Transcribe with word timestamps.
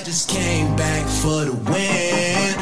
I 0.00 0.02
just 0.02 0.30
came 0.30 0.74
back 0.76 1.04
for 1.06 1.44
the 1.44 1.52
win. 1.52 2.56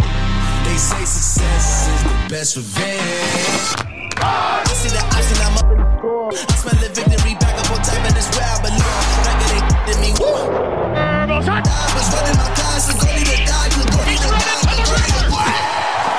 They 0.67 0.75
say 0.75 1.05
success 1.07 1.87
is 1.87 2.03
the 2.03 2.11
best 2.27 2.57
revenge. 2.57 3.79
I 4.19 4.67
see 4.75 4.91
the 4.91 4.99
option, 4.99 5.39
I'm 5.47 5.55
up 5.55 5.71
in 5.71 5.79
the 5.79 5.87
score. 6.03 6.35
I 6.35 6.55
smell 6.59 6.75
the 6.83 6.91
victory 6.91 7.39
back 7.39 7.55
up 7.63 7.71
on 7.71 7.79
top, 7.79 8.03
and 8.03 8.19
it's 8.19 8.27
where 8.35 8.43
I 8.43 8.59
belong. 8.59 8.91
Record 9.23 9.55
ain't 9.55 9.71
in 9.87 10.03
me. 10.03 10.11
I 10.19 11.31
was 11.31 12.11
running 12.11 12.35
my 12.43 12.51
class, 12.59 12.91
so 12.91 12.99
go 12.99 13.07
need 13.07 13.31
to 13.31 13.39
die, 13.47 13.71
you 13.71 13.87
go 13.87 14.03
need 14.03 14.19
to 14.19 14.35
die. 14.35 14.59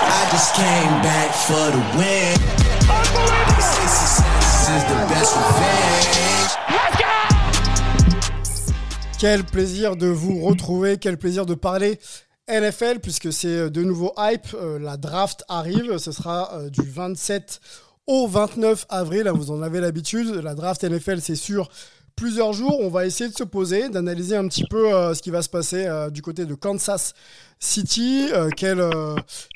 I 0.07 0.23
just 0.31 0.55
came 0.55 1.04
back 1.04 1.36
for 1.36 1.67
the 1.75 1.83
win. 1.99 2.39
They 2.47 3.59
say 3.59 3.91
success 3.91 4.71
is 4.71 4.88
the 4.88 4.95
best 5.11 5.36
revenge. 5.36 6.48
Quel 9.20 9.43
plaisir 9.43 9.97
de 9.97 10.07
vous 10.07 10.39
retrouver, 10.45 10.97
quel 10.97 11.17
plaisir 11.17 11.45
de 11.45 11.54
parler 11.54 12.00
NFL 12.47 13.00
puisque 13.04 13.33
c'est 13.33 13.69
de 13.69 13.83
nouveau 13.83 14.14
hype. 14.18 14.47
Euh, 14.54 14.79
la 14.79 14.96
draft 14.96 15.43
arrive, 15.50 15.97
ce 15.97 16.14
sera 16.14 16.54
euh, 16.54 16.69
du 16.69 16.83
27 16.83 17.60
au 18.07 18.27
29 18.29 18.86
avril. 18.87 19.27
Hein, 19.27 19.33
vous 19.33 19.51
en 19.51 19.61
avez 19.61 19.82
l'habitude. 19.82 20.36
La 20.36 20.55
draft 20.55 20.86
NFL, 20.86 21.19
c'est 21.19 21.36
sûr. 21.36 21.69
Plusieurs 22.19 22.51
jours, 22.51 22.82
on 22.82 22.89
va 22.89 23.05
essayer 23.05 23.29
de 23.29 23.36
se 23.36 23.46
poser, 23.46 23.87
d'analyser 23.87 24.36
un 24.36 24.46
petit 24.50 24.65
peu 24.69 24.93
euh, 24.93 25.14
ce 25.14 25.21
qui 25.21 25.29
va 25.29 25.41
se 25.41 25.47
passer 25.47 25.86
euh, 25.86 26.10
du 26.10 26.21
côté 26.21 26.46
de 26.46 26.54
Kansas 26.54 27.14
City, 27.60 28.27
euh, 28.33 28.50
quels, 28.50 28.83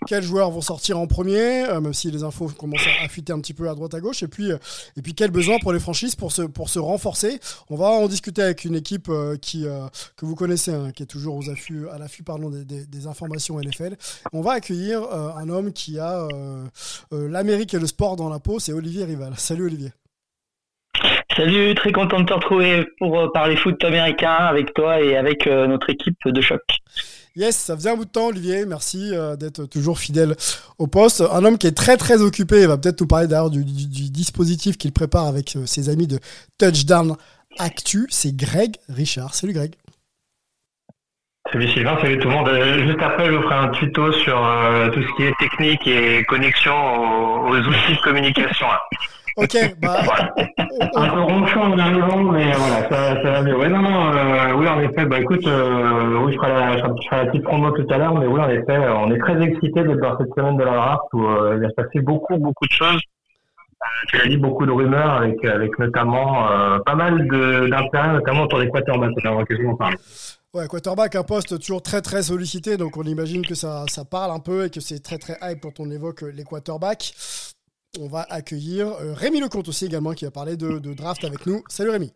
quels 0.08 0.24
joueurs 0.24 0.50
vont 0.50 0.62
sortir 0.62 0.98
en 0.98 1.06
premier, 1.06 1.68
même 1.82 1.94
si 1.94 2.10
les 2.10 2.24
infos 2.24 2.48
commencent 2.58 2.88
à 3.04 3.10
fuiter 3.10 3.34
un 3.34 3.42
petit 3.42 3.54
peu 3.54 3.70
à 3.70 3.76
droite 3.76 3.94
à 3.94 4.00
gauche, 4.00 4.24
et 4.24 4.30
puis, 4.30 4.50
et 4.50 5.02
puis 5.02 5.14
quel 5.14 5.30
besoin 5.30 5.58
pour 5.60 5.74
les 5.74 5.80
franchises 5.82 6.16
pour 6.16 6.32
se, 6.32 6.44
pour 6.44 6.70
se 6.70 6.80
renforcer. 6.80 7.42
On 7.70 7.76
va 7.76 7.88
en 7.88 8.08
discuter 8.08 8.42
avec 8.42 8.64
une 8.64 8.76
équipe 8.76 9.12
qui, 9.42 9.66
que 10.16 10.26
vous 10.26 10.36
connaissez, 10.36 10.72
hein, 10.72 10.92
qui 10.96 11.04
est 11.04 11.08
toujours 11.08 11.36
aux 11.36 11.50
affûts, 11.50 11.90
à 11.90 11.98
l'affût 11.98 12.24
des, 12.66 12.86
des, 12.86 13.08
informations 13.08 13.60
NFL. 13.60 13.98
On 14.32 14.40
va 14.40 14.54
accueillir 14.54 15.04
un 15.12 15.50
homme 15.50 15.74
qui 15.74 16.00
a 16.00 16.30
l'Amérique 17.12 17.74
et 17.74 17.80
le 17.80 17.88
sport 17.88 18.16
dans 18.16 18.30
la 18.30 18.40
peau, 18.40 18.60
c'est 18.60 18.72
Olivier 18.72 19.04
Rival. 19.04 19.34
Salut 19.38 19.66
Olivier. 19.66 19.92
Salut, 21.36 21.74
très 21.76 21.92
content 21.92 22.20
de 22.20 22.26
te 22.26 22.34
retrouver 22.34 22.86
pour 23.00 23.20
euh, 23.20 23.28
parler 23.34 23.56
foot 23.56 23.84
américain 23.84 24.34
avec 24.36 24.74
toi 24.74 25.02
et 25.02 25.16
avec 25.18 25.48
euh, 25.48 25.66
notre 25.68 25.90
équipe 25.90 26.18
de 26.26 26.42
choc. 26.42 26.62
Yes, 27.36 27.56
ça 27.58 27.76
faisait 27.76 27.90
un 27.90 27.96
bout 27.96 28.06
de 28.06 28.12
temps, 28.12 28.28
Olivier. 28.28 28.66
Merci 28.68 29.10
euh, 29.14 29.36
d'être 29.36 29.66
toujours 29.66 29.98
fidèle 29.98 30.36
au 30.78 30.86
poste. 30.86 31.22
Un 31.22 31.44
homme 31.44 31.58
qui 31.58 31.66
est 31.66 31.76
très 31.76 31.98
très 31.98 32.22
occupé. 32.22 32.62
Il 32.62 32.68
va 32.68 32.78
peut-être 32.78 33.02
nous 33.02 33.08
parler 33.08 33.26
d'ailleurs 33.28 33.50
du, 33.50 33.66
du- 33.66 33.88
du 33.88 34.12
dispositif 34.12 34.78
qu'il 34.78 34.92
prépare 34.92 35.26
avec 35.26 35.58
ses 35.66 35.90
amis 35.90 36.06
de 36.06 36.20
Touchdown 36.60 37.16
Actu. 37.58 38.06
C'est 38.12 38.36
Greg 38.36 38.76
Richard. 38.88 39.34
Salut 39.34 39.54
Greg. 39.54 39.74
Salut 41.52 41.68
Sylvain, 41.72 41.98
salut 42.00 42.20
tout 42.20 42.30
le 42.30 42.34
monde. 42.36 42.50
Juste 42.88 43.02
après, 43.02 43.26
je 43.26 43.32
vous 43.32 43.42
ferai 43.42 43.56
un 43.56 43.70
tuto 43.70 44.12
sur 44.14 44.38
euh, 44.46 44.90
tout 44.92 45.02
ce 45.02 45.16
qui 45.18 45.24
est 45.24 45.34
technique 45.40 45.86
et 45.88 46.24
connexion 46.26 46.74
aux, 46.74 47.50
aux 47.50 47.58
outils 47.58 47.96
de 47.96 48.02
communication. 48.04 48.68
là. 48.68 48.80
Ok, 49.36 49.58
bah, 49.82 50.04
Un 50.96 51.10
peu 51.10 51.22
ronchon 51.22 51.60
en 51.62 51.78
arrivant, 51.78 52.18
mais 52.24 52.52
voilà, 52.52 52.90
ça, 52.90 53.32
va 53.32 53.42
mieux. 53.44 53.58
Ouais, 53.58 53.70
non, 53.70 53.82
non, 53.82 54.12
euh, 54.14 54.54
oui, 54.56 54.68
en 54.68 54.80
effet, 54.80 55.06
bah 55.06 55.20
écoute, 55.20 55.46
euh, 55.46 56.20
oui, 56.24 56.34
je 56.34 56.38
ferai, 56.38 56.50
la, 56.50 56.78
je 56.78 56.84
je 56.84 57.16
la 57.16 57.26
petite 57.26 57.44
promo 57.44 57.72
tout 57.72 57.86
à 57.90 57.98
l'heure, 57.98 58.16
mais 58.16 58.26
oui, 58.28 58.40
en 58.40 58.50
effet, 58.50 58.72
euh, 58.78 58.96
on 58.96 59.12
est 59.12 59.20
très 59.20 59.40
excités 59.42 59.84
d'être 59.84 60.00
dans 60.02 60.18
cette 60.18 60.34
semaine 60.36 60.58
de 60.58 60.64
la 60.64 60.72
draft 60.74 61.04
où 61.14 61.20
il 61.22 61.60
va 61.62 61.70
se 61.70 61.74
passer 61.76 62.00
beaucoup, 62.02 62.38
beaucoup 62.38 62.66
de 62.66 62.72
choses. 62.72 63.02
Tu 64.08 64.18
l'as 64.18 64.28
dit, 64.28 64.38
beaucoup 64.38 64.66
de 64.66 64.72
rumeurs 64.72 65.12
avec, 65.12 65.44
avec 65.44 65.78
notamment 65.78 66.48
pas 66.86 66.96
mal 66.96 67.28
de- 67.28 67.68
d'intérêt, 67.70 68.14
notamment 68.14 68.44
autour 68.44 68.60
des 68.60 68.70
quarterbacks. 68.70 69.12
On 69.24 69.30
aura 69.30 69.40
l'occasion 69.42 69.72
d'en 69.72 69.76
parler. 69.76 69.98
ouais, 70.54 70.68
quarterback, 70.68 71.16
un 71.16 71.24
poste 71.24 71.60
toujours 71.60 71.84
très 71.84 72.02
très 72.02 72.24
sollicité. 72.24 72.78
Donc 72.78 72.96
on 72.96 73.04
imagine 73.04 73.46
que 73.46 73.56
ça, 73.56 73.84
ça 73.90 74.06
parle 74.06 74.32
un 74.32 74.40
peu 74.40 74.66
et 74.66 74.70
que 74.70 74.80
c'est 74.80 75.04
très 75.04 75.18
très 75.18 75.38
hype 75.42 75.60
quand 75.62 75.80
on 75.82 75.90
évoque 75.92 76.22
les 76.22 76.46
quarterbacks. 76.46 77.14
On 78.00 78.08
va 78.08 78.26
accueillir 78.30 78.88
euh, 78.88 79.14
Rémi 79.14 79.40
Lecomte 79.40 79.68
aussi 79.68 79.86
également 79.86 80.14
qui 80.14 80.26
va 80.26 80.32
parler 80.32 80.58
de, 80.58 80.80
de 80.80 80.94
draft 80.96 81.24
avec 81.24 81.46
nous. 81.46 81.64
Salut 81.70 81.92
Rémi. 81.92 82.12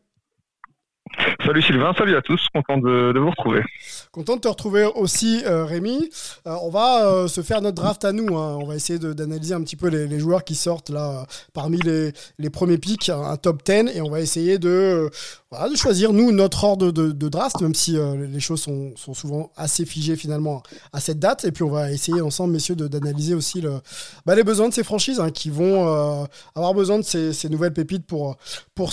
Salut 1.45 1.61
Sylvain, 1.61 1.93
salut 1.97 2.15
à 2.15 2.21
tous, 2.21 2.47
content 2.53 2.77
de, 2.77 3.17
vous 3.17 3.29
retrouver. 3.29 3.63
Content 4.11 4.35
de 4.35 4.41
te 4.41 4.47
retrouver 4.47 4.83
aussi, 4.83 5.43
euh, 5.45 5.65
Rémi. 5.65 6.09
Euh, 6.45 6.55
on 6.61 6.69
va 6.69 7.05
euh, 7.05 7.27
se 7.27 7.41
faire 7.41 7.61
notre 7.61 7.75
draft 7.75 8.03
à 8.03 8.11
nous. 8.11 8.37
hein. 8.37 8.57
On 8.61 8.65
va 8.65 8.75
essayer 8.75 8.99
d'analyser 8.99 9.53
un 9.53 9.61
petit 9.61 9.75
peu 9.75 9.87
les, 9.87 10.19
joueurs 10.19 10.43
qui 10.43 10.55
sortent 10.55 10.89
là 10.89 11.25
parmi 11.53 11.79
les, 11.79 12.49
premiers 12.49 12.77
picks, 12.77 13.09
un, 13.09 13.21
un 13.21 13.37
top 13.37 13.63
10, 13.63 13.95
et 13.95 14.01
on 14.01 14.09
va 14.09 14.19
essayer 14.19 14.57
de, 14.57 15.09
choisir 15.75 16.11
nous 16.11 16.31
notre 16.31 16.63
ordre 16.63 16.91
de, 16.91 17.29
draft, 17.29 17.61
même 17.61 17.75
si 17.75 17.97
les 17.97 18.39
choses 18.39 18.61
sont, 18.61 18.93
souvent 19.13 19.51
assez 19.55 19.85
figées 19.85 20.15
finalement 20.15 20.63
à 20.91 20.99
cette 20.99 21.19
date. 21.19 21.45
Et 21.45 21.51
puis 21.51 21.63
on 21.63 21.69
va 21.69 21.91
essayer 21.91 22.21
ensemble, 22.21 22.53
messieurs, 22.53 22.75
d'analyser 22.75 23.35
aussi 23.35 23.63
bah, 24.25 24.35
les 24.35 24.43
besoins 24.43 24.69
de 24.69 24.73
ces 24.73 24.83
franchises 24.83 25.19
hein, 25.19 25.29
qui 25.29 25.49
vont 25.49 26.27
avoir 26.55 26.73
besoin 26.73 26.97
de 26.99 27.03
ces, 27.03 27.49
nouvelles 27.49 27.73
pépites 27.73 28.05
pour, 28.05 28.37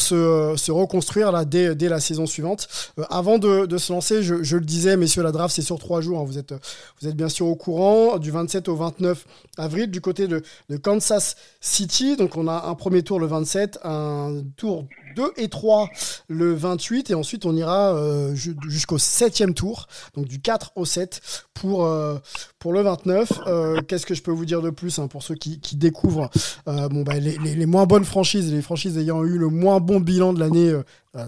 se, 0.01 0.71
reconstruire 0.71 1.45
dès, 1.47 1.75
dès 1.75 1.89
la 1.89 2.01
saison 2.05 2.27
suivante. 2.27 2.69
Euh, 2.99 3.05
avant 3.11 3.39
de, 3.39 3.77
se 3.79 3.93
lancer, 3.93 4.23
je, 4.23 4.57
le 4.57 4.65
disais, 4.65 4.97
messieurs, 4.97 5.23
la 5.23 5.33
draft 5.33 5.55
c'est 5.55 5.63
sur 5.63 5.79
trois 5.79 6.01
jours. 6.01 6.21
hein. 6.21 6.25
Vous 6.25 6.39
êtes, 6.39 6.55
vous 7.01 7.09
êtes 7.09 7.17
bien 7.17 7.29
sûr 7.29 7.47
au 7.47 7.57
courant 7.57 8.19
du 8.19 8.31
27 8.31 8.69
au 8.69 8.77
29 8.77 9.27
avril 9.59 9.91
du 9.91 10.01
côté 10.01 10.29
de 10.29 10.43
Kansas 10.77 11.37
City. 11.61 12.17
Donc 12.17 12.37
on 12.37 12.49
a 12.49 12.67
un 12.67 12.75
premier 12.75 13.03
tour 13.03 13.19
le 13.19 13.27
27, 13.27 13.81
un 13.85 14.43
tour 14.57 14.87
2 15.15 15.33
et 15.37 15.49
3 15.49 15.89
le 16.29 16.55
28 16.55 17.11
et 17.11 17.15
ensuite 17.15 17.47
on 17.47 17.55
ira 17.57 17.95
euh, 17.95 18.35
ju- 18.35 18.57
jusqu'au 18.69 18.99
septième 18.99 19.55
tour, 19.55 19.87
donc 20.15 20.27
du 20.27 20.41
4 20.41 20.73
au 20.77 20.85
7 20.85 21.21
pour, 21.55 21.85
euh, 21.87 22.19
pour 22.59 22.73
le 22.73 22.83
29. 22.83 23.31
Euh, 23.47 23.81
Qu'est-ce 23.87 24.07
que 24.07 24.15
je 24.15 24.23
peux 24.23 24.31
vous 24.33 24.45
dire 24.45 24.63
de 24.63 24.71
plus 24.71 24.99
hein, 24.99 25.07
pour 25.09 25.23
ceux 25.23 25.35
qui, 25.35 25.59
découvrent 25.77 26.31
bah, 26.67 27.15
les, 27.19 27.67
moins 27.67 27.87
bonnes 27.87 28.05
franchises, 28.05 28.53
les 28.53 28.63
franchises 28.63 28.97
ayant 28.99 29.23
eu 29.25 29.39
le 29.39 29.49
moins 29.49 29.81
bon 29.81 30.01
bilan 30.01 30.33
de 30.33 30.41
l'année 30.41 30.73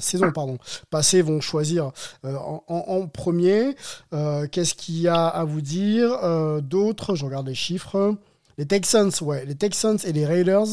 saison 0.01 0.33
pardon 0.33 0.59
passée 0.91 1.23
vont 1.23 1.41
choisir 1.41 1.91
en, 2.25 2.63
en- 2.69 3.07
premier. 3.07 3.75
Qu'est-ce 4.51 4.75
qu'il 4.75 4.99
y 5.01 5.09
a 5.09 5.27
à 5.27 5.45
vous 5.45 5.61
dire 5.61 6.19
d'autres 6.63 7.15
Je 7.15 7.25
regarde 7.25 7.47
les 7.49 7.55
chiffres. 7.55 8.15
Les 8.59 8.67
Texans, 8.67 9.11
ouais, 9.21 9.45
les 9.45 9.55
Texans 9.55 9.99
et 10.05 10.13
les 10.13 10.25
Raiders 10.25 10.67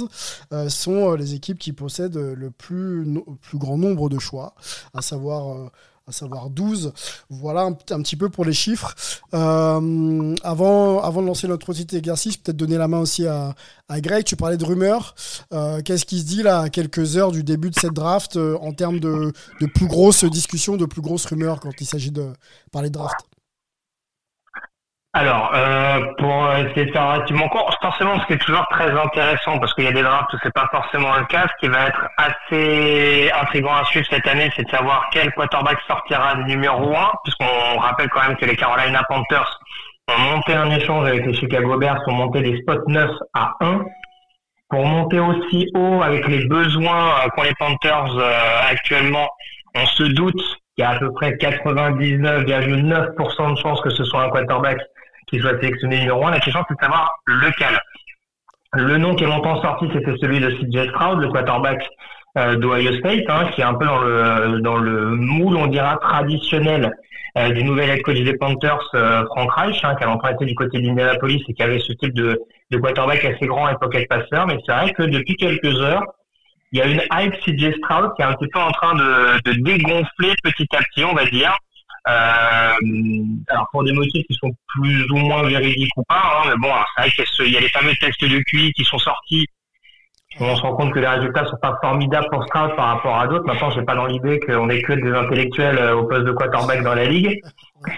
euh, 0.53 0.69
sont 0.69 1.11
euh, 1.11 1.17
les 1.17 1.33
équipes 1.33 1.59
qui 1.59 1.73
possèdent 1.73 2.15
euh, 2.17 2.33
le 2.35 2.49
plus, 2.49 3.03
no- 3.05 3.25
plus 3.41 3.57
grand 3.57 3.77
nombre 3.77 4.07
de 4.09 4.19
choix, 4.19 4.55
à 4.93 5.01
savoir, 5.01 5.53
euh, 5.53 5.69
à 6.07 6.13
savoir 6.13 6.49
12. 6.49 6.93
Voilà 7.29 7.63
un, 7.63 7.71
un 7.71 8.01
petit 8.01 8.15
peu 8.15 8.29
pour 8.29 8.45
les 8.45 8.53
chiffres. 8.53 8.95
Euh, 9.33 10.33
avant, 10.43 11.01
avant 11.01 11.21
de 11.21 11.27
lancer 11.27 11.47
notre 11.49 11.73
petit 11.73 11.93
exercice, 11.97 12.37
peut-être 12.37 12.55
donner 12.55 12.77
la 12.77 12.87
main 12.87 12.99
aussi 12.99 13.27
à, 13.27 13.53
à 13.89 13.99
Greg. 13.99 14.23
Tu 14.23 14.37
parlais 14.37 14.57
de 14.57 14.63
rumeurs. 14.65 15.13
Euh, 15.53 15.81
Qu'est-ce 15.81 16.05
qui 16.05 16.19
se 16.21 16.25
dit 16.25 16.41
là 16.41 16.59
à 16.61 16.69
quelques 16.69 17.17
heures 17.17 17.31
du 17.33 17.43
début 17.43 17.69
de 17.69 17.75
cette 17.77 17.93
draft 17.93 18.37
euh, 18.37 18.57
en 18.61 18.71
termes 18.71 19.01
de, 19.01 19.33
de 19.59 19.65
plus 19.65 19.87
grosses 19.87 20.23
discussions, 20.23 20.77
de 20.77 20.85
plus 20.85 21.01
grosses 21.01 21.25
rumeurs 21.25 21.59
quand 21.59 21.71
il 21.81 21.85
s'agit 21.85 22.11
de 22.11 22.27
parler 22.71 22.87
de 22.89 22.93
draft? 22.93 23.25
Alors, 25.15 25.51
euh, 25.53 25.99
pour 26.17 26.51
essayer 26.53 26.87
de 26.87 26.91
faire 26.91 27.07
relativement 27.07 27.47
court, 27.47 27.71
forcément, 27.79 28.19
ce 28.19 28.25
qui 28.25 28.33
est 28.33 28.39
toujours 28.39 28.65
très 28.71 28.89
intéressant, 28.89 29.59
parce 29.59 29.71
qu'il 29.75 29.83
y 29.83 29.87
a 29.87 29.91
des 29.91 30.01
drafts 30.01 30.33
où 30.33 30.37
c'est 30.41 30.53
pas 30.53 30.67
forcément 30.71 31.15
le 31.15 31.25
cas, 31.25 31.43
ce 31.43 31.53
qui 31.59 31.67
va 31.71 31.85
être 31.85 32.07
assez 32.17 33.29
intriguant 33.39 33.75
à 33.75 33.85
suivre 33.85 34.07
cette 34.09 34.27
année, 34.27 34.49
c'est 34.55 34.63
de 34.63 34.71
savoir 34.71 35.07
quel 35.11 35.31
quarterback 35.33 35.77
sortira 35.87 36.33
numéro 36.47 36.95
1, 36.95 37.11
puisqu'on 37.23 37.77
rappelle 37.77 38.09
quand 38.09 38.27
même 38.27 38.35
que 38.37 38.45
les 38.45 38.55
Carolina 38.55 39.03
Panthers 39.07 39.59
ont 40.07 40.19
monté 40.19 40.55
un 40.55 40.71
échange 40.71 41.07
avec 41.07 41.27
les 41.27 41.35
Chicago 41.35 41.77
Bears, 41.77 42.01
ont 42.07 42.13
monté 42.13 42.41
des 42.41 42.57
spots 42.61 42.81
9 42.87 43.11
à 43.35 43.53
1. 43.61 43.85
Pour 44.69 44.83
monter 44.83 45.19
aussi 45.19 45.69
haut 45.75 46.01
avec 46.01 46.27
les 46.27 46.47
besoins 46.47 47.09
euh, 47.09 47.29
qu'ont 47.35 47.43
les 47.43 47.53
Panthers 47.59 48.17
euh, 48.17 48.31
actuellement, 48.67 49.29
on 49.75 49.85
se 49.85 50.01
doute 50.03 50.41
qu'il 50.75 50.83
y 50.83 50.85
a 50.87 50.89
à 50.89 50.97
peu 50.97 51.13
près 51.13 51.33
99,9% 51.33 53.53
de 53.53 53.59
chances 53.59 53.79
que 53.81 53.91
ce 53.91 54.03
soit 54.05 54.23
un 54.23 54.29
quarterback 54.29 54.79
qui 55.27 55.39
soit 55.39 55.59
sélectionné 55.59 55.99
numéro 55.99 56.25
1. 56.25 56.31
La 56.31 56.39
question, 56.39 56.63
c'est 56.67 56.75
de 56.75 56.81
savoir 56.81 57.11
lequel. 57.25 57.79
Le 58.73 58.97
nom 58.97 59.13
qui 59.13 59.23
est 59.23 59.27
longtemps 59.27 59.61
sorti, 59.61 59.87
c'était 59.93 60.17
celui 60.19 60.39
de 60.39 60.49
CJ 60.49 60.89
Stroud, 60.89 61.19
le 61.19 61.29
quarterback 61.29 61.87
euh, 62.37 62.55
d'Ohio 62.55 62.97
State, 62.97 63.25
hein, 63.29 63.49
qui 63.53 63.61
est 63.61 63.65
un 63.65 63.75
peu 63.75 63.85
dans 63.85 63.99
le, 63.99 64.59
dans 64.61 64.77
le 64.77 65.15
moule, 65.15 65.55
on 65.55 65.67
dira, 65.67 65.97
traditionnel 65.97 66.91
euh, 67.37 67.49
du 67.49 67.63
nouvel 67.63 67.89
head 67.89 68.01
coach 68.01 68.19
des 68.19 68.37
Panthers, 68.37 68.89
euh, 68.95 69.23
Frank 69.25 69.51
Reich, 69.51 69.83
hein, 69.83 69.95
qui 69.95 70.03
a 70.03 70.07
longtemps 70.07 70.29
été 70.29 70.45
du 70.45 70.55
côté 70.55 70.81
d'Indianapolis 70.81 71.43
et 71.47 71.53
qui 71.53 71.61
avait 71.61 71.79
ce 71.79 71.93
type 71.93 72.13
de, 72.13 72.39
de 72.71 72.77
quarterback 72.77 73.23
assez 73.25 73.45
grand 73.45 73.69
et 73.69 73.75
pocket 73.75 74.07
passeur. 74.09 74.47
Mais 74.47 74.57
c'est 74.65 74.71
vrai 74.71 74.91
que 74.93 75.03
depuis 75.03 75.35
quelques 75.35 75.79
heures, 75.81 76.03
il 76.71 76.79
y 76.79 76.81
a 76.81 76.87
une 76.87 77.01
hype 77.11 77.35
CJ 77.41 77.77
Stroud 77.77 78.13
qui 78.15 78.23
est 78.23 78.25
un 78.25 78.33
petit 78.33 78.47
peu 78.47 78.59
en 78.59 78.71
train 78.71 78.95
de, 78.95 79.51
de 79.51 79.61
dégonfler 79.61 80.33
petit 80.43 80.67
à 80.75 80.79
petit, 80.79 81.03
on 81.03 81.13
va 81.13 81.25
dire. 81.25 81.55
Euh, 82.07 82.73
alors 83.47 83.69
pour 83.71 83.83
des 83.83 83.93
motifs 83.93 84.25
qui 84.27 84.33
sont 84.35 84.51
plus 84.67 85.09
ou 85.11 85.17
moins 85.17 85.43
véridiques 85.43 85.95
ou 85.95 86.03
pas, 86.03 86.21
hein, 86.21 86.49
mais 86.49 86.55
bon, 86.57 86.73
c'est 86.95 87.01
vrai 87.01 87.11
qu'il 87.11 87.53
y, 87.53 87.55
a 87.55 87.59
y 87.59 87.63
les 87.63 87.69
fameux 87.69 87.95
tests 87.95 88.25
de 88.25 88.39
QI 88.39 88.73
qui 88.73 88.83
sont 88.83 88.97
sortis 88.97 89.47
On 90.39 90.53
se 90.55 90.61
rend 90.61 90.75
compte 90.75 90.93
que 90.93 90.99
les 90.99 91.07
résultats 91.07 91.45
sont 91.45 91.57
pas 91.61 91.77
formidables 91.81 92.27
pour 92.29 92.43
Stroud 92.45 92.75
par 92.75 92.87
rapport 92.87 93.17
à 93.17 93.27
d'autres. 93.27 93.45
Maintenant, 93.45 93.71
j'ai 93.71 93.83
pas 93.83 93.95
dans 93.95 94.07
l'idée 94.07 94.39
qu'on 94.41 94.69
ait 94.69 94.81
que 94.81 94.93
des 94.93 95.13
intellectuels 95.13 95.77
euh, 95.77 95.95
au 95.95 96.03
poste 96.05 96.25
de 96.25 96.31
quarterback 96.31 96.83
dans 96.83 96.95
la 96.95 97.05
ligue. 97.05 97.39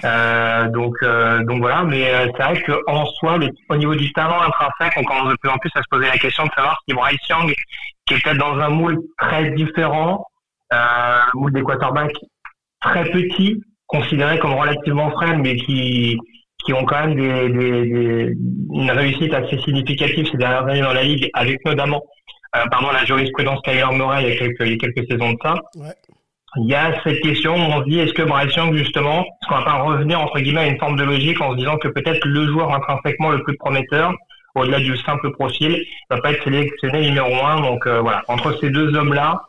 Euh, 0.04 0.68
donc, 0.70 0.96
euh, 1.04 1.44
donc 1.44 1.60
voilà. 1.60 1.84
Mais 1.84 2.14
euh, 2.14 2.28
c'est 2.36 2.44
vrai 2.44 2.62
qu'en 2.62 3.06
soi, 3.06 3.40
au 3.70 3.76
niveau 3.76 3.96
du 3.96 4.12
talent 4.14 4.42
intrinsèque, 4.42 4.94
on 4.98 5.04
commence 5.04 5.30
de 5.30 5.38
plus 5.38 5.50
en 5.50 5.58
plus 5.58 5.72
à 5.76 5.82
se 5.82 5.88
poser 5.90 6.08
la 6.08 6.18
question 6.18 6.44
de 6.46 6.52
savoir 6.56 6.80
si 6.88 6.94
Bryce 6.94 7.28
Young, 7.30 7.54
qui 8.06 8.14
est 8.14 8.24
peut-être 8.24 8.38
dans 8.38 8.60
un 8.60 8.70
moule 8.70 9.00
très 9.18 9.52
différent, 9.52 10.28
euh, 10.74 11.18
moule 11.34 11.54
des 11.54 11.64
quarterbacks 11.64 12.18
très 12.82 13.06
petits, 13.06 13.62
considérés 13.98 14.40
comme 14.40 14.54
relativement 14.54 15.12
frais, 15.12 15.38
mais 15.38 15.56
qui 15.56 16.18
qui 16.66 16.74
ont 16.74 16.84
quand 16.84 17.06
même 17.06 17.16
des, 17.16 17.50
des, 17.50 17.86
des, 17.86 18.34
une 18.74 18.90
réussite 18.90 19.32
assez 19.34 19.58
significative 19.60 20.28
ces 20.32 20.38
dernières 20.38 20.66
années 20.66 20.82
dans 20.82 20.94
la 20.94 21.04
ligue, 21.04 21.30
avec 21.34 21.64
notamment 21.64 22.02
euh, 22.56 22.64
pardon, 22.72 22.92
la 22.92 23.06
jurisprudence 23.06 23.60
Kyler 23.64 23.86
Murray 23.92 24.24
il 24.24 24.30
y 24.30 24.32
a 24.32 24.38
quelques, 24.38 24.62
il 24.62 24.72
y 24.72 24.74
a 24.74 24.78
quelques 24.78 25.12
saisons 25.12 25.34
de 25.34 25.38
ça. 25.44 25.56
Ouais. 25.76 25.94
Il 26.58 26.70
y 26.70 26.74
a 26.74 26.94
cette 27.04 27.20
question 27.20 27.54
où 27.54 27.60
on 27.60 27.84
se 27.84 27.90
dit 27.90 28.00
est-ce 28.00 28.14
que 28.14 28.24
Bryce 28.24 28.56
Young 28.56 28.74
justement, 28.76 29.22
est-ce 29.22 29.50
qu'on 29.50 29.56
va 29.56 29.66
pas 29.66 29.84
revenir 29.84 30.20
entre 30.22 30.40
guillemets 30.40 30.62
à 30.62 30.68
une 30.68 30.80
forme 30.80 30.96
de 30.96 31.04
logique 31.04 31.42
en 31.42 31.52
se 31.52 31.58
disant 31.58 31.78
que 31.78 31.90
peut-être 31.90 32.26
le 32.26 32.48
joueur 32.48 32.74
intrinsèquement 32.74 33.32
le 33.32 33.44
plus 33.44 33.58
prometteur, 33.58 34.14
au-delà 34.56 34.80
du 34.80 34.96
simple 34.98 35.32
profil, 35.32 35.84
va 36.10 36.22
pas 36.22 36.32
être 36.32 36.44
sélectionné 36.44 37.02
numéro 37.02 37.46
un. 37.46 37.60
Donc 37.60 37.86
euh, 37.86 38.00
voilà, 38.00 38.24
entre 38.30 38.58
ces 38.60 38.70
deux 38.70 38.96
hommes-là, 38.96 39.42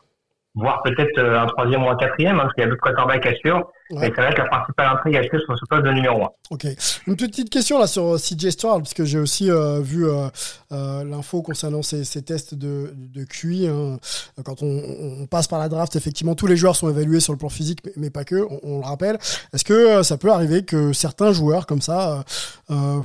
voire 0.57 0.81
peut-être 0.83 1.17
euh, 1.19 1.39
un 1.39 1.45
troisième 1.47 1.83
ou 1.83 1.89
un 1.89 1.95
quatrième, 1.95 2.35
hein, 2.39 2.43
parce 2.43 2.53
qu'il 2.55 2.63
y 2.63 2.67
a 2.67 2.69
d'autres 2.69 2.81
quarterbacks 2.81 3.25
à 3.25 3.33
suivre. 3.35 3.71
Ouais. 3.91 4.09
Et 4.09 4.13
ça 4.13 4.21
va 4.23 4.29
être 4.31 4.37
la 4.37 4.45
principale 4.49 4.87
intrigue 4.97 5.15
à 5.15 5.23
suivre 5.23 5.43
sur 5.45 5.57
ce 5.57 5.65
poste 5.69 5.83
de 5.85 5.91
numéro 5.91 6.21
un. 6.25 6.29
Ok. 6.49 6.65
Une 7.07 7.15
petite 7.15 7.49
question 7.49 7.79
là 7.79 7.87
sur 7.87 8.15
CJ 8.17 8.49
Stroud, 8.49 8.79
parce 8.81 8.93
que 8.93 9.05
j'ai 9.05 9.17
aussi 9.19 9.49
euh, 9.49 9.79
vu 9.79 10.05
euh, 10.05 10.27
euh, 10.73 11.03
l'info 11.05 11.41
concernant 11.41 11.81
ces, 11.81 12.03
ces 12.03 12.21
tests 12.21 12.53
de, 12.53 12.93
de 12.95 13.23
QI. 13.23 13.67
hein. 13.67 13.97
Quand 14.43 14.61
on, 14.61 14.81
on 15.21 15.25
passe 15.27 15.47
par 15.47 15.59
la 15.59 15.69
draft, 15.69 15.95
effectivement, 15.95 16.35
tous 16.35 16.47
les 16.47 16.57
joueurs 16.57 16.75
sont 16.75 16.89
évalués 16.89 17.21
sur 17.21 17.31
le 17.31 17.39
plan 17.39 17.47
physique, 17.49 17.79
mais, 17.85 17.93
mais 17.95 18.09
pas 18.09 18.25
que, 18.25 18.45
on, 18.49 18.59
on 18.63 18.79
le 18.79 18.85
rappelle. 18.85 19.17
Est-ce 19.53 19.63
que 19.63 19.73
euh, 19.73 20.03
ça 20.03 20.17
peut 20.17 20.31
arriver 20.31 20.63
que 20.65 20.91
certains 20.91 21.31
joueurs 21.31 21.65
comme 21.65 21.81
ça 21.81 22.25
euh, 22.69 22.73
euh, 22.73 23.01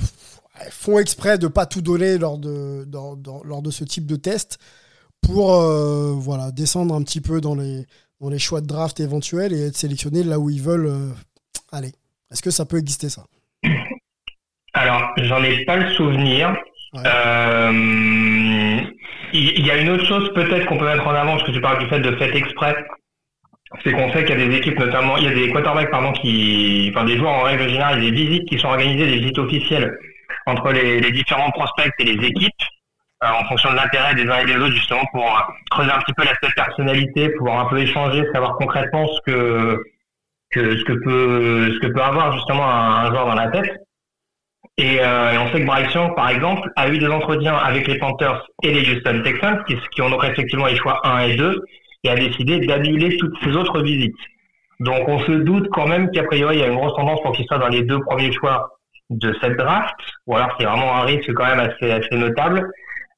font 0.71 0.99
exprès 0.99 1.39
de 1.39 1.47
pas 1.49 1.67
tout 1.67 1.81
donner 1.83 2.19
lors 2.19 2.39
de, 2.39 2.85
dans- 2.87 3.15
dans- 3.17 3.43
lors 3.45 3.63
de 3.63 3.71
ce 3.71 3.85
type 3.85 4.07
de 4.07 4.17
test 4.17 4.59
pour 5.23 5.55
euh, 5.55 6.13
voilà, 6.17 6.51
descendre 6.51 6.95
un 6.95 7.03
petit 7.03 7.21
peu 7.21 7.41
dans 7.41 7.55
les, 7.55 7.87
dans 8.21 8.29
les 8.29 8.39
choix 8.39 8.61
de 8.61 8.67
draft 8.67 9.01
éventuels 9.01 9.53
et 9.53 9.67
être 9.67 9.77
sélectionnés 9.77 10.23
là 10.23 10.39
où 10.39 10.51
ils 10.51 10.63
veulent 10.63 10.87
euh, 10.87 11.11
aller 11.71 11.93
Est-ce 12.31 12.43
que 12.43 12.51
ça 12.51 12.67
peut 12.67 12.79
exister 12.79 13.09
ça? 13.09 13.25
Alors, 14.75 15.13
j'en 15.19 15.43
ai 15.43 15.65
pas 15.65 15.77
le 15.77 15.93
souvenir. 15.95 16.55
Ouais. 16.95 17.03
Euh, 17.07 18.81
il 19.35 19.65
y 19.65 19.71
a 19.71 19.79
une 19.79 19.89
autre 19.89 20.05
chose 20.05 20.31
peut-être 20.35 20.67
qu'on 20.67 20.77
peut 20.77 20.85
mettre 20.85 21.07
en 21.07 21.15
avant, 21.15 21.37
parce 21.37 21.45
que 21.45 21.53
tu 21.53 21.61
parles 21.61 21.83
du 21.83 21.89
fait 21.89 22.01
de 22.01 22.15
fait 22.17 22.37
exprès, 22.37 22.77
c'est 23.83 23.93
qu'on 23.93 24.13
sait 24.13 24.25
qu'il 24.25 24.39
y 24.39 24.43
a 24.43 24.47
des 24.47 24.57
équipes, 24.57 24.79
notamment, 24.79 25.17
il 25.17 25.25
y 25.25 25.27
a 25.27 25.35
des 25.35 25.51
quarterbacks, 25.51 25.91
pardon, 25.91 26.13
qui, 26.13 26.91
enfin 26.95 27.05
des 27.07 27.17
joueurs 27.17 27.33
en 27.33 27.43
règle 27.43 27.69
générale, 27.69 27.99
il 27.99 28.05
y 28.05 28.09
a 28.09 28.11
des 28.11 28.27
visites 28.27 28.49
qui 28.49 28.59
sont 28.59 28.69
organisées, 28.69 29.07
des 29.07 29.19
visites 29.21 29.39
officielles 29.39 29.97
entre 30.47 30.73
les, 30.73 31.01
les 31.01 31.13
différents 31.13 31.51
prospects 31.51 31.93
et 31.99 32.05
les 32.05 32.27
équipes, 32.27 32.53
euh, 33.23 33.27
en 33.29 33.45
fonction 33.45 33.71
de 33.71 33.77
l'intérêt 33.77 34.15
des 34.15 34.29
uns 34.29 34.39
et 34.39 34.47
des 34.47 34.57
autres, 34.57 34.75
justement, 34.75 35.05
pour 35.13 35.25
euh, 35.25 35.41
creuser 35.71 35.93
un 35.93 35.99
petit 36.01 36.13
peu 36.15 36.25
l'aspect 36.25 36.49
personnalité, 36.57 37.29
pouvoir 37.31 37.67
un 37.67 37.69
peu 37.69 37.79
échanger, 37.79 38.25
savoir 38.33 38.57
concrètement 38.57 39.07
ce 39.07 39.21
que, 39.25 39.83
ce 40.53 40.85
que 40.85 40.93
peut, 40.93 41.73
ce 41.73 41.79
que 41.79 41.93
peut 41.93 42.03
avoir 42.03 42.33
justement 42.33 42.69
un, 42.69 43.11
joueur 43.11 43.27
dans 43.27 43.35
la 43.35 43.49
tête. 43.49 43.81
Et, 44.77 45.01
euh, 45.01 45.39
on 45.41 45.53
sait 45.53 45.61
que 45.61 45.67
Bryce 45.67 45.95
Young, 45.95 46.17
par 46.17 46.31
exemple, 46.31 46.69
a 46.75 46.89
eu 46.89 46.99
des 46.99 47.07
entretiens 47.07 47.55
avec 47.55 47.87
les 47.87 47.99
Panthers 47.99 48.45
et 48.65 48.73
les 48.73 48.91
Houston 48.91 49.23
Texans, 49.23 49.63
qui, 49.67 50.03
ont 50.03 50.11
donc 50.11 50.23
respectivement 50.23 50.67
les 50.67 50.77
choix 50.77 51.01
1 51.05 51.19
et 51.21 51.37
2, 51.37 51.63
et 52.05 52.11
a 52.11 52.17
décidé 52.17 52.67
d'annuler 52.67 53.17
toutes 53.19 53.37
ces 53.45 53.51
autres 53.51 53.83
visites. 53.83 54.17
Donc 54.81 55.07
on 55.07 55.21
se 55.21 55.31
doute 55.31 55.69
quand 55.71 55.87
même 55.87 56.11
qu'a 56.11 56.25
priori 56.25 56.57
il 56.57 56.61
y 56.61 56.65
a 56.65 56.67
une 56.67 56.75
grosse 56.75 56.97
tendance 56.97 57.23
pour 57.23 57.31
qu'il 57.37 57.47
soit 57.47 57.59
dans 57.59 57.69
les 57.69 57.83
deux 57.83 58.01
premiers 58.01 58.33
choix 58.33 58.69
de 59.11 59.33
cette 59.41 59.57
draft, 59.57 59.95
ou 60.27 60.35
alors 60.35 60.57
c'est 60.59 60.67
vraiment 60.67 60.97
un 60.97 61.03
risque 61.03 61.33
quand 61.35 61.47
même 61.47 61.61
assez, 61.61 61.93
assez 61.93 62.17
notable. 62.17 62.69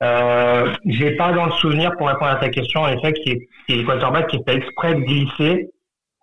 Euh, 0.05 0.73
j'ai 0.85 1.17
pas 1.17 1.33
dans 1.33 1.47
le 1.47 1.53
souvenir 1.53 1.97
pour 1.97 2.09
répondre 2.09 2.31
à 2.31 2.37
ta 2.37 2.51
question 2.51 2.83
en 2.83 2.89
effet 2.89 3.13
qui 3.15 3.31
est, 3.31 3.49
qui 3.67 3.81
est 3.81 4.27
qui 4.29 4.45
fait 4.45 4.57
exprès 4.57 4.95
de 4.95 5.01
glisser. 5.01 5.71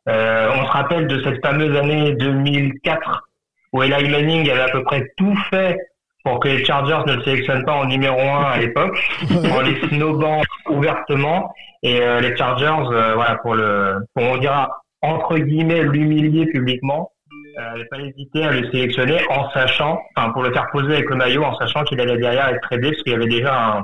Euh, 0.07 0.49
on 0.55 0.65
se 0.65 0.71
rappelle 0.71 1.07
de 1.07 1.21
cette 1.23 1.43
fameuse 1.43 1.75
année 1.75 2.13
2004 2.13 3.27
où 3.73 3.81
Eli 3.81 4.09
Manning 4.09 4.49
avait 4.49 4.61
à 4.61 4.69
peu 4.69 4.83
près 4.83 5.11
tout 5.17 5.35
fait 5.49 5.77
pour 6.23 6.39
que 6.39 6.49
les 6.49 6.63
Chargers 6.63 6.99
ne 7.07 7.15
le 7.15 7.23
sélectionnent 7.23 7.65
pas 7.65 7.73
en 7.73 7.85
numéro 7.85 8.19
1 8.19 8.43
à 8.43 8.57
l'époque, 8.59 8.97
en 9.51 9.61
les 9.61 9.79
snobant 9.87 10.41
ouvertement. 10.69 11.51
Et 11.81 12.01
euh, 12.01 12.19
les 12.19 12.35
Chargers, 12.37 12.85
euh, 12.91 13.15
voilà, 13.15 13.35
pour 13.37 13.55
le, 13.55 14.05
pour 14.13 14.23
on 14.23 14.37
dira 14.37 14.69
entre 15.01 15.37
guillemets 15.37 15.81
l'humilier 15.81 16.45
publiquement, 16.45 17.10
euh, 17.57 17.71
n'avaient 17.71 17.85
pas 17.85 17.99
hésité 17.99 18.43
à 18.43 18.51
le 18.51 18.69
sélectionner 18.71 19.19
en 19.29 19.49
sachant, 19.51 20.01
enfin 20.15 20.31
pour 20.31 20.43
le 20.43 20.53
faire 20.53 20.67
poser 20.71 20.93
avec 20.93 21.09
le 21.09 21.15
maillot, 21.15 21.43
en 21.43 21.57
sachant 21.57 21.83
qu'il 21.83 21.99
allait 21.99 22.17
derrière 22.17 22.47
être 22.49 22.61
tradé 22.61 22.91
parce 22.91 23.03
qu'il 23.03 23.13
y 23.13 23.15
avait 23.15 23.27
déjà 23.27 23.83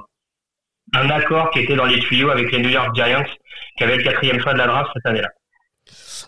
un, 0.94 1.10
accord 1.10 1.52
qui 1.52 1.60
était 1.60 1.76
dans 1.76 1.86
les 1.86 2.00
tuyaux 2.00 2.30
avec 2.30 2.52
les 2.52 2.60
New 2.60 2.70
York 2.70 2.96
Giants, 2.96 3.26
qui 3.78 3.84
avait 3.84 3.98
le 3.98 4.04
quatrième 4.04 4.40
choix 4.40 4.54
de 4.54 4.60
la 4.60 4.68
draft 4.68 4.90
cette 4.94 5.06
année-là. 5.06 5.30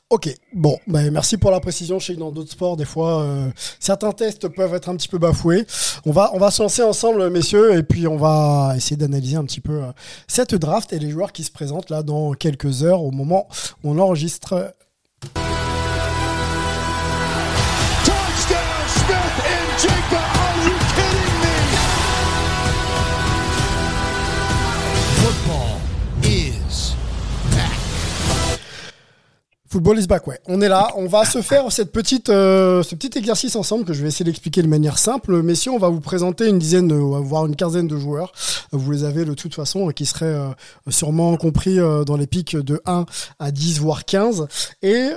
Ok, 0.09 0.29
bon, 0.53 0.77
ben 0.87 1.11
merci 1.11 1.37
pour 1.37 1.51
la 1.51 1.59
précision. 1.59 1.99
Je 1.99 2.07
sais 2.07 2.15
que 2.15 2.19
dans 2.19 2.31
d'autres 2.31 2.51
sports, 2.51 2.77
des 2.77 2.85
fois, 2.85 3.21
euh, 3.21 3.49
certains 3.79 4.11
tests 4.11 4.47
peuvent 4.47 4.73
être 4.73 4.89
un 4.89 4.95
petit 4.95 5.07
peu 5.07 5.17
bafoués. 5.17 5.65
On 6.05 6.11
va, 6.11 6.31
on 6.33 6.39
va 6.39 6.49
se 6.51 6.61
lancer 6.61 6.81
ensemble, 6.81 7.29
messieurs, 7.29 7.77
et 7.77 7.83
puis 7.83 8.07
on 8.07 8.17
va 8.17 8.73
essayer 8.75 8.97
d'analyser 8.97 9.37
un 9.37 9.43
petit 9.43 9.61
peu 9.61 9.83
euh, 9.83 9.91
cette 10.27 10.55
draft 10.55 10.93
et 10.93 10.99
les 10.99 11.11
joueurs 11.11 11.31
qui 11.31 11.43
se 11.43 11.51
présentent 11.51 11.89
là 11.89 12.01
dans 12.01 12.33
quelques 12.33 12.83
heures 12.83 13.03
au 13.03 13.11
moment 13.11 13.47
où 13.83 13.91
on 13.91 13.99
enregistre. 13.99 14.73
Football 29.71 29.99
is 29.99 30.07
back, 30.07 30.25
ouais. 30.25 30.39
On 30.47 30.61
est 30.61 30.67
là. 30.67 30.87
On 30.95 31.05
va 31.05 31.25
se 31.25 31.43
faire 31.43 31.71
cette 31.71 31.91
petite, 31.91 32.29
euh, 32.29 32.81
ce 32.81 32.95
petit 32.95 33.15
exercice 33.19 33.55
ensemble 33.55 33.85
que 33.85 33.93
je 33.93 34.01
vais 34.01 34.07
essayer 34.07 34.25
d'expliquer 34.25 34.63
de 34.63 34.67
manière 34.67 34.97
simple. 34.97 35.43
Messieurs, 35.43 35.71
on 35.71 35.77
va 35.77 35.89
vous 35.89 35.99
présenter 35.99 36.47
une 36.47 36.57
dizaine, 36.57 36.91
euh, 36.91 37.19
voire 37.19 37.45
une 37.45 37.55
quinzaine 37.55 37.87
de 37.87 37.95
joueurs. 37.95 38.31
Vous 38.71 38.91
les 38.91 39.03
avez 39.03 39.25
de 39.25 39.35
toute 39.35 39.53
façon, 39.53 39.87
euh, 39.89 39.91
qui 39.91 40.07
seraient 40.07 40.35
sûrement 40.89 41.37
compris 41.37 41.77
dans 41.77 42.15
les 42.17 42.25
pics 42.25 42.55
de 42.57 42.81
1 42.87 43.05
à 43.37 43.51
10, 43.51 43.79
voire 43.79 44.05
15. 44.05 44.47
Et, 44.81 45.09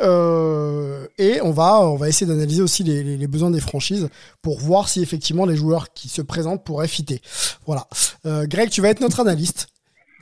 et 1.19 1.41
on 1.43 1.51
va, 1.51 1.81
on 1.81 1.97
va 1.97 2.09
essayer 2.11 2.27
d'analyser 2.27 2.61
aussi 2.63 2.83
les, 2.83 3.03
les- 3.17 3.27
besoins 3.27 3.51
des 3.51 3.61
franchises 3.61 4.09
pour 4.43 4.59
voir 4.61 4.91
si 4.91 5.01
effectivement 5.01 5.47
les 5.47 5.57
joueurs 5.57 5.93
qui 5.95 6.11
se 6.11 6.21
présentent 6.21 6.63
pourraient 6.65 6.89
fitter. 6.89 7.23
Voilà. 7.67 7.87
Greg, 8.25 8.69
tu 8.69 8.83
vas 8.83 8.89
être 8.91 9.01
notre 9.01 9.21
analyste. 9.21 9.69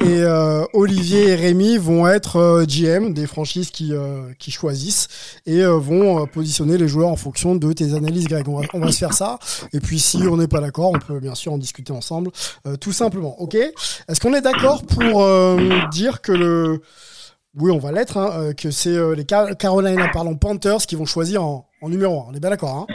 Et 0.00 0.23
euh, 0.23 0.64
Olivier 0.73 1.28
et 1.28 1.35
Rémi 1.35 1.76
vont 1.76 2.07
être 2.09 2.37
euh, 2.37 2.64
GM 2.64 3.12
des 3.12 3.26
franchises 3.26 3.71
qui, 3.71 3.92
euh, 3.92 4.33
choisissent 4.49 5.09
et 5.47 5.62
vont 5.62 6.26
positionner 6.26 6.76
les 6.78 6.88
joueurs 6.88 7.09
en 7.09 7.16
fonction 7.16 7.54
de 7.54 7.73
tes 7.73 7.95
analyses, 7.95 8.26
Greg. 8.26 8.49
On 8.49 8.61
va, 8.61 8.66
on 8.73 8.90
se 8.90 8.99
faire 8.99 9.12
ça. 9.12 9.38
Et 9.73 9.80
puis 9.80 10.00
si 10.00 10.16
on 10.19 10.38
n'est 10.38 10.49
pas 10.49 10.61
d'accord, 10.61 10.92
on 10.95 10.99
peut 10.99 11.21
bien 11.21 11.35
sûr 11.35 11.52
en 11.52 11.59
discuter 11.59 11.92
ensemble, 11.92 12.30
tout 12.80 12.92
simplement. 12.92 13.40
Ok? 13.40 13.54
Est-ce 13.54 14.21
qu'on 14.21 14.35
est 14.35 14.40
d'accord 14.40 14.83
pour 14.85 15.25
dire 15.90 16.21
que 16.21 16.33
le... 16.33 16.80
Oui, 17.59 17.71
on 17.71 17.78
va 17.78 17.92
l'être, 17.92 18.16
hein, 18.16 18.52
que 18.57 18.71
c'est 18.71 18.97
les 19.14 19.25
Car- 19.25 19.57
Carolina 19.57 20.09
parlons 20.12 20.37
Panthers 20.37 20.78
qui 20.87 20.97
vont 20.97 21.07
choisir 21.07 21.45
en, 21.45 21.69
en 21.83 21.88
numéro 21.88 22.21
1. 22.23 22.25
On 22.30 22.35
est 22.35 22.40
bien 22.40 22.50
d'accord 22.50 22.87
hein? 22.88 22.95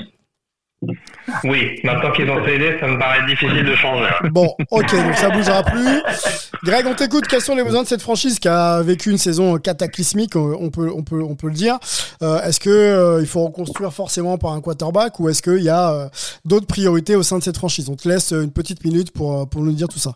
Oui, 1.43 1.79
maintenant 1.83 2.11
qu'ils 2.11 2.29
ont 2.29 2.45
cédé, 2.45 2.77
ça 2.79 2.87
me 2.87 2.99
paraît 2.99 3.25
difficile 3.25 3.63
de 3.63 3.75
changer. 3.75 4.09
Bon, 4.31 4.53
ok, 4.71 4.91
donc 4.91 5.15
ça 5.15 5.29
bougera 5.29 5.63
plus. 5.63 6.01
Greg, 6.63 6.85
on 6.85 6.93
t'écoute. 6.93 7.25
Quels 7.27 7.41
sont 7.41 7.55
les 7.55 7.63
besoins 7.63 7.83
de 7.83 7.87
cette 7.87 8.01
franchise 8.01 8.39
qui 8.39 8.47
a 8.47 8.81
vécu 8.81 9.09
une 9.09 9.17
saison 9.17 9.57
cataclysmique, 9.57 10.35
euh, 10.35 10.55
on 10.59 10.69
peut, 10.69 10.91
on 10.95 11.03
peut, 11.03 11.23
on 11.23 11.35
peut 11.35 11.47
le 11.47 11.53
dire. 11.53 11.77
Euh, 12.21 12.41
est-ce 12.41 12.59
que 12.59 12.69
euh, 12.69 13.21
il 13.21 13.27
faut 13.27 13.45
reconstruire 13.45 13.93
forcément 13.93 14.37
par 14.37 14.51
un 14.51 14.61
quarterback 14.61 15.19
ou 15.19 15.29
est-ce 15.29 15.41
qu'il 15.41 15.63
y 15.63 15.69
a 15.69 15.91
euh, 15.91 16.07
d'autres 16.43 16.67
priorités 16.67 17.15
au 17.15 17.23
sein 17.23 17.39
de 17.39 17.43
cette 17.43 17.57
franchise? 17.57 17.89
On 17.89 17.95
te 17.95 18.07
laisse 18.07 18.31
une 18.31 18.51
petite 18.51 18.83
minute 18.83 19.11
pour, 19.11 19.49
pour 19.49 19.61
nous 19.61 19.73
dire 19.73 19.87
tout 19.87 19.99
ça. 19.99 20.11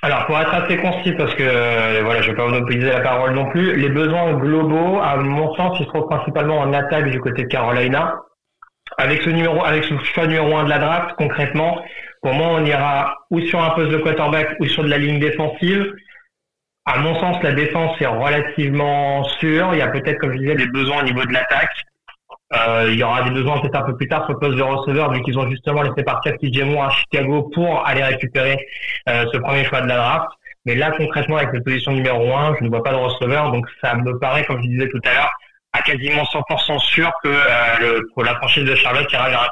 Alors, 0.00 0.26
pour 0.26 0.38
être 0.38 0.54
assez 0.54 0.76
concis, 0.76 1.12
parce 1.12 1.34
que 1.34 1.42
euh, 1.42 2.02
voilà, 2.04 2.22
je 2.22 2.30
vais 2.30 2.36
pas 2.36 2.46
monopoliser 2.46 2.88
la 2.88 3.00
parole 3.00 3.34
non 3.34 3.50
plus, 3.50 3.76
les 3.76 3.88
besoins 3.88 4.32
globaux, 4.34 5.00
à 5.00 5.16
mon 5.16 5.52
sens, 5.56 5.76
ils 5.80 5.84
se 5.84 5.88
trouvent 5.88 6.06
principalement 6.08 6.60
en 6.60 6.72
attaque 6.72 7.10
du 7.10 7.20
côté 7.20 7.42
de 7.42 7.48
Carolina. 7.48 8.14
Avec 8.96 9.22
ce 9.22 9.30
numéro, 9.30 9.64
avec 9.64 9.84
ce 9.84 9.96
choix 9.98 10.26
numéro 10.26 10.56
1 10.56 10.64
de 10.64 10.70
la 10.70 10.78
draft, 10.78 11.14
concrètement, 11.16 11.82
pour 12.22 12.32
moi, 12.32 12.48
on 12.48 12.64
ira 12.64 13.14
ou 13.30 13.40
sur 13.40 13.62
un 13.62 13.70
poste 13.70 13.90
de 13.90 13.98
quarterback 13.98 14.56
ou 14.60 14.66
sur 14.66 14.82
de 14.82 14.88
la 14.88 14.98
ligne 14.98 15.20
défensive. 15.20 15.94
À 16.84 16.98
mon 16.98 17.18
sens, 17.20 17.42
la 17.42 17.52
défense 17.52 18.00
est 18.00 18.06
relativement 18.06 19.22
sûre. 19.40 19.70
Il 19.72 19.78
y 19.78 19.82
a 19.82 19.88
peut-être, 19.88 20.18
comme 20.18 20.32
je 20.32 20.38
disais, 20.38 20.54
des 20.54 20.66
besoins 20.66 21.00
au 21.02 21.04
niveau 21.04 21.24
de 21.24 21.32
l'attaque. 21.32 21.70
Euh, 22.54 22.88
il 22.90 22.98
y 22.98 23.02
aura 23.02 23.22
des 23.22 23.30
besoins 23.30 23.60
peut-être 23.60 23.76
un 23.76 23.82
peu 23.82 23.96
plus 23.96 24.08
tard 24.08 24.24
sur 24.24 24.32
le 24.32 24.38
poste 24.38 24.56
de 24.56 24.62
receveur, 24.62 25.12
vu 25.12 25.20
qu'ils 25.22 25.38
ont 25.38 25.46
justement 25.50 25.82
laissé 25.82 26.02
partir 26.02 26.32
TJ 26.38 26.62
Moore 26.62 26.84
à 26.84 26.90
Chicago 26.90 27.50
pour 27.54 27.86
aller 27.86 28.02
récupérer 28.02 28.56
euh, 29.08 29.26
ce 29.30 29.38
premier 29.38 29.64
choix 29.64 29.82
de 29.82 29.88
la 29.88 29.96
draft. 29.96 30.28
Mais 30.64 30.74
là, 30.74 30.90
concrètement, 30.96 31.36
avec 31.36 31.52
la 31.52 31.60
position 31.60 31.92
numéro 31.92 32.34
1, 32.34 32.56
je 32.58 32.64
ne 32.64 32.70
vois 32.70 32.82
pas 32.82 32.92
de 32.92 32.96
receveur, 32.96 33.52
donc 33.52 33.66
ça 33.82 33.94
me 33.94 34.18
paraît, 34.18 34.44
comme 34.44 34.62
je 34.62 34.68
disais 34.68 34.88
tout 34.88 35.00
à 35.04 35.12
l'heure, 35.12 35.32
à 35.72 35.82
quasiment 35.82 36.24
100% 36.24 36.78
sûr 36.80 37.10
que 37.22 37.28
euh, 37.28 38.00
pour 38.14 38.24
la 38.24 38.34
franchise 38.36 38.64
de 38.64 38.74
Charlotte 38.74 39.10
ira 39.12 39.28
vers. 39.30 39.50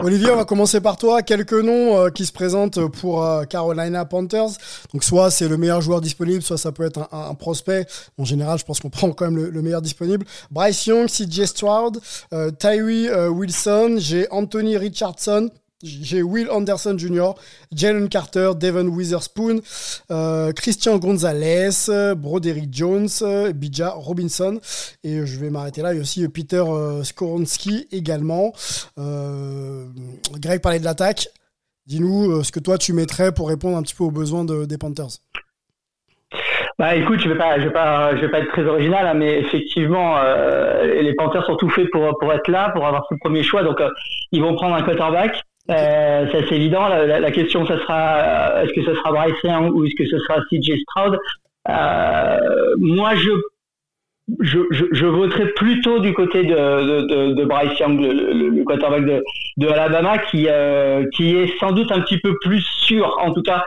Olivier, 0.00 0.30
on 0.30 0.36
va 0.36 0.44
commencer 0.44 0.80
par 0.80 0.96
toi. 0.96 1.22
Quelques 1.22 1.52
noms 1.52 1.98
euh, 1.98 2.10
qui 2.10 2.24
se 2.24 2.32
présentent 2.32 2.86
pour 3.00 3.24
euh, 3.24 3.42
Carolina 3.44 4.04
Panthers. 4.04 4.50
Donc 4.92 5.02
soit 5.02 5.32
c'est 5.32 5.48
le 5.48 5.56
meilleur 5.56 5.80
joueur 5.80 6.00
disponible, 6.00 6.40
soit 6.40 6.56
ça 6.56 6.70
peut 6.70 6.84
être 6.84 7.08
un, 7.10 7.34
prospect. 7.34 7.84
En 8.16 8.24
général, 8.24 8.60
je 8.60 8.64
pense 8.64 8.78
qu'on 8.78 8.90
prend 8.90 9.10
quand 9.10 9.24
même 9.24 9.36
le, 9.36 9.50
le, 9.50 9.60
meilleur 9.60 9.82
disponible. 9.82 10.24
Bryce 10.52 10.86
Young, 10.86 11.08
CJ 11.08 11.46
Stroud, 11.46 12.00
euh, 12.32 12.52
Tyree 12.52 13.10
Wilson, 13.28 13.96
j'ai 13.98 14.28
Anthony 14.30 14.76
Richardson, 14.76 15.50
j'ai 15.82 16.22
Will 16.22 16.50
Anderson 16.50 16.96
Jr., 16.98 17.32
Jalen 17.74 18.08
Carter, 18.08 18.52
Devon 18.58 18.86
Witherspoon, 18.86 19.60
euh, 20.10 20.52
Christian 20.52 20.98
Gonzalez, 20.98 22.14
Broderick 22.16 22.72
Jones, 22.72 23.08
Bija 23.54 23.90
Robinson. 23.90 24.60
Et 25.04 25.26
je 25.26 25.38
vais 25.38 25.50
m'arrêter 25.50 25.82
là. 25.82 25.92
Il 25.92 25.96
y 25.96 25.98
a 25.98 26.02
aussi 26.02 26.26
Peter 26.28 26.64
euh, 26.66 27.02
Skoronski 27.04 27.86
également. 27.92 28.52
Euh, 28.98 29.86
Greg 30.40 30.60
parlait 30.60 30.80
de 30.80 30.84
l'attaque. 30.84 31.28
Dis-nous 31.88 32.30
euh, 32.30 32.42
ce 32.42 32.52
que 32.52 32.60
toi 32.60 32.76
tu 32.76 32.92
mettrais 32.92 33.32
pour 33.32 33.48
répondre 33.48 33.78
un 33.78 33.82
petit 33.82 33.94
peu 33.94 34.04
aux 34.04 34.10
besoins 34.10 34.44
de, 34.44 34.66
des 34.66 34.76
Panthers. 34.76 35.22
Bah 36.78 36.94
écoute, 36.94 37.18
je 37.20 37.30
vais 37.30 37.38
pas, 37.38 37.56
vais 37.56 37.70
pas, 37.70 38.12
être 38.12 38.48
très 38.52 38.64
original, 38.64 39.06
hein, 39.06 39.14
mais 39.14 39.40
effectivement, 39.40 40.18
euh, 40.18 41.00
les 41.00 41.14
Panthers 41.14 41.44
sont 41.46 41.56
tout 41.56 41.70
faits 41.70 41.88
pour 41.90 42.32
être 42.32 42.48
là, 42.48 42.70
pour 42.74 42.86
avoir 42.86 43.06
ce 43.10 43.16
premier 43.20 43.42
choix. 43.42 43.62
Donc 43.62 43.80
euh, 43.80 43.88
ils 44.32 44.42
vont 44.42 44.54
prendre 44.54 44.74
un 44.74 44.82
quarterback. 44.82 45.42
Euh, 45.70 46.26
c'est 46.30 46.44
assez 46.44 46.54
évident. 46.54 46.88
La, 46.88 47.06
la, 47.06 47.20
la, 47.20 47.30
question, 47.30 47.66
ça 47.66 47.78
sera, 47.78 48.62
est-ce 48.62 48.72
que 48.72 48.82
ce 48.84 48.94
sera 48.94 49.12
Bryce 49.12 49.42
Young 49.44 49.74
ou 49.74 49.84
est-ce 49.84 49.94
que 49.96 50.06
ce 50.08 50.18
sera 50.18 50.40
CJ 50.50 50.80
Stroud? 50.82 51.18
Euh, 51.68 52.74
Moi, 52.78 53.14
je, 53.16 53.30
je, 54.40 54.58
je, 54.70 54.84
je, 54.92 55.06
voterai 55.06 55.48
plutôt 55.52 55.98
du 55.98 56.14
côté 56.14 56.44
de, 56.44 56.54
de, 56.54 57.06
de, 57.06 57.32
de 57.34 57.44
Bryce 57.44 57.78
Young, 57.78 58.00
le, 58.00 58.12
le, 58.12 58.48
le 58.48 58.64
quarterback 58.64 59.04
de, 59.04 59.22
de 59.58 59.68
Alabama, 59.68 60.18
qui, 60.18 60.46
euh, 60.48 61.04
qui 61.14 61.36
est 61.36 61.58
sans 61.58 61.72
doute 61.72 61.92
un 61.92 62.00
petit 62.00 62.18
peu 62.18 62.34
plus 62.40 62.62
sûr, 62.62 63.18
en 63.20 63.32
tout 63.32 63.42
cas, 63.42 63.64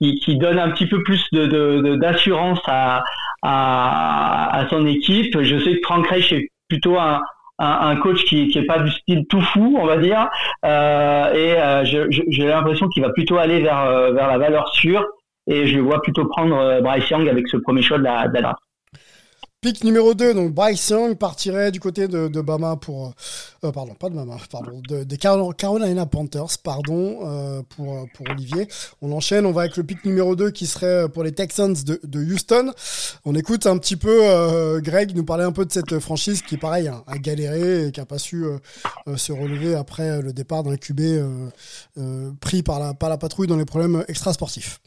qui, 0.00 0.14
qui 0.20 0.38
donne 0.38 0.58
un 0.58 0.70
petit 0.70 0.86
peu 0.86 1.02
plus 1.02 1.24
de, 1.32 1.96
d'assurance 1.96 2.60
à, 2.66 3.02
à, 3.42 4.56
à 4.56 4.68
son 4.68 4.86
équipe. 4.86 5.40
Je 5.42 5.58
sais 5.58 5.74
que 5.74 5.80
Frank 5.82 6.06
Reich 6.06 6.32
est 6.32 6.48
plutôt 6.68 6.96
un 6.96 7.20
un, 7.60 7.90
un, 7.90 7.96
coach 7.96 8.24
qui 8.24 8.48
qui 8.48 8.62
pas 8.62 8.80
du 8.80 8.90
style 8.90 9.26
tout 9.28 9.40
fou, 9.40 9.76
on 9.78 9.86
va 9.86 9.98
dire, 9.98 10.28
euh, 10.64 11.32
et 11.32 11.58
euh, 11.58 11.84
j'ai 11.84 12.46
l'impression 12.46 12.88
qu'il 12.88 13.02
va 13.02 13.10
plutôt 13.10 13.36
aller 13.36 13.60
vers 13.60 13.80
euh, 13.80 14.12
vers 14.12 14.26
la 14.26 14.38
valeur 14.38 14.68
sûre, 14.74 15.06
et 15.46 15.66
je 15.66 15.76
le 15.76 15.82
vois 15.82 16.00
plutôt 16.02 16.24
prendre 16.24 16.56
euh, 16.56 16.80
Bryce 16.80 17.08
Young 17.10 17.28
avec 17.28 17.46
ce 17.48 17.58
premier 17.58 17.82
choix 17.82 17.98
de 17.98 18.04
la, 18.04 18.28
de 18.28 18.38
la. 18.38 18.56
Pick 19.62 19.84
numéro 19.84 20.14
2, 20.14 20.32
donc 20.32 20.54
Bryce 20.54 20.88
Young 20.88 21.18
partirait 21.18 21.70
du 21.70 21.80
côté 21.80 22.08
de, 22.08 22.28
de 22.28 22.40
Bama 22.40 22.76
pour... 22.76 23.12
Euh, 23.62 23.70
pardon, 23.70 23.92
pas 23.92 24.08
de 24.08 24.14
Bama, 24.14 24.38
pardon, 24.50 24.80
de, 24.88 25.16
Carolina 25.52 26.06
Panthers, 26.06 26.56
pardon, 26.64 27.18
euh, 27.24 27.62
pour, 27.68 28.08
pour 28.14 28.26
Olivier. 28.30 28.68
On 29.02 29.12
enchaîne, 29.12 29.44
on 29.44 29.52
va 29.52 29.62
avec 29.62 29.76
le 29.76 29.84
pick 29.84 30.02
numéro 30.06 30.34
2 30.34 30.50
qui 30.50 30.66
serait 30.66 31.10
pour 31.10 31.24
les 31.24 31.32
Texans 31.32 31.74
de, 31.74 32.00
de 32.02 32.20
Houston. 32.24 32.72
On 33.26 33.34
écoute 33.34 33.66
un 33.66 33.76
petit 33.76 33.96
peu 33.96 34.20
euh, 34.22 34.80
Greg 34.80 35.14
nous 35.14 35.26
parler 35.26 35.44
un 35.44 35.52
peu 35.52 35.66
de 35.66 35.72
cette 35.72 35.98
franchise 35.98 36.40
qui, 36.40 36.56
pareil, 36.56 36.88
a, 36.88 37.04
a 37.06 37.18
galéré 37.18 37.88
et 37.88 37.92
qui 37.92 38.00
a 38.00 38.06
pas 38.06 38.18
su 38.18 38.46
euh, 38.46 38.58
se 39.18 39.30
relever 39.30 39.74
après 39.74 40.22
le 40.22 40.32
départ 40.32 40.62
d'un 40.62 40.78
QB 40.78 41.02
pris 42.40 42.62
par 42.62 42.80
la, 42.80 42.94
par 42.94 43.10
la 43.10 43.18
patrouille 43.18 43.46
dans 43.46 43.58
les 43.58 43.66
problèmes 43.66 44.06
extrasportifs. 44.08 44.80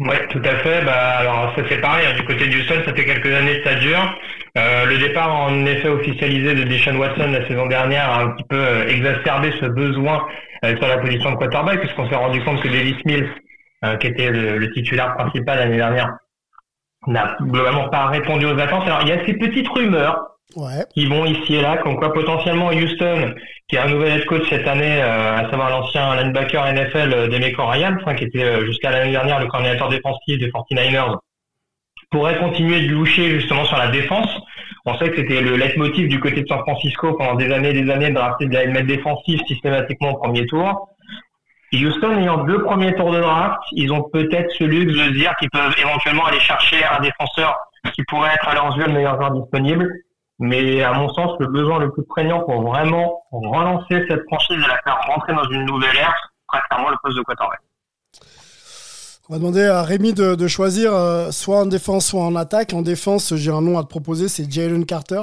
Oui, 0.00 0.16
tout 0.30 0.40
à 0.44 0.56
fait. 0.60 0.82
Bah, 0.84 1.18
alors 1.18 1.52
ça 1.54 1.62
c'est 1.68 1.78
pareil, 1.78 2.06
hein, 2.06 2.16
du 2.16 2.24
côté 2.24 2.46
du 2.46 2.62
sol, 2.62 2.82
ça 2.86 2.94
fait 2.94 3.04
quelques 3.04 3.34
années 3.34 3.60
que 3.60 3.68
ça 3.68 3.74
dure. 3.74 4.18
Euh, 4.56 4.86
le 4.86 4.96
départ 4.96 5.34
en 5.34 5.66
effet 5.66 5.88
officialisé 5.88 6.54
de 6.54 6.62
Deshaun 6.64 6.96
Watson 6.96 7.30
la 7.30 7.46
saison 7.46 7.66
dernière 7.66 8.10
a 8.10 8.22
un 8.22 8.30
petit 8.30 8.44
peu 8.48 8.56
euh, 8.56 8.88
exacerbé 8.88 9.52
ce 9.60 9.66
besoin 9.66 10.26
euh, 10.64 10.74
sur 10.78 10.88
la 10.88 10.98
position 10.98 11.32
de 11.32 11.36
quarterback, 11.36 11.80
puisqu'on 11.80 12.08
s'est 12.08 12.16
rendu 12.16 12.42
compte 12.42 12.62
que 12.62 12.68
Davis 12.68 12.96
Mills, 13.04 13.28
euh, 13.84 13.96
qui 13.96 14.06
était 14.06 14.30
le, 14.30 14.56
le 14.56 14.72
titulaire 14.72 15.14
principal 15.16 15.58
l'année 15.58 15.76
dernière, 15.76 16.16
n'a 17.06 17.36
globalement 17.42 17.90
pas 17.90 18.06
répondu 18.06 18.46
aux 18.46 18.58
attentes. 18.58 18.86
Alors 18.86 19.02
il 19.02 19.08
y 19.08 19.12
a 19.12 19.24
ces 19.26 19.34
petites 19.34 19.68
rumeurs 19.68 20.18
Ouais. 20.56 20.84
qui 20.92 21.06
vont 21.06 21.24
ici 21.26 21.54
et 21.54 21.62
là, 21.62 21.76
comme 21.78 21.96
quoi 21.96 22.12
potentiellement 22.12 22.68
Houston, 22.68 23.34
qui 23.68 23.76
a 23.76 23.84
un 23.84 23.88
nouvel 23.88 24.18
head 24.18 24.26
coach 24.26 24.48
cette 24.48 24.66
année, 24.66 25.00
euh, 25.00 25.36
à 25.36 25.48
savoir 25.50 25.70
l'ancien 25.70 26.16
linebacker 26.16 26.72
NFL 26.72 27.14
euh, 27.14 27.28
Demeco 27.28 27.64
Ryan, 27.66 27.96
qui 28.16 28.24
était 28.24 28.42
euh, 28.42 28.66
jusqu'à 28.66 28.90
l'année 28.90 29.12
dernière 29.12 29.38
le 29.38 29.46
coordinateur 29.46 29.88
défensif 29.88 30.38
des 30.38 30.50
49ers, 30.50 31.16
pourrait 32.10 32.38
continuer 32.38 32.80
de 32.80 32.92
loucher 32.92 33.30
justement 33.30 33.64
sur 33.64 33.76
la 33.76 33.88
défense. 33.88 34.28
On 34.86 34.98
sait 34.98 35.10
que 35.10 35.16
c'était 35.16 35.40
le 35.40 35.56
leitmotiv 35.56 36.08
du 36.08 36.18
côté 36.18 36.42
de 36.42 36.48
San 36.48 36.58
Francisco 36.60 37.14
pendant 37.14 37.34
des 37.34 37.52
années 37.52 37.70
et 37.70 37.82
des 37.84 37.90
années 37.90 38.08
de 38.08 38.14
drafter 38.14 38.46
de 38.46 38.54
la 38.54 38.66
mettre 38.66 38.86
défensif 38.86 39.40
systématiquement 39.46 40.12
au 40.12 40.16
premier 40.16 40.46
tour. 40.46 40.88
Houston 41.72 42.18
ayant 42.18 42.44
deux 42.44 42.62
premiers 42.64 42.94
tours 42.94 43.12
de 43.12 43.20
draft, 43.20 43.60
ils 43.72 43.92
ont 43.92 44.02
peut-être 44.12 44.50
ce 44.58 44.64
luxe 44.64 44.92
de 44.92 45.04
se 45.04 45.10
dire 45.10 45.32
qu'ils 45.38 45.50
peuvent 45.50 45.74
éventuellement 45.78 46.26
aller 46.26 46.40
chercher 46.40 46.84
un 46.84 47.00
défenseur 47.00 47.56
qui 47.94 48.02
pourrait 48.04 48.34
être 48.34 48.48
à 48.48 48.54
leurs 48.54 48.76
yeux 48.76 48.86
le 48.86 48.92
meilleur 48.92 49.16
joueur 49.16 49.30
disponible. 49.30 49.88
Mais 50.40 50.82
à 50.82 50.94
mon 50.94 51.08
sens, 51.10 51.38
le 51.38 51.48
besoin 51.48 51.78
le 51.78 51.92
plus 51.92 52.02
prégnant 52.04 52.40
pour 52.40 52.62
vraiment 52.62 53.22
relancer 53.30 54.06
cette 54.08 54.22
franchise 54.24 54.56
et 54.56 54.68
la 54.68 54.80
faire 54.82 54.98
rentrer 55.06 55.34
dans 55.34 55.48
une 55.50 55.66
nouvelle 55.66 55.94
ère, 55.96 56.14
c'est 56.52 56.60
clairement 56.68 56.88
le 56.88 56.96
poste 57.02 57.18
de 57.18 57.22
quarterback. 57.22 57.60
On 59.28 59.34
va 59.34 59.38
demander 59.38 59.64
à 59.64 59.82
Rémi 59.82 60.12
de, 60.12 60.48
choisir 60.48 60.92
euh, 60.92 61.30
soit 61.30 61.60
en 61.60 61.66
défense, 61.66 62.06
soit 62.06 62.24
en 62.24 62.34
attaque. 62.34 62.72
En 62.72 62.82
défense, 62.82 63.34
j'ai 63.36 63.52
un 63.52 63.60
nom 63.60 63.78
à 63.78 63.82
te 63.82 63.88
proposer, 63.88 64.28
c'est 64.28 64.50
Jalen 64.50 64.84
Carter. 64.86 65.22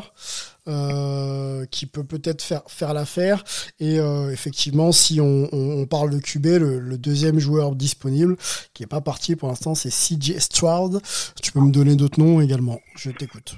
Euh, 0.69 1.65
qui 1.71 1.85
peut 1.85 2.03
peut-être 2.03 2.41
faire 2.41 2.61
faire 2.67 2.93
l'affaire 2.93 3.41
et 3.79 4.01
euh, 4.01 4.31
effectivement 4.31 4.91
si 4.91 5.21
on, 5.21 5.85
parle 5.89 6.09
de 6.09 6.19
QB 6.19 6.45
le, 6.45 6.79
le, 6.79 6.97
deuxième 6.97 7.39
joueur 7.39 7.73
disponible 7.73 8.35
qui 8.73 8.83
est 8.83 8.87
pas 8.87 8.99
parti 8.99 9.37
pour 9.37 9.47
l'instant 9.47 9.75
c'est 9.75 9.87
CJ 9.87 10.39
Stroud 10.39 10.99
tu 11.41 11.53
peux 11.53 11.61
me 11.61 11.71
donner 11.71 11.95
d'autres 11.95 12.19
noms 12.19 12.41
également 12.41 12.81
je 12.97 13.11
t'écoute 13.11 13.55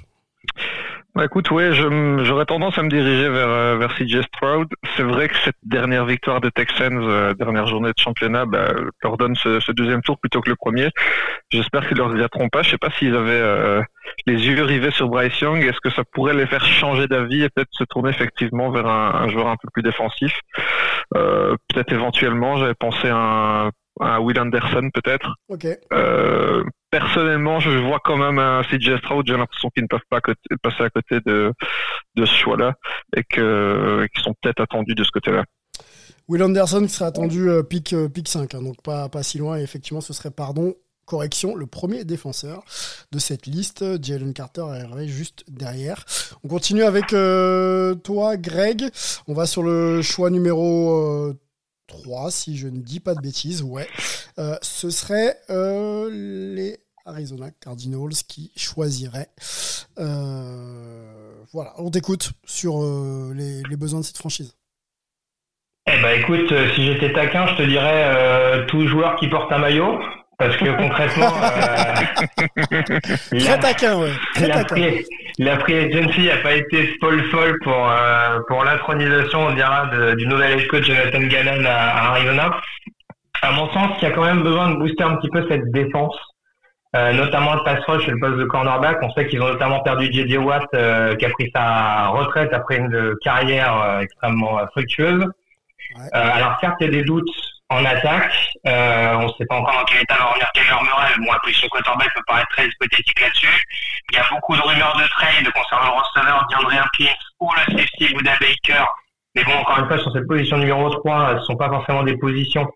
bah 1.20 1.26
écoute, 1.26 1.50
ouais, 1.50 1.74
j'aurais 1.74 2.46
tendance 2.46 2.78
à 2.78 2.82
me 2.82 2.88
diriger 2.88 3.28
vers, 3.28 3.50
euh, 3.50 3.76
vers 3.76 3.94
CJ 3.94 4.22
Stroud. 4.22 4.68
C'est 4.96 5.02
vrai 5.02 5.28
que 5.28 5.36
cette 5.44 5.58
dernière 5.62 6.06
victoire 6.06 6.40
des 6.40 6.50
Texans, 6.50 6.98
euh, 6.98 7.34
dernière 7.34 7.66
journée 7.66 7.90
de 7.90 7.98
championnat, 8.02 8.46
bah, 8.46 8.68
leur 9.02 9.18
donne 9.18 9.34
ce, 9.34 9.60
ce, 9.60 9.70
deuxième 9.70 10.00
tour 10.00 10.18
plutôt 10.18 10.40
que 10.40 10.48
le 10.48 10.56
premier. 10.56 10.88
J'espère 11.50 11.86
qu'ils 11.86 11.98
ne 11.98 12.04
le 12.04 12.08
regretteront 12.08 12.48
pas. 12.48 12.62
Je 12.62 12.70
sais 12.70 12.78
pas 12.78 12.90
s'ils 12.92 13.14
avaient 13.14 13.32
euh, 13.32 13.82
les 14.26 14.46
yeux 14.46 14.62
rivés 14.62 14.92
sur 14.92 15.10
Bryce 15.10 15.38
Young. 15.42 15.62
Est-ce 15.62 15.80
que 15.80 15.90
ça 15.90 16.04
pourrait 16.10 16.32
les 16.32 16.46
faire 16.46 16.64
changer 16.64 17.06
d'avis 17.06 17.42
et 17.42 17.50
peut-être 17.50 17.68
se 17.72 17.84
tourner 17.84 18.08
effectivement 18.08 18.70
vers 18.70 18.86
un, 18.86 19.14
un, 19.16 19.28
joueur 19.28 19.48
un 19.48 19.56
peu 19.56 19.68
plus 19.74 19.82
défensif? 19.82 20.32
Euh, 21.16 21.54
Peut-être 21.68 21.92
éventuellement, 21.92 22.56
j'avais 22.56 22.72
pensé 22.72 23.08
à 23.10 23.16
un 23.16 23.70
à 24.00 24.20
Will 24.20 24.38
Anderson 24.40 24.88
peut-être. 24.92 25.34
Okay. 25.48 25.76
Euh, 25.92 26.64
personnellement, 26.90 27.60
je 27.60 27.70
vois 27.70 28.00
quand 28.02 28.16
même 28.16 28.38
un 28.38 28.62
CJ 28.62 28.98
Stroud. 28.98 29.26
J'ai 29.26 29.36
l'impression 29.36 29.70
qu'ils 29.70 29.84
ne 29.84 29.88
peuvent 29.88 30.00
pas 30.08 30.20
passer 30.62 30.82
à 30.82 30.90
côté 30.90 31.20
de, 31.24 31.52
ce 32.16 32.24
choix-là 32.26 32.74
et 33.16 33.24
qu'ils 33.24 34.22
sont 34.22 34.34
peut-être 34.40 34.60
attendus 34.60 34.94
de 34.94 35.04
ce 35.04 35.10
côté-là. 35.10 35.44
Will 36.28 36.42
Anderson 36.42 36.86
serait 36.88 37.06
attendu 37.06 37.48
euh, 37.48 37.62
euh, 37.92 38.08
pick 38.08 38.28
5, 38.28 38.54
hein, 38.54 38.62
donc 38.62 38.82
pas, 38.82 39.08
pas 39.08 39.22
si 39.22 39.38
loin. 39.38 39.58
Et 39.58 39.62
effectivement, 39.62 40.00
ce 40.00 40.12
serait, 40.12 40.30
pardon, 40.30 40.74
correction, 41.04 41.56
le 41.56 41.66
premier 41.66 42.04
défenseur 42.04 42.62
de 43.10 43.18
cette 43.18 43.46
liste. 43.46 43.84
Jalen 44.00 44.32
Carter 44.32 44.62
arriverait 44.62 45.08
juste 45.08 45.44
derrière. 45.48 46.04
On 46.44 46.48
continue 46.48 46.84
avec 46.84 47.12
euh, 47.12 47.96
toi, 47.96 48.36
Greg. 48.36 48.90
On 49.26 49.34
va 49.34 49.46
sur 49.46 49.64
le 49.64 50.02
choix 50.02 50.30
numéro 50.30 51.34
3, 51.90 52.30
si 52.30 52.56
je 52.56 52.68
ne 52.68 52.80
dis 52.80 53.00
pas 53.00 53.14
de 53.14 53.20
bêtises, 53.20 53.62
ouais. 53.62 53.88
Euh, 54.38 54.56
ce 54.62 54.90
serait 54.90 55.36
euh, 55.50 56.08
les 56.54 56.78
Arizona 57.04 57.50
Cardinals 57.60 58.14
qui 58.28 58.52
choisiraient. 58.56 59.28
Euh, 59.98 61.42
voilà, 61.52 61.74
on 61.78 61.90
t'écoute 61.90 62.32
sur 62.44 62.80
les, 63.34 63.62
les, 63.62 63.76
besoins 63.76 64.00
de 64.00 64.04
cette 64.04 64.18
franchise. 64.18 64.54
Eh 65.86 66.00
ben 66.00 66.20
écoute, 66.20 66.52
si 66.74 66.84
j'étais 66.84 67.12
taquin, 67.12 67.46
je 67.48 67.56
te 67.56 67.62
dirais 67.62 68.66
tout 68.68 68.86
joueur 68.86 69.16
qui 69.16 69.28
porte 69.28 69.50
un 69.50 69.58
maillot. 69.58 69.98
Parce 70.40 70.56
que 70.56 70.70
concrètement, 70.70 71.32
très 73.38 73.58
taquin, 73.58 74.00
ouais. 74.00 74.12
Très 74.34 74.46
la, 74.46 74.64
taquin. 74.64 74.74
Free, 74.74 75.04
la 75.38 75.58
free 75.58 75.74
agency 75.74 76.28
n'a 76.28 76.38
pas 76.38 76.54
été 76.54 76.96
folle 76.98 77.22
folle 77.24 77.58
pour 77.62 77.90
euh, 77.90 78.40
pour 78.48 78.64
l'intronisation, 78.64 79.48
on 79.48 79.52
dira, 79.52 79.88
de, 79.88 80.14
du 80.14 80.26
nouvel 80.26 80.58
head 80.58 80.66
coach 80.68 80.84
Jonathan 80.84 81.20
Gannon 81.26 81.62
à, 81.66 81.74
à, 81.74 82.12
Arizona. 82.12 82.58
À 83.42 83.52
mon 83.52 83.70
sens, 83.70 83.90
il 84.00 84.08
y 84.08 84.10
a 84.10 84.12
quand 84.12 84.24
même 84.24 84.42
besoin 84.42 84.70
de 84.70 84.76
booster 84.76 85.04
un 85.04 85.16
petit 85.16 85.28
peu 85.28 85.46
cette 85.46 85.70
défense. 85.72 86.16
notamment 86.94 87.56
le 87.56 87.62
pass 87.62 87.84
rush 87.84 88.08
et 88.08 88.12
le 88.12 88.18
poste 88.18 88.38
de 88.38 88.44
cornerback. 88.46 88.96
On 89.02 89.10
sait 89.10 89.26
qu'ils 89.26 89.42
ont 89.42 89.48
notamment 89.48 89.80
perdu 89.80 90.10
J.J. 90.10 90.38
Watt, 90.38 90.64
qui 90.72 91.26
a 91.26 91.30
pris 91.38 91.50
sa 91.54 92.06
retraite 92.08 92.54
après 92.54 92.78
une 92.78 93.14
carrière 93.22 93.98
extrêmement 94.00 94.58
fructueuse. 94.72 95.26
alors 96.12 96.56
certes, 96.62 96.76
il 96.80 96.86
y 96.86 96.88
a 96.88 96.92
des 96.92 97.04
doutes 97.04 97.28
en 97.70 97.84
attaque. 97.84 98.32
Euh, 98.66 99.14
on 99.14 99.26
ne 99.26 99.32
sait 99.38 99.46
pas 99.46 99.56
encore 99.56 99.74
dans 99.74 99.84
quel 99.84 100.02
état 100.02 100.16
va 100.16 100.26
revenir 100.26 100.50
Kyler 100.52 100.82
Murray. 100.82 101.12
Bon, 101.18 101.32
la 101.32 101.38
position 101.38 101.68
quarterback 101.68 102.12
peut 102.14 102.22
paraître 102.26 102.48
très 102.50 102.66
hypothétique 102.66 103.20
là-dessus. 103.20 103.64
Il 104.10 104.16
y 104.16 104.18
a 104.18 104.24
beaucoup 104.30 104.56
de 104.56 104.60
rumeurs 104.60 104.96
de 104.96 105.08
trade 105.08 105.50
concernant 105.54 105.94
le 105.94 106.02
receveur 106.02 106.46
DeAndre 106.50 106.84
Hopkins 106.84 107.14
ou 107.40 107.50
le 107.52 107.78
safety 107.78 108.14
Buda 108.14 108.32
Baker. 108.40 108.84
Mais 109.34 109.44
bon, 109.44 109.52
encore 109.52 109.78
une 109.78 109.86
fois, 109.86 109.98
sur 109.98 110.12
cette 110.12 110.26
position 110.26 110.58
numéro 110.58 110.90
3, 110.90 111.28
ce 111.28 111.34
ne 111.34 111.40
sont 111.44 111.56
pas 111.56 111.68
forcément 111.68 112.02
des 112.02 112.16
positions 112.16 112.68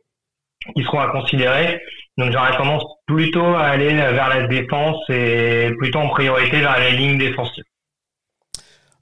qui 0.74 0.84
seront 0.84 1.00
à 1.00 1.08
considérer. 1.08 1.82
Donc 2.16 2.30
j'aurais 2.30 2.56
tendance 2.56 2.84
plutôt 3.06 3.54
à 3.56 3.66
aller 3.66 3.92
vers 3.92 4.28
la 4.28 4.46
défense 4.46 4.98
et 5.08 5.72
plutôt 5.78 5.98
en 5.98 6.08
priorité 6.08 6.60
vers 6.60 6.78
les 6.78 6.92
lignes 6.92 7.18
défensives. 7.18 7.64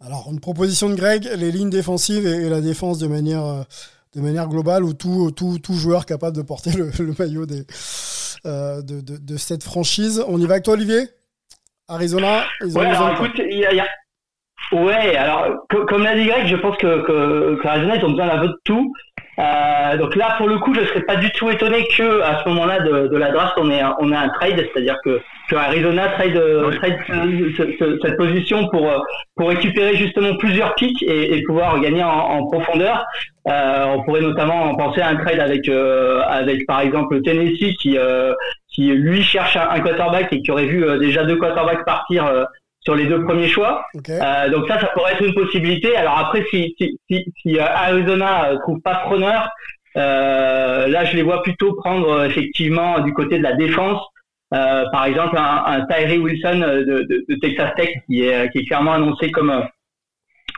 Alors, 0.05 0.29
une 0.33 0.41
proposition 0.41 0.89
de 0.89 0.97
Greg, 0.97 1.29
les 1.37 1.53
lignes 1.53 1.71
défensives 1.71 2.27
et, 2.27 2.49
la 2.49 2.61
défense 2.61 2.99
de 2.99 3.07
manière 3.07 3.45
euh, 3.45 3.63
de 4.15 4.21
manière 4.21 4.49
globale 4.49 4.85
où 4.85 4.93
tout, 4.95 5.31
tout, 5.31 5.59
tout 5.59 5.75
joueur 5.75 6.07
capable 6.07 6.37
de 6.37 6.43
porter 6.43 6.71
le, 6.73 7.15
maillot 7.19 7.47
des, 7.47 7.65
euh, 8.47 8.83
de, 8.83 9.01
de, 9.01 9.17
de, 9.17 9.37
cette 9.37 9.63
franchise. 9.63 10.25
On 10.29 10.39
y 10.39 10.47
va 10.47 10.55
avec 10.55 10.65
toi, 10.65 10.75
Olivier? 10.75 11.09
Arizona 11.89 12.45
ils 12.61 12.77
ont 12.77 12.81
ouais, 12.81 12.87
alors, 12.87 13.13
écoute, 13.13 13.33
il 13.39 13.59
y 13.59 13.81
a, 13.81 13.87
Ouais, 14.73 15.17
alors 15.17 15.67
comme 15.69 16.03
l'a 16.03 16.15
dit 16.15 16.25
Greg, 16.25 16.47
je 16.47 16.57
pense 16.57 16.77
que, 16.79 17.03
que, 17.03 17.61
que 17.61 17.69
Arizona 17.69 17.97
ils 17.97 18.05
ont 18.05 18.11
besoin 18.11 18.29
d'un 18.29 18.41
peu 18.41 18.49
de 18.49 18.61
tout. 18.65 18.93
Euh, 19.39 19.97
donc 19.97 20.15
là, 20.15 20.35
pour 20.37 20.49
le 20.49 20.59
coup, 20.59 20.75
je 20.75 20.81
ne 20.81 20.87
serais 20.87 21.03
pas 21.03 21.17
du 21.17 21.31
tout 21.31 21.49
étonné 21.49 21.87
que 21.97 22.21
à 22.21 22.43
ce 22.43 22.49
moment-là 22.51 22.81
de, 22.81 23.09
de, 23.09 23.17
la 23.17 23.31
draft, 23.31 23.55
on 23.57 23.71
ait 23.71 23.81
un, 23.81 23.97
on 23.99 24.13
a 24.13 24.19
un 24.19 24.29
trade, 24.29 24.57
c'est-à-dire 24.57 24.99
que, 25.05 25.21
que 25.49 25.57
Arizona 25.57 26.09
trade, 26.09 26.41
trade 26.77 27.99
cette 28.03 28.17
position 28.17 28.69
pour 28.69 28.91
pour 29.37 29.49
récupérer 29.49 29.97
justement 29.97 30.37
plusieurs 30.37 30.75
picks 30.75 31.03
et, 31.03 31.35
et 31.35 31.43
pouvoir 31.45 31.81
gagner 31.81 32.05
en, 32.05 32.11
en 32.11 32.47
profondeur. 32.47 33.07
Euh, 33.49 33.87
on 33.89 34.05
pourrait 34.05 34.21
notamment 34.21 34.75
penser 34.77 35.01
à 35.01 35.09
un 35.09 35.17
trade 35.17 35.41
avec 35.41 35.69
euh, 35.69 36.23
avec 36.29 36.65
par 36.67 36.81
exemple 36.81 37.21
Tennessee 37.23 37.77
qui 37.81 37.99
euh, 37.99 38.35
qui 38.73 38.87
lui 38.87 39.23
cherche 39.23 39.57
un, 39.57 39.81
quarterback 39.81 40.33
et 40.33 40.41
qui 40.43 40.51
aurait 40.53 40.67
vu 40.67 40.85
euh, 40.85 40.99
déjà 40.99 41.25
deux 41.25 41.37
quarterbacks 41.37 41.85
partir 41.85 42.25
sur 42.85 42.95
les 42.95 43.07
deux 43.07 43.25
premiers 43.25 43.49
choix. 43.49 43.87
Euh, 44.09 44.49
donc 44.51 44.67
ça, 44.69 44.81
ça 44.81 44.89
pourrait 44.89 45.13
être 45.13 45.23
une 45.23 45.35
possibilité. 45.35 45.97
Alors 45.97 46.19
après, 46.19 46.45
si, 46.51 46.75
si, 46.79 46.99
si, 47.09 47.25
si 47.41 47.59
Arizona 47.59 48.51
trouve 48.63 48.81
pas 48.81 48.97
preneur, 48.97 49.51
euh, 49.97 50.89
là, 50.89 51.05
je 51.05 51.17
les 51.17 51.23
vois 51.23 51.43
plutôt 51.43 51.75
prendre 51.75 52.25
effectivement 52.25 53.01
du 53.01 53.13
côté 53.13 53.39
de 53.39 53.43
la 53.43 53.53
défense. 53.53 54.01
Euh, 54.55 54.85
par 54.91 55.05
exemple, 55.07 55.37
un, 55.39 55.65
un 55.67 55.87
Tyree 55.87 56.19
Wilson 56.19 56.59
de, 56.59 57.07
de, 57.09 57.25
de, 57.29 57.35
Texas 57.41 57.73
Tech 57.77 57.89
qui 58.07 58.23
est, 58.27 58.51
qui 58.51 58.59
est 58.59 58.65
clairement 58.67 58.93
annoncé 58.93 59.31
comme 59.31 59.67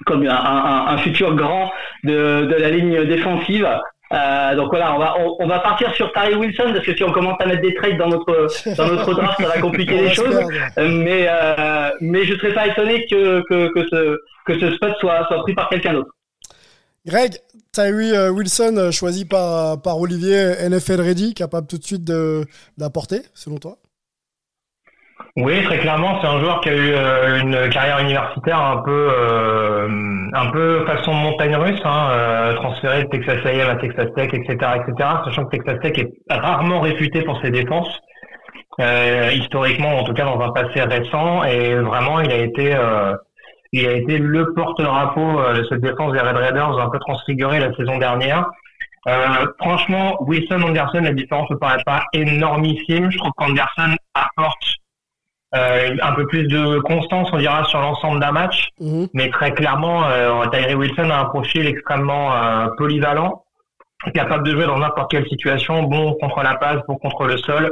comme 0.07 0.27
un, 0.27 0.35
un, 0.35 0.87
un 0.89 0.99
futur 0.99 1.37
grand 1.37 1.73
de, 2.03 2.47
de 2.47 2.55
la 2.55 2.71
ligne 2.71 3.05
défensive. 3.05 3.69
Euh, 4.13 4.55
donc 4.55 4.69
voilà, 4.69 4.95
on 4.95 4.99
va 4.99 5.15
on, 5.41 5.47
va 5.47 5.61
partir 5.61 5.93
sur 5.95 6.13
Tari 6.13 6.35
Wilson 6.35 6.73
parce 6.75 6.85
que 6.85 6.95
si 6.95 7.03
on 7.03 7.13
commence 7.13 7.41
à 7.41 7.47
mettre 7.47 7.63
des 7.63 7.75
trades 7.75 7.97
dans 7.97 8.09
notre 8.09 8.49
dans 8.77 8.87
notre 8.87 9.15
draft, 9.15 9.41
ça 9.41 9.49
va 9.49 9.61
compliquer 9.61 10.03
les 10.03 10.11
choses. 10.11 10.41
Mais 10.77 11.27
euh, 11.29 11.91
mais 12.01 12.25
je 12.25 12.35
serais 12.35 12.53
pas 12.53 12.67
étonné 12.67 13.07
que 13.11 13.43
que, 13.49 13.73
que 13.73 13.87
ce 13.89 14.19
que 14.47 14.61
ce 14.61 14.75
spot 14.77 14.95
soit 15.01 15.27
soit 15.27 15.43
pris 15.43 15.55
par 15.55 15.69
quelqu'un 15.71 15.95
d'autre. 15.95 16.11
Greg, 17.07 17.35
Tyree 17.73 18.13
euh, 18.13 18.31
Wilson 18.31 18.77
euh, 18.77 18.91
choisi 18.91 19.25
par 19.25 19.81
par 19.81 19.99
Olivier 19.99 20.55
NFL 20.69 21.01
ready, 21.01 21.35
capable 21.35 21.67
tout 21.67 21.79
de 21.79 21.85
suite 21.85 22.05
d'apporter 22.77 23.23
selon 23.33 23.57
toi? 23.57 23.79
Oui, 25.37 25.65
très 25.65 25.79
clairement, 25.79 26.21
c'est 26.21 26.29
un 26.29 26.39
joueur 26.39 26.61
qui 26.61 26.69
a 26.69 26.75
eu 26.77 26.93
euh, 26.93 27.41
une 27.41 27.69
carrière 27.71 27.99
universitaire 27.99 28.61
un 28.61 28.77
peu, 28.83 29.09
euh, 29.11 29.89
un 30.33 30.51
peu 30.53 30.87
façon 30.87 31.13
montagne 31.13 31.57
russe, 31.57 31.81
hein, 31.85 32.09
euh, 32.13 32.55
transféré 32.55 33.03
de 33.03 33.09
Texas 33.09 33.45
A&M 33.45 33.69
à 33.69 33.75
Texas 33.75 34.07
Tech, 34.15 34.33
etc., 34.33 34.55
etc. 34.77 35.09
Sachant 35.25 35.45
que 35.47 35.57
Texas 35.57 35.81
Tech 35.81 35.99
est 35.99 36.13
rarement 36.33 36.79
réputé 36.81 37.23
pour 37.23 37.41
ses 37.43 37.51
défenses, 37.51 37.91
historiquement, 39.33 39.99
en 39.99 40.05
tout 40.05 40.13
cas 40.15 40.25
dans 40.25 40.41
un 40.41 40.51
passé 40.53 40.83
récent, 40.83 41.43
et 41.43 41.75
vraiment, 41.81 42.21
il 42.21 42.31
a 42.31 42.37
été, 42.37 42.77
il 43.73 43.87
a 43.89 43.93
été 43.93 44.19
le 44.19 44.55
porte-drapeau 44.55 45.53
de 45.53 45.65
cette 45.69 45.81
défense 45.81 46.13
des 46.13 46.21
Red 46.21 46.37
Raiders, 46.37 46.79
un 46.79 46.91
peu 46.91 47.01
transfiguré 47.01 47.59
la 47.59 47.75
saison 47.75 47.99
dernière. 47.99 48.51
franchement, 49.61 50.17
Wilson 50.21 50.63
Anderson, 50.63 51.01
la 51.03 51.13
différence 51.13 51.51
ne 51.51 51.57
paraît 51.57 51.83
pas 51.85 52.05
énormissime. 52.13 53.11
Je 53.11 53.19
trouve 53.19 53.33
qu'Anderson 53.37 53.97
apporte 54.15 54.79
euh, 55.55 55.97
un 56.03 56.13
peu 56.13 56.27
plus 56.27 56.47
de 56.49 56.81
constance, 56.81 57.29
on 57.33 57.39
dira, 57.39 57.65
sur 57.65 57.81
l'ensemble 57.81 58.21
d'un 58.21 58.33
match. 58.33 58.69
Mhm. 58.81 59.09
Mais 59.15 59.31
très 59.31 59.53
clairement, 59.53 60.05
euh, 60.09 60.45
Tyree 60.47 60.75
Wilson 60.75 61.11
a 61.11 61.21
un 61.21 61.25
profil 61.27 61.67
extrêmement 61.67 62.35
euh, 62.35 62.67
polyvalent, 62.77 63.45
capable 64.15 64.47
de 64.47 64.53
jouer 64.53 64.67
dans 64.67 64.79
n'importe 64.79 65.11
quelle 65.11 65.27
situation, 65.29 65.85
bon 65.85 66.15
contre 66.15 66.43
la 66.43 66.57
passe, 66.57 66.81
bon 66.89 66.97
contre 66.97 67.27
le 67.27 67.37
sol. 67.39 67.71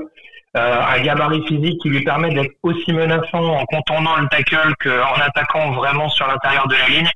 Euh, 0.54 0.80
un 0.82 1.00
gabarit 1.00 1.42
physique 1.46 1.80
qui 1.80 1.88
lui 1.88 2.04
permet 2.04 2.28
d'être 2.28 2.52
aussi 2.62 2.92
menaçant 2.92 3.42
en 3.42 3.64
contournant 3.64 4.16
le 4.18 4.28
tackle 4.28 4.74
qu'en 4.82 5.20
attaquant 5.20 5.72
vraiment 5.72 6.10
sur 6.10 6.26
l'intérieur 6.26 6.68
de 6.68 6.74
la 6.74 6.88
ligne. 6.88 7.08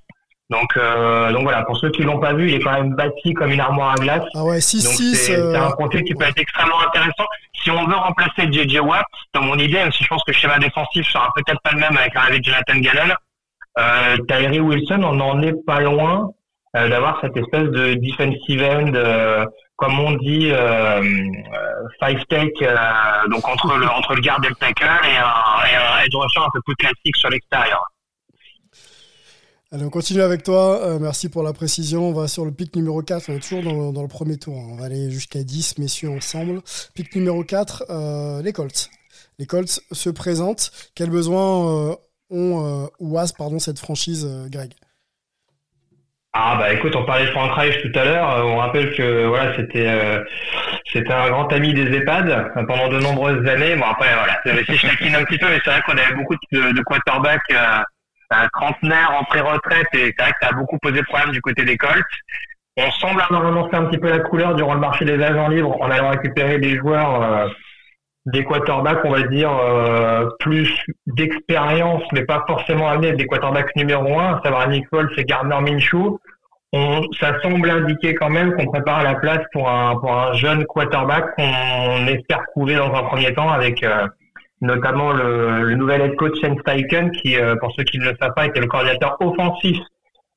Donc, 0.49 0.77
euh, 0.77 1.33
donc 1.33 1.43
voilà, 1.43 1.65
pour 1.65 1.77
ceux 1.77 1.91
qui 1.91 2.03
l'ont 2.03 2.21
pas 2.21 2.33
vu, 2.33 2.49
il 2.49 2.55
est 2.55 2.61
quand 2.61 2.73
même 2.73 2.95
bâti 2.95 3.35
comme 3.35 3.51
une 3.51 3.61
armoire 3.61 3.93
à 3.93 3.95
glace. 3.97 4.25
Ah 4.35 4.45
ouais, 4.45 4.61
6 4.61 4.81
6 4.81 5.15
C'est 5.15 5.37
un 5.57 5.71
euh, 5.71 5.71
profil 5.71 6.05
qui 6.05 6.15
peut 6.15 6.25
être 6.25 6.39
extrêmement 6.39 6.81
intéressant. 6.87 7.27
Si 7.55 7.71
on 7.71 7.85
veut 7.87 7.97
remplacer 7.97 8.53
JJ 8.53 8.79
Watt, 8.79 9.07
dans 9.35 9.43
mon 9.43 9.57
idée, 9.57 9.75
même 9.79 9.93
si 9.93 10.05
je 10.05 10.09
pense 10.09 10.23
que 10.23 10.31
le 10.31 10.37
schéma 10.37 10.59
défensif 10.59 11.05
sera 11.09 11.33
peut-être 11.35 11.61
pas 11.63 11.73
le 11.73 11.81
même 11.81 11.97
avec 11.97 12.15
l'arrivée 12.15 12.39
de 12.39 12.45
Jonathan 12.45 12.79
Gallen, 12.79 13.15
euh, 13.79 14.17
Tyree 14.29 14.61
Wilson, 14.61 15.03
on 15.03 15.15
n'en 15.15 15.43
est 15.43 15.65
pas 15.67 15.81
loin 15.81 16.31
euh, 16.77 16.89
d'avoir 16.89 17.19
cette 17.23 17.37
espèce 17.37 17.69
de 17.71 17.95
defensive 17.95 18.63
end, 18.63 18.93
euh, 18.95 19.47
comme 19.77 19.99
on 19.99 20.13
dit, 20.13 20.51
euh, 20.53 21.03
five 22.03 22.23
take, 22.29 22.67
donc 23.31 23.49
entre 23.49 23.79
le 23.79 23.87
entre 23.89 24.15
le 24.15 24.21
garde 24.21 24.45
et 24.45 24.49
le 24.49 24.55
tackle 24.55 24.85
et 24.85 25.17
un, 25.17 25.67
et 25.71 25.77
un 25.77 26.05
edge 26.05 26.15
rusher 26.15 26.41
un 26.41 26.51
peu 26.53 26.61
plus 26.67 26.75
classique 26.77 27.17
sur 27.17 27.31
l'extérieur. 27.31 27.83
Allez, 29.77 29.85
on 29.85 29.91
continue 29.91 30.23
avec 30.23 30.43
toi. 30.43 30.81
Euh, 30.85 30.99
merci 30.99 31.29
pour 31.29 31.43
la 31.43 31.53
précision. 31.53 32.09
On 32.09 32.13
va 32.15 32.29
sur 32.29 32.47
le 32.47 32.51
pic 32.51 32.75
numéro 32.75 33.03
4. 33.03 33.29
On 33.29 33.35
est 33.35 33.41
toujours 33.41 33.93
dans 33.93 34.01
le, 34.01 34.09
premier 34.09 34.39
tour. 34.39 34.57
On 34.57 34.75
va 34.75 34.87
aller 34.87 35.11
jusqu'à 35.11 35.43
10, 35.43 35.77
messieurs, 35.77 36.09
ensemble. 36.09 36.63
Pic 36.95 37.15
numéro 37.15 37.45
4, 37.45 37.85
euh, 37.91 38.43
les 38.43 38.55
Colts. 38.55 38.89
Les 39.39 39.45
Colts 39.45 39.83
se 39.93 40.09
présentent. 40.09 40.71
Quels 40.95 41.11
besoins 41.11 41.91
euh, 41.91 41.95
ont 42.31 42.89
ou 43.01 43.19
as 43.19 43.35
pardon, 43.35 43.59
cette 43.59 43.79
franchise, 43.79 44.27
Greg? 44.51 44.73
Ah 46.33 46.57
bah 46.59 46.73
écoute, 46.73 46.97
on 46.97 47.05
parlait 47.05 47.27
de 47.27 47.31
Frank 47.33 47.53
Reich 47.53 47.77
tout 47.83 47.99
à 47.99 48.05
l'heure. 48.07 48.47
On 48.47 48.57
rappelle 48.57 48.95
que 48.97 49.27
voilà, 49.27 49.55
c'était 49.57 49.91
c'était 50.91 51.13
un 51.13 51.29
grand 51.29 51.53
ami 51.53 51.75
des 51.75 51.95
EHPAD 51.95 52.53
pendant 52.67 52.89
de 52.89 52.99
nombreuses 52.99 53.47
années. 53.47 53.77
Bon 53.77 53.85
après 53.85 54.09
voilà, 54.15 54.41
taquine 54.43 55.15
un 55.15 55.25
petit 55.25 55.39
peu, 55.39 55.49
mais 55.49 55.61
c'est 55.63 55.71
vrai 55.71 55.83
qu'on 55.87 55.99
avait 55.99 56.15
beaucoup 56.15 56.37
de 56.53 56.83
quarterbacks 56.83 57.53
un 58.31 58.49
trentenaire 58.49 59.13
en 59.19 59.25
pré-retraite 59.25 59.87
et 59.95 60.15
c'est 60.17 60.23
vrai 60.23 60.33
que 60.33 60.39
ça 60.43 60.49
a 60.51 60.53
beaucoup 60.53 60.79
posé 60.79 61.03
problème 61.03 61.31
du 61.31 61.41
côté 61.41 61.65
des 61.65 61.77
Colts. 61.77 62.05
On 62.77 62.91
semble 62.93 63.23
avoir 63.23 63.47
annoncé 63.47 63.75
un 63.75 63.85
petit 63.87 63.99
peu 63.99 64.11
la 64.11 64.19
couleur 64.19 64.55
durant 64.55 64.75
le 64.75 64.81
marché 64.81 65.05
des 65.05 65.23
agents 65.23 65.49
libres 65.49 65.81
en 65.81 65.91
allant 65.91 66.11
récupérer 66.11 66.59
des 66.59 66.77
joueurs, 66.77 67.23
euh, 67.23 67.49
des 68.27 68.45
quarterbacks, 68.45 69.05
on 69.05 69.13
va 69.13 69.23
dire, 69.23 69.51
euh, 69.51 70.29
plus 70.41 70.71
d'expérience, 71.07 72.03
mais 72.13 72.25
pas 72.25 72.45
forcément 72.47 72.89
amenés 72.89 73.13
des 73.13 73.27
quarterbacks 73.27 73.75
numéro 73.77 74.19
un, 74.19 74.35
à 74.35 74.43
savoir 74.43 74.69
Nick 74.69 74.87
Foles 74.91 75.11
et 75.17 75.25
Gardner 75.25 75.59
Minshew. 75.61 76.19
On, 76.73 77.03
ça 77.19 77.41
semble 77.41 77.71
indiquer 77.71 78.15
quand 78.15 78.29
même 78.29 78.55
qu'on 78.55 78.67
prépare 78.67 79.03
la 79.05 79.15
place 79.15 79.43
pour 79.53 79.71
un, 79.71 79.97
pour 79.97 80.13
un 80.13 80.33
jeune 80.35 80.67
quarterback 80.67 81.35
qu'on 81.37 82.07
espère 82.09 82.45
trouver 82.51 82.75
dans 82.75 82.93
un 82.93 83.05
premier 83.05 83.33
temps 83.33 83.51
avec 83.51 83.83
euh, 83.85 84.07
notamment 84.61 85.13
le, 85.13 85.63
le, 85.63 85.75
nouvel 85.75 86.01
head 86.01 86.17
coach 86.17 86.41
Shane 86.41 86.59
Steichen, 86.61 87.11
qui, 87.11 87.37
euh, 87.37 87.57
pour 87.57 87.73
ceux 87.73 87.85
qui 87.85 87.99
ne 87.99 88.05
le 88.05 88.17
savent 88.21 88.35
pas, 88.35 88.47
était 88.47 88.61
le 88.61 88.67
coordinateur 88.67 89.17
offensif 89.21 89.79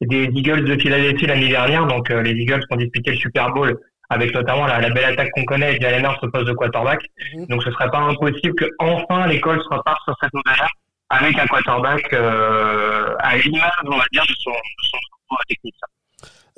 des 0.01 0.25
Eagles 0.33 0.65
de 0.65 0.79
Philadelphie 0.79 1.27
l'année 1.27 1.49
dernière. 1.49 1.85
Donc 1.87 2.09
euh, 2.09 2.21
les 2.21 2.31
Eagles 2.31 2.63
ont 2.69 2.75
disputé 2.75 3.11
le 3.11 3.17
Super 3.17 3.51
Bowl 3.51 3.77
avec 4.09 4.33
notamment 4.33 4.65
la, 4.65 4.81
la 4.81 4.89
belle 4.89 5.05
attaque 5.05 5.29
qu'on 5.31 5.43
connaît, 5.43 5.79
Jalen 5.79 6.03
Hurts 6.03 6.23
au 6.23 6.29
poste 6.29 6.47
de 6.47 6.53
quarterback. 6.53 7.01
Mhm. 7.35 7.45
Donc 7.47 7.63
ce 7.63 7.71
serait 7.71 7.89
pas 7.89 7.99
impossible 7.99 8.55
que 8.55 8.65
enfin 8.79 9.27
l'école 9.27 9.61
se 9.61 9.69
reparte 9.69 10.01
sur 10.03 10.15
cette 10.21 10.33
nouvelle 10.33 10.59
ère 10.59 10.71
avec 11.09 11.37
un 11.39 11.45
quarterback 11.47 12.13
euh, 12.13 13.15
à 13.19 13.37
l'image, 13.37 13.71
on 13.85 13.97
va 13.97 14.05
dire, 14.11 14.23
de 14.23 14.33
son, 14.39 14.51
de 14.51 14.85
son 14.89 15.35
technique. 15.47 15.75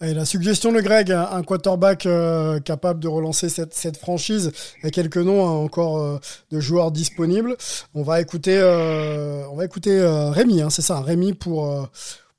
Et 0.04 0.16
la 0.16 0.26
suggestion 0.26 0.72
de 0.72 0.82
Greg, 0.82 1.12
un 1.12 1.44
quarterback 1.44 2.08
euh, 2.08 2.60
capable 2.60 3.00
de 3.00 3.08
relancer 3.08 3.50
cette, 3.50 3.76
cette 3.76 3.98
franchise, 3.98 4.52
il 4.80 4.86
y 4.86 4.88
a 4.88 4.90
quelques 4.90 5.18
noms 5.18 5.48
hein, 5.48 5.52
encore 5.52 6.00
euh, 6.00 6.18
de 6.50 6.60
joueurs 6.60 6.92
disponibles. 6.92 7.56
On 7.94 8.02
va 8.02 8.20
écouter, 8.20 8.58
euh, 8.58 9.46
on 9.52 9.56
va 9.56 9.66
écouter 9.66 10.02
Rémi, 10.32 10.62
hein, 10.62 10.72
c'est 10.72 10.82
ça, 10.82 11.02
Rémi 11.02 11.34
pour 11.34 11.88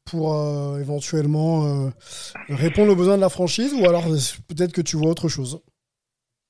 pour 0.04 0.36
éventuellement 0.80 1.92
répondre 2.48 2.92
aux 2.92 2.96
besoins 2.96 3.16
de 3.16 3.20
la 3.20 3.28
franchise, 3.28 3.72
ou 3.72 3.88
alors 3.88 4.04
peut-être 4.48 4.72
que 4.72 4.82
tu 4.82 4.96
vois 4.96 5.10
autre 5.10 5.28
chose. 5.28 5.60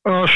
je 0.06 0.32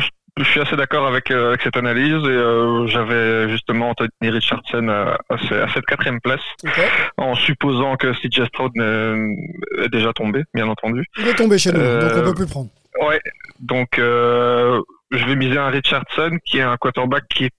suis 0.00 0.13
suis 0.42 0.60
assez 0.60 0.74
d'accord 0.74 1.06
avec, 1.06 1.30
euh, 1.30 1.48
avec 1.50 1.62
cette 1.62 1.76
analyse 1.76 2.12
et 2.24 2.28
euh, 2.28 2.86
j'avais 2.88 3.48
justement 3.48 3.90
Anthony 3.90 4.30
Richardson 4.30 4.88
à, 4.88 5.16
à, 5.28 5.68
cette 5.72 5.86
quatrième 5.86 6.20
place 6.20 6.40
Ok. 6.64 6.80
en 7.18 7.36
supposant 7.36 7.96
que 7.96 8.12
CJ 8.20 8.46
Stroud 8.48 8.72
est 8.76 9.88
déjà 9.90 10.12
tombé, 10.12 10.42
bien 10.52 10.66
entendu. 10.68 11.04
Il 11.18 11.28
est 11.28 11.34
tombé 11.34 11.56
chez 11.58 11.70
nous, 11.72 11.78
Euh, 11.80 12.00
donc 12.00 12.18
on 12.18 12.30
peut 12.30 12.34
plus 12.34 12.46
prendre. 12.50 12.70
Ouais, 13.00 13.20
donc 13.60 13.98
euh, 13.98 14.80
je 15.12 15.24
vais 15.24 15.36
miser 15.36 15.58
un 15.58 15.68
Richardson 15.68 16.38
qui 16.44 16.58
est 16.58 16.62
un 16.62 16.76
quarterback 16.76 17.24
qui 17.28 17.44
est 17.44 17.52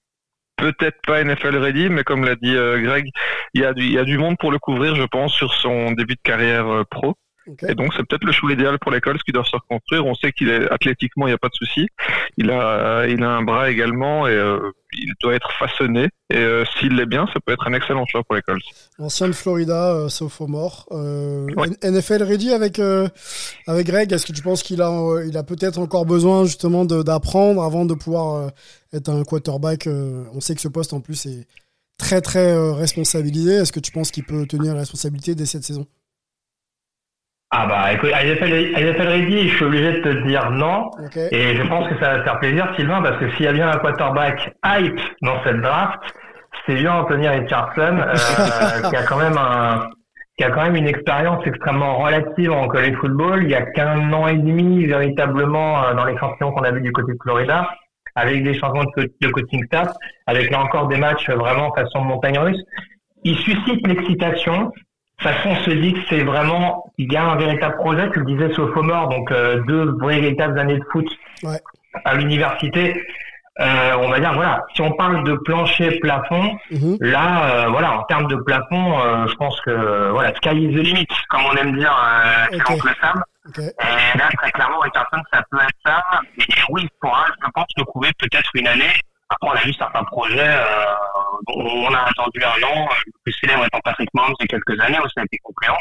peut-être 0.56 0.98
pas 1.06 1.22
NFL 1.22 1.56
ready, 1.56 1.88
mais 1.90 2.02
comme 2.04 2.24
l'a 2.24 2.34
dit 2.34 2.56
euh, 2.56 2.80
Greg, 2.80 3.10
il 3.54 3.60
y, 3.60 3.64
a 3.64 3.72
du, 3.74 3.84
il 3.84 3.92
y 3.92 3.98
a 3.98 4.04
du 4.04 4.18
monde 4.18 4.36
pour 4.38 4.50
le 4.50 4.58
couvrir, 4.58 4.96
je 4.96 5.02
pense, 5.04 5.32
sur 5.32 5.52
son 5.54 5.92
début 5.92 6.14
de 6.14 6.20
carrière 6.22 6.66
euh, 6.66 6.84
pro. 6.90 7.14
Et 7.68 7.74
donc 7.74 7.92
c'est 7.96 8.04
peut-être 8.06 8.24
le 8.24 8.32
choix 8.32 8.52
idéal 8.52 8.78
pour 8.78 8.90
l'école, 8.90 9.18
qui 9.22 9.32
doivent 9.32 9.46
se 9.46 9.56
reconstruire. 9.56 10.04
On 10.04 10.14
sait 10.14 10.32
qu'il 10.32 10.48
est 10.48 10.70
athlétiquement, 10.70 11.26
il 11.26 11.30
n'y 11.30 11.34
a 11.34 11.38
pas 11.38 11.48
de 11.48 11.54
souci. 11.54 11.88
Il 12.36 12.50
a, 12.50 13.00
euh, 13.02 13.08
il 13.08 13.22
a 13.22 13.30
un 13.30 13.42
bras 13.42 13.70
également 13.70 14.26
et 14.26 14.32
euh, 14.32 14.72
il 14.92 15.12
doit 15.22 15.34
être 15.34 15.50
façonné. 15.52 16.08
Et 16.30 16.36
euh, 16.36 16.64
s'il 16.78 16.96
l'est 16.96 17.06
bien, 17.06 17.26
ça 17.32 17.40
peut 17.44 17.52
être 17.52 17.66
un 17.68 17.72
excellent 17.72 18.04
choix 18.06 18.22
pour 18.24 18.34
l'école. 18.34 18.58
Ancien 18.98 19.28
de 19.28 19.32
Florida, 19.32 20.08
sophomore. 20.08 20.86
Ouais. 20.90 21.68
NFL 21.82 22.22
ready 22.24 22.52
avec, 22.52 22.80
avec 23.66 23.86
Greg. 23.86 24.12
Est-ce 24.12 24.26
que 24.26 24.32
tu 24.32 24.42
penses 24.42 24.62
qu'il 24.62 24.82
a, 24.82 24.90
il 25.26 25.36
a 25.36 25.42
peut-être 25.42 25.78
encore 25.78 26.04
besoin 26.04 26.44
justement 26.44 26.84
d'apprendre 26.84 27.62
avant 27.62 27.84
de 27.84 27.94
pouvoir 27.94 28.50
être 28.92 29.08
un 29.08 29.22
quarterback 29.24 29.86
On 29.86 30.40
sait 30.40 30.54
que 30.54 30.60
ce 30.60 30.68
poste 30.68 30.92
en 30.92 31.00
plus 31.00 31.26
est 31.26 31.46
très 31.96 32.20
très 32.20 32.56
responsabilisé. 32.72 33.54
Est-ce 33.54 33.72
que 33.72 33.80
tu 33.80 33.92
penses 33.92 34.10
qu'il 34.10 34.24
peut 34.24 34.46
tenir 34.46 34.74
la 34.74 34.80
responsabilité 34.80 35.34
dès 35.34 35.46
cette 35.46 35.64
saison? 35.64 35.86
Ah 37.50 37.66
bah 37.66 37.92
écoute, 37.92 38.10
à 38.12 38.24
NFL 38.24 39.06
Ready, 39.06 39.48
je 39.48 39.54
suis 39.54 39.64
obligé 39.64 39.92
de 39.92 40.00
te 40.00 40.26
dire 40.26 40.50
non. 40.50 40.90
Et 41.30 41.54
je 41.54 41.62
pense 41.68 41.88
que 41.88 41.98
ça 42.00 42.10
va 42.10 42.18
te 42.18 42.24
faire 42.24 42.38
plaisir, 42.40 42.72
Sylvain, 42.76 43.00
parce 43.02 43.18
que 43.18 43.30
s'il 43.32 43.44
y 43.44 43.48
a 43.48 43.52
bien 43.52 43.68
un 43.68 43.78
quarterback 43.78 44.52
hype 44.64 45.00
dans 45.22 45.42
cette 45.44 45.60
draft, 45.60 46.00
c'est 46.66 46.74
bien 46.74 46.94
Anthony 46.94 47.28
Richardson, 47.28 47.98
euh, 48.00 48.88
qui 48.90 48.96
a 48.96 49.02
quand 49.04 49.18
même 49.18 49.38
un, 49.38 49.88
qui 50.36 50.44
a 50.44 50.50
quand 50.50 50.64
même 50.64 50.76
une 50.76 50.88
expérience 50.88 51.46
extrêmement 51.46 51.98
relative 51.98 52.50
en 52.50 52.66
college 52.66 52.96
football. 53.00 53.44
Il 53.44 53.50
y 53.50 53.54
a 53.54 53.62
qu'un 53.62 54.12
an 54.12 54.26
et 54.26 54.36
demi 54.36 54.84
véritablement 54.84 55.84
euh, 55.84 55.94
dans 55.94 56.04
les 56.04 56.16
champions 56.18 56.52
qu'on 56.52 56.62
a 56.62 56.72
vu 56.72 56.82
du 56.82 56.92
côté 56.92 57.12
de 57.12 57.18
Florida, 57.22 57.70
avec 58.16 58.42
des 58.42 58.54
changements 58.54 58.84
de 58.84 59.28
coaching 59.28 59.64
staff, 59.66 59.92
avec 60.26 60.50
là 60.50 60.60
encore 60.60 60.88
des 60.88 60.96
matchs 60.96 61.30
vraiment 61.30 61.72
façon 61.74 62.00
montagne 62.00 62.38
russe. 62.38 62.60
Il 63.22 63.36
suscite 63.38 63.86
l'excitation. 63.86 64.72
Façon, 65.20 65.48
on 65.50 65.56
se 65.64 65.70
dit 65.70 65.94
que 65.94 66.00
c'est 66.10 66.22
vraiment, 66.24 66.92
il 66.98 67.10
y 67.10 67.16
a 67.16 67.24
un 67.24 67.36
véritable 67.36 67.76
projet. 67.76 68.10
Tu 68.10 68.18
le 68.20 68.26
disais, 68.26 68.52
sophomore, 68.52 69.08
donc 69.08 69.30
euh, 69.32 69.62
deux 69.66 69.96
véritables 70.02 70.58
années 70.58 70.78
de 70.78 70.84
foot 70.92 71.06
Ouais. 71.42 71.58
à 72.04 72.14
l'université. 72.14 73.02
Euh, 73.58 73.96
on 74.02 74.10
va 74.10 74.20
dire 74.20 74.34
voilà, 74.34 74.60
si 74.74 74.82
on 74.82 74.92
parle 74.92 75.24
de 75.24 75.32
plancher 75.34 75.98
plafond, 76.00 76.58
Mhm. 76.70 76.98
là, 77.00 77.44
euh, 77.64 77.68
voilà, 77.68 77.98
en 77.98 78.02
termes 78.02 78.26
de 78.26 78.36
plafond, 78.36 79.00
euh, 79.00 79.26
je 79.28 79.34
pense 79.36 79.58
que 79.62 80.10
voilà, 80.10 80.34
sky 80.34 80.50
is 80.50 80.74
the 80.74 80.78
limit, 80.84 81.06
comme 81.30 81.40
on 81.50 81.56
aime 81.56 81.74
dire, 81.78 81.90
euh, 81.98 82.54
chez 82.54 82.60
Ok. 82.60 82.70
Oncle 82.72 82.94
Sam. 83.00 83.22
Et 83.58 84.18
là, 84.18 84.28
très 84.36 84.50
clairement, 84.50 84.80
Richardson, 84.80 85.22
ça 85.32 85.42
peut 85.50 85.58
être 85.62 85.78
ça. 85.86 86.02
Et 86.38 86.44
oui, 86.68 86.82
il 86.82 86.90
pourra, 87.00 87.24
je 87.42 87.48
pense, 87.54 87.66
le 87.78 87.84
couver 87.84 88.10
peut-être 88.18 88.50
une 88.54 88.66
année. 88.68 88.92
Après, 89.28 89.48
on 89.48 89.52
a 89.52 89.62
vu 89.62 89.72
certains 89.72 90.04
projets, 90.04 90.48
euh, 90.48 90.84
on 91.56 91.92
a 91.92 92.08
attendu 92.08 92.40
un 92.42 92.62
an, 92.66 92.86
euh, 92.86 92.94
le 93.06 93.12
plus 93.24 93.32
célèbre 93.40 93.64
étant 93.64 93.80
Patrick 93.84 94.08
Mahomes 94.14 94.34
il 94.38 94.42
y 94.42 94.44
a 94.44 94.58
quelques 94.58 94.80
années 94.80 94.98
où 94.98 95.08
ça 95.08 95.20
a 95.20 95.24
été 95.24 95.38
concluant. 95.42 95.78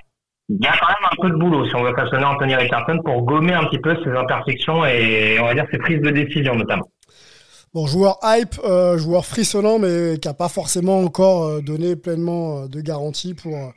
Il 0.49 0.63
y 0.63 0.67
a 0.67 0.73
quand 0.77 0.87
même 0.87 1.09
un 1.11 1.21
peu 1.21 1.29
de 1.29 1.35
boulot 1.35 1.67
si 1.67 1.75
on 1.75 1.83
veut 1.83 1.95
façonner 1.95 2.23
Anthony 2.23 2.55
Richardson 2.55 2.99
pour 3.03 3.23
gommer 3.23 3.53
un 3.53 3.65
petit 3.65 3.79
peu 3.79 3.95
ses 4.03 4.11
imperfections 4.11 4.85
et 4.85 5.39
on 5.39 5.45
va 5.45 5.53
dire 5.55 5.65
ses 5.71 5.79
prises 5.79 6.01
de 6.01 6.11
décision 6.11 6.55
notamment. 6.55 6.87
Bon, 7.75 7.87
joueur 7.87 8.19
hype, 8.23 8.55
euh, 8.63 8.97
joueur 8.97 9.25
frissonnant, 9.25 9.79
mais 9.79 10.17
qui 10.19 10.29
n'a 10.29 10.33
pas 10.33 10.47
forcément 10.47 10.99
encore 11.01 11.43
euh, 11.43 11.61
donné 11.61 11.97
pleinement 11.97 12.59
euh, 12.59 12.67
de 12.67 12.79
garantie 12.79 13.33
pour, 13.33 13.53
euh, 13.53 13.67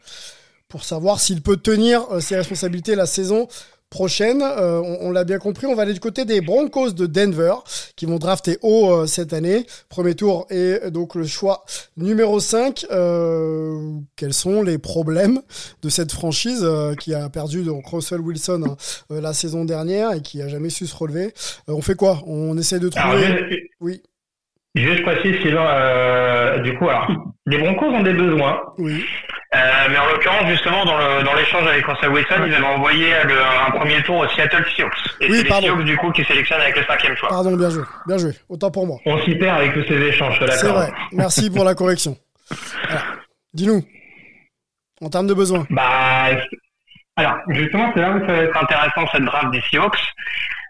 pour 0.68 0.84
savoir 0.84 1.18
s'il 1.18 1.42
peut 1.42 1.56
tenir 1.56 2.02
euh, 2.12 2.20
ses 2.20 2.36
responsabilités 2.36 2.94
la 2.94 3.06
saison 3.06 3.48
prochaine. 3.90 4.42
Euh, 4.42 4.80
on 4.80 5.08
on 5.08 5.12
l'a 5.12 5.24
bien 5.24 5.38
compris, 5.38 5.66
on 5.66 5.74
va 5.74 5.82
aller 5.82 5.94
du 5.94 6.00
côté 6.00 6.24
des 6.24 6.40
Broncos 6.40 6.90
de 6.90 7.06
Denver, 7.06 7.54
qui 7.96 8.04
vont 8.04 8.18
drafter 8.18 8.58
haut 8.62 8.90
euh, 8.92 9.06
cette 9.06 9.32
année. 9.32 9.64
Premier 9.88 10.14
tour 10.14 10.46
et 10.50 10.90
donc 10.90 11.14
le 11.14 11.24
choix 11.26 11.64
numéro 11.96 12.40
5. 12.40 12.86
Euh, 12.90 13.92
quels 14.16 14.34
sont 14.34 14.62
les 14.62 14.78
problèmes 14.78 15.40
de 15.82 15.88
cette 15.88 16.12
franchise 16.12 16.60
euh, 16.62 16.94
qui 16.94 17.14
a 17.14 17.28
perdu 17.28 17.62
donc 17.62 17.86
Russell 17.86 18.20
Wilson 18.20 18.64
hein, 18.66 18.76
la 19.10 19.32
saison 19.32 19.64
dernière 19.64 20.12
et 20.12 20.20
qui 20.20 20.42
a 20.42 20.48
jamais 20.48 20.70
su 20.70 20.86
se 20.86 20.96
relever? 20.96 21.32
Euh, 21.68 21.72
On 21.72 21.82
fait 21.82 21.94
quoi? 21.94 22.22
On 22.26 22.56
essaie 22.58 22.78
de 22.80 22.90
Alors, 22.96 23.12
trouver... 23.12 23.70
Oui. 23.80 24.02
Juste 24.74 25.02
précise, 25.02 25.40
Sylvain, 25.42 25.66
euh, 25.66 26.58
du 26.58 26.74
coup, 26.76 26.88
alors, 26.88 27.08
les 27.46 27.58
Broncos 27.58 27.86
ont 27.86 28.02
des 28.02 28.12
besoins. 28.12 28.60
Oui. 28.78 29.04
Euh, 29.54 29.58
mais 29.90 29.96
en 29.98 30.06
l'occurrence, 30.12 30.46
justement, 30.48 30.84
dans 30.84 30.98
le- 30.98 31.22
dans 31.24 31.32
l'échange 31.34 31.66
avec 31.66 31.84
Russell 31.86 32.10
Wilson, 32.10 32.34
ils 32.46 32.54
avaient 32.54 32.66
envoyé 32.66 33.12
le- 33.24 33.40
un 33.66 33.70
premier 33.70 34.02
tour 34.02 34.18
au 34.18 34.28
Seattle 34.28 34.62
Seahawks. 34.76 34.92
Et 35.22 35.26
Oui, 35.30 35.36
c'est 35.38 35.42
les 35.44 35.48
pardon. 35.48 35.66
Seahawks, 35.68 35.84
du 35.84 35.96
coup, 35.96 36.10
qui 36.12 36.22
sélectionnent 36.24 36.60
avec 36.60 36.76
le 36.76 36.84
cinquième 36.84 37.16
choix. 37.16 37.30
Pardon, 37.30 37.56
bien 37.56 37.70
joué. 37.70 37.82
Bien 38.06 38.18
joué. 38.18 38.32
Autant 38.50 38.70
pour 38.70 38.86
moi. 38.86 38.98
On 39.06 39.18
s'y 39.22 39.34
perd 39.36 39.56
avec 39.58 39.72
tous 39.72 39.84
ces 39.88 39.96
échanges, 40.02 40.36
suis 40.36 40.44
C'est 40.50 40.66
d'accord. 40.66 40.82
vrai. 40.82 40.92
Merci 41.12 41.50
pour 41.50 41.64
la 41.64 41.74
correction. 41.74 42.14
Alors, 42.90 43.02
dis-nous, 43.54 43.82
en 45.00 45.08
termes 45.08 45.26
de 45.28 45.34
besoins. 45.34 45.66
Bah, 45.70 46.26
alors, 47.16 47.36
justement, 47.48 47.90
c'est 47.94 48.00
là 48.02 48.10
où 48.10 48.20
ça 48.20 48.32
va 48.32 48.42
être 48.42 48.62
intéressant 48.62 49.06
cette 49.12 49.24
draft 49.24 49.50
des 49.50 49.62
Seahawks. 49.70 49.98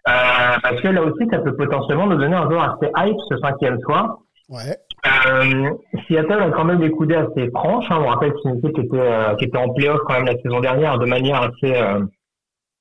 Euh, 0.08 0.58
parce 0.62 0.80
que 0.80 0.88
là 0.88 1.02
aussi, 1.02 1.28
ça 1.30 1.38
peut 1.38 1.54
potentiellement 1.54 2.06
nous 2.06 2.16
donner 2.16 2.34
un 2.34 2.48
joueur 2.48 2.76
assez 2.76 2.90
hype, 2.96 3.16
ce 3.28 3.36
cinquième 3.38 3.78
choix. 3.86 4.18
Ouais. 4.48 4.76
Euh, 5.06 5.70
Seattle 6.06 6.42
a 6.42 6.50
quand 6.50 6.64
même 6.64 6.80
des 6.80 6.90
coudées 6.90 7.16
assez 7.16 7.48
franches. 7.50 7.90
Hein. 7.90 7.98
On 8.00 8.08
rappelle 8.08 8.32
que 8.32 8.38
c'est 8.42 8.48
une 8.48 8.58
équipe 8.58 8.74
qui 8.74 8.80
était, 8.80 8.98
euh, 8.98 9.34
qui 9.36 9.44
était 9.44 9.58
en 9.58 9.68
playoff 9.70 10.00
quand 10.06 10.14
même 10.14 10.26
la 10.26 10.38
saison 10.38 10.60
dernière 10.60 10.98
de 10.98 11.06
manière 11.06 11.42
assez 11.42 11.76
euh, 11.76 12.00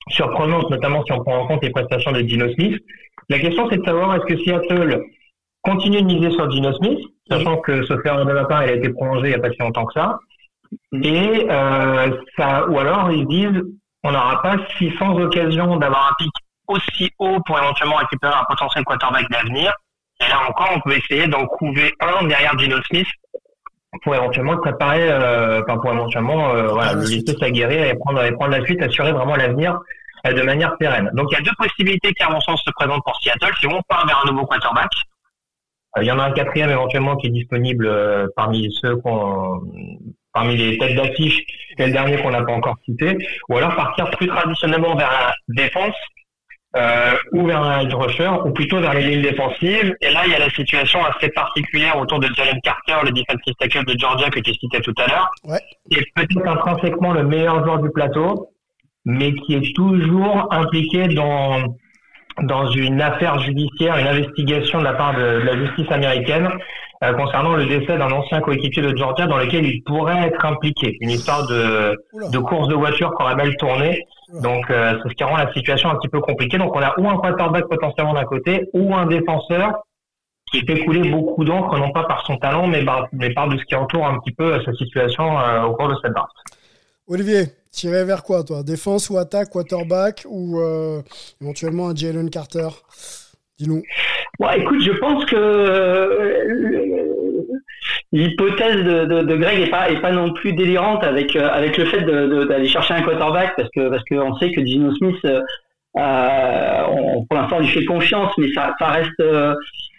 surprenante, 0.09 0.69
notamment 0.69 1.03
si 1.05 1.11
on 1.11 1.23
prend 1.23 1.39
en 1.39 1.47
compte 1.47 1.63
les 1.63 1.69
prestations 1.69 2.11
de 2.11 2.19
Gino 2.19 2.51
Smith. 2.53 2.81
La 3.29 3.39
question, 3.39 3.67
c'est 3.69 3.77
de 3.77 3.85
savoir 3.85 4.15
est-ce 4.15 4.25
que 4.25 4.37
Seattle 4.41 5.03
continue 5.61 6.01
de 6.01 6.07
miser 6.07 6.31
sur 6.31 6.49
Gino 6.49 6.71
Smith, 6.73 6.99
sachant 7.29 7.57
que 7.57 7.83
ce 7.83 7.97
faire 7.99 8.23
de 8.23 8.31
la 8.31 8.45
part, 8.45 8.63
il 8.63 8.69
a 8.69 8.75
été 8.75 8.89
prolongé 8.89 9.27
il 9.27 9.29
n'y 9.29 9.35
a 9.35 9.39
pas 9.39 9.51
si 9.51 9.59
longtemps 9.59 9.85
que 9.85 9.93
ça. 9.93 10.17
Et 10.93 11.45
euh, 11.49 12.11
ça, 12.37 12.67
ou 12.69 12.79
alors 12.79 13.11
ils 13.11 13.27
disent 13.27 13.61
on 14.03 14.11
n'aura 14.11 14.41
pas 14.41 14.57
600 14.77 15.19
occasions 15.19 15.75
d'avoir 15.77 16.11
un 16.11 16.23
pic 16.23 16.31
aussi 16.67 17.11
haut 17.19 17.39
pour 17.45 17.57
éventuellement 17.57 17.95
récupérer 17.95 18.33
un 18.33 18.45
potentiel 18.45 18.83
quarterback 18.83 19.29
d'avenir. 19.29 19.73
Et 20.25 20.29
là 20.29 20.39
encore, 20.47 20.69
on 20.75 20.79
peut 20.81 20.97
essayer 20.97 21.27
d'en 21.27 21.45
couver 21.45 21.93
un 21.99 22.25
derrière 22.25 22.57
Gino 22.57 22.81
Smith 22.83 23.07
pour 24.03 24.15
éventuellement 24.15 24.57
préparer, 24.57 25.09
euh, 25.09 25.61
enfin 25.61 25.77
pour 25.77 25.91
éventuellement 25.91 26.51
euh, 26.53 26.67
voilà, 26.67 26.91
Ah, 26.91 26.93
le 26.95 27.01
laisser 27.01 27.35
s'aguerrir 27.39 27.83
et 27.85 27.95
prendre, 27.95 28.23
et 28.23 28.31
prendre 28.31 28.51
la 28.51 28.63
suite, 28.63 28.81
assurer 28.81 29.11
vraiment 29.11 29.35
l'avenir 29.35 29.79
euh, 30.25 30.33
de 30.33 30.41
manière 30.41 30.77
pérenne. 30.77 31.09
Donc 31.13 31.27
il 31.31 31.35
y 31.35 31.37
a 31.37 31.41
deux 31.41 31.55
possibilités 31.57 32.13
qui 32.13 32.23
à 32.23 32.29
mon 32.29 32.41
sens 32.41 32.61
se 32.63 32.71
présentent 32.71 33.03
pour 33.03 33.17
Seattle. 33.21 33.53
Si 33.59 33.67
on 33.67 33.81
part 33.87 34.05
vers 34.05 34.23
un 34.25 34.31
nouveau 34.31 34.45
quarterback, 34.45 34.89
il 35.99 36.03
y 36.05 36.11
en 36.11 36.19
a 36.19 36.25
un 36.25 36.31
quatrième 36.31 36.69
éventuellement 36.69 37.15
qui 37.15 37.27
est 37.27 37.31
disponible 37.31 37.89
parmi 38.35 38.71
ceux 38.81 38.97
qu'on 38.97 39.61
parmi 40.33 40.55
les 40.55 40.77
têtes 40.77 40.95
d'affiche 40.95 41.39
et 41.79 41.87
le 41.87 41.91
dernier 41.91 42.21
qu'on 42.21 42.29
n'a 42.29 42.43
pas 42.43 42.51
encore 42.51 42.75
cité, 42.85 43.17
ou 43.49 43.57
alors 43.57 43.75
partir 43.75 44.09
plus 44.11 44.27
traditionnellement 44.27 44.95
vers 44.95 45.09
la 45.09 45.33
défense 45.47 45.95
euh, 46.75 47.13
ou 47.31 47.45
vers 47.47 47.61
un 47.61 47.79
edge 47.81 47.93
rusher, 47.93 48.29
ou 48.45 48.51
plutôt 48.51 48.79
vers 48.79 48.93
les 48.93 49.01
lignes 49.03 49.21
défensives. 49.21 49.95
Et 50.01 50.09
là, 50.11 50.21
il 50.25 50.31
y 50.31 50.35
a 50.35 50.39
la 50.39 50.49
situation 50.49 50.99
assez 51.05 51.29
particulière 51.29 51.97
autour 51.97 52.19
de 52.19 52.27
Jalen 52.35 52.59
Carter, 52.61 52.95
le 53.05 53.11
defensive 53.11 53.53
tackle 53.59 53.85
de 53.85 53.97
Georgia 53.97 54.29
que 54.29 54.39
tu 54.39 54.53
citais 54.53 54.81
tout 54.81 54.93
à 54.97 55.07
l'heure, 55.07 55.29
Ouais. 55.45 55.59
qui 55.89 55.99
est 55.99 56.05
peut-être 56.15 56.47
intrinsèquement 56.47 57.13
le 57.13 57.23
meilleur 57.23 57.63
joueur 57.63 57.79
du 57.79 57.89
plateau, 57.89 58.49
mais 59.05 59.33
qui 59.33 59.55
est 59.55 59.75
toujours 59.75 60.47
impliqué 60.51 61.07
dans 61.07 61.63
dans 62.43 62.67
une 62.69 63.01
affaire 63.01 63.39
judiciaire, 63.39 63.97
une 63.97 64.05
investigation 64.05 64.77
de 64.77 64.83
la 64.83 64.93
part 64.93 65.15
de, 65.15 65.21
de 65.39 65.43
la 65.43 65.57
justice 65.57 65.89
américaine 65.91 66.47
euh, 67.03 67.11
concernant 67.13 67.55
le 67.55 67.65
décès 67.65 67.97
d'un 67.97 68.11
ancien 68.11 68.41
coéquipier 68.41 68.83
de 68.83 68.95
Georgia 68.95 69.25
dans 69.25 69.37
lequel 69.37 69.65
il 69.65 69.81
pourrait 69.83 70.27
être 70.27 70.45
impliqué. 70.45 70.97
Une 71.01 71.09
histoire 71.09 71.47
de, 71.47 71.97
Oula. 72.13 72.29
de 72.29 72.37
course 72.37 72.67
de 72.67 72.75
voiture 72.75 73.11
qui 73.17 73.23
aurait 73.23 73.35
mal 73.35 73.55
tourné. 73.57 74.03
Donc, 74.33 74.69
euh, 74.69 74.97
c'est 75.01 75.09
ce 75.09 75.13
qui 75.13 75.23
rend 75.23 75.37
la 75.37 75.51
situation 75.53 75.89
un 75.89 75.95
petit 75.95 76.09
peu 76.09 76.19
compliquée. 76.19 76.57
Donc, 76.57 76.75
on 76.75 76.81
a 76.81 76.99
ou 76.99 77.09
un 77.09 77.17
quarterback 77.17 77.67
potentiellement 77.67 78.13
d'un 78.13 78.25
côté, 78.25 78.69
ou 78.73 78.93
un 78.93 79.05
défenseur 79.05 79.83
qui 80.51 80.65
fait 80.65 80.83
couler 80.85 81.09
beaucoup 81.09 81.43
d'encre, 81.43 81.77
non 81.77 81.91
pas 81.91 82.03
par 82.05 82.25
son 82.25 82.37
talent, 82.37 82.67
mais 82.67 82.83
par, 82.83 83.07
mais 83.11 83.33
par 83.33 83.49
de 83.49 83.57
ce 83.57 83.63
qui 83.65 83.75
entoure 83.75 84.05
un 84.05 84.19
petit 84.19 84.31
peu 84.31 84.53
euh, 84.53 84.63
sa 84.63 84.73
situation 84.73 85.39
euh, 85.39 85.63
au 85.63 85.75
cours 85.75 85.89
de 85.89 85.95
cette 86.01 86.13
draft. 86.13 86.33
Olivier, 87.07 87.43
tiré 87.71 88.03
vers 88.03 88.23
quoi, 88.23 88.43
toi? 88.43 88.63
Défense 88.63 89.09
ou 89.09 89.17
attaque, 89.17 89.49
quarterback 89.49 90.25
ou 90.29 90.59
euh, 90.59 91.01
éventuellement 91.41 91.89
un 91.89 91.95
Jalen 91.95 92.29
Carter? 92.29 92.67
Dis-nous. 93.57 93.81
Ouais, 94.39 94.59
écoute, 94.59 94.81
je 94.81 94.91
pense 94.99 95.25
que 95.25 97.06
l'hypothèse 98.11 98.83
de, 98.83 99.05
de, 99.05 99.21
de 99.23 99.35
Greg 99.35 99.59
est 99.59 99.69
pas 99.69 99.89
est 99.89 100.01
pas 100.01 100.11
non 100.11 100.31
plus 100.33 100.53
délirante 100.53 101.03
avec 101.03 101.35
euh, 101.35 101.49
avec 101.51 101.77
le 101.77 101.85
fait 101.85 102.01
de- 102.01 102.27
de- 102.27 102.43
d'aller 102.45 102.67
chercher 102.67 102.93
un 102.93 103.01
quarterback 103.01 103.55
parce 103.57 103.69
que 103.75 103.89
parce 103.89 104.03
qu'on 104.05 104.35
sait 104.37 104.51
que 104.51 104.65
Gino 104.65 104.93
Smith 104.95 105.17
euh, 105.25 106.83
pour 107.27 107.37
l'instant, 107.37 107.57
on 107.57 107.61
lui 107.61 107.67
fait 107.69 107.85
confiance, 107.85 108.31
mais 108.37 108.51
ça, 108.53 108.75
ça 108.77 108.87
reste 108.87 109.19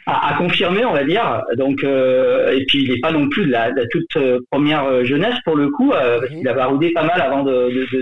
à, 0.07 0.35
confirmer, 0.39 0.85
on 0.85 0.93
va 0.93 1.03
dire. 1.03 1.43
Donc, 1.57 1.83
et 1.83 2.65
puis 2.69 2.85
il 2.85 2.91
n'est 2.93 3.01
pas 3.01 3.11
non 3.11 3.29
plus 3.29 3.47
de 3.47 3.51
la, 3.51 3.73
toute 3.91 4.17
première 4.49 5.05
jeunesse 5.05 5.35
pour 5.45 5.57
le 5.57 5.71
coup, 5.71 5.91
parce 5.91 6.29
qu'il 6.29 6.47
a 6.47 6.53
baroudé 6.53 6.93
pas 6.93 7.03
mal 7.03 7.21
avant 7.21 7.43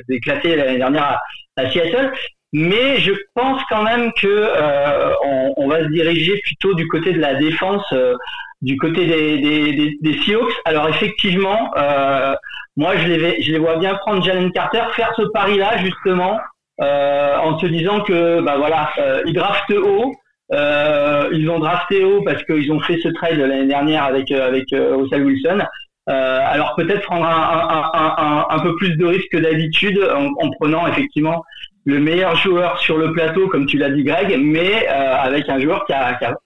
d'éclater 0.09 0.49
de, 0.51 0.55
de, 0.57 0.59
l'année 0.59 0.77
dernière 0.77 1.05
à, 1.05 1.63
à 1.63 1.71
Seattle 1.71 2.13
mais 2.57 3.01
je 3.01 3.13
pense 3.35 3.61
quand 3.69 3.83
même 3.83 4.11
que 4.15 4.27
euh, 4.27 5.13
on, 5.23 5.53
on, 5.59 5.69
va 5.69 5.85
se 5.85 5.89
diriger 5.89 6.41
plutôt 6.43 6.73
du 6.73 6.89
côté 6.89 7.13
de 7.13 7.21
la 7.21 7.35
défense, 7.35 7.85
euh, 7.93 8.15
du 8.63 8.79
côté 8.79 9.05
des, 9.05 9.39
des, 9.39 9.99
des, 10.01 10.19
Seahawks. 10.23 10.55
Alors 10.65 10.89
effectivement, 10.89 11.71
euh, 11.77 12.35
moi 12.79 12.97
je 12.97 13.09
les, 13.09 13.43
je 13.43 13.53
les 13.53 13.59
vois 13.59 13.77
bien 13.77 13.95
prendre 13.97 14.25
Jalen 14.25 14.51
Carter, 14.53 14.85
faire 14.93 15.13
ce 15.19 15.25
pari-là 15.35 15.77
justement, 15.85 16.39
euh, 16.81 17.37
en 17.37 17.59
se 17.59 17.67
disant 17.67 18.01
que 18.01 18.41
bah 18.41 18.55
voilà, 18.57 18.89
euh, 18.97 19.23
ils 19.27 19.35
draftent 19.35 19.73
haut. 19.73 20.15
ils 20.51 21.51
ont 21.51 21.59
drafté 21.59 22.05
haut 22.05 22.23
parce 22.23 22.43
qu'ils 22.45 22.73
ont 22.73 22.81
fait 22.81 22.97
ce 23.03 23.09
trade 23.09 23.37
l'année 23.37 23.67
dernière 23.67 24.05
avec 24.05 24.31
avec 24.31 24.65
Russell 24.73 25.27
Wilson. 25.27 25.59
alors 26.07 26.75
peut-être 26.75 27.03
prendre 27.03 27.27
un, 27.27 27.91
un, 27.93 28.17
un, 28.17 28.47
un, 28.49 28.59
peu 28.61 28.75
plus 28.77 28.97
de 28.97 29.05
risques 29.05 29.31
que 29.31 29.43
d'habitude 29.47 30.01
en, 30.17 30.29
en, 30.43 30.51
prenant 30.59 30.87
effectivement 30.87 31.45
le 31.87 32.01
meilleur 32.01 32.35
joueur 32.37 32.79
sur 32.81 32.99
le 32.99 33.13
plateau, 33.13 33.49
comme 33.49 33.65
tu 33.65 33.79
l'as 33.79 33.91
dit 33.91 34.03
Greg, 34.03 34.37
mais 34.39 34.89
euh, 34.89 35.17
avec 35.17 35.49
un 35.49 35.59
joueur 35.61 35.87
qui 35.87 35.93
a, 35.93 36.15
qui 36.15 36.25
a, 36.25 36.37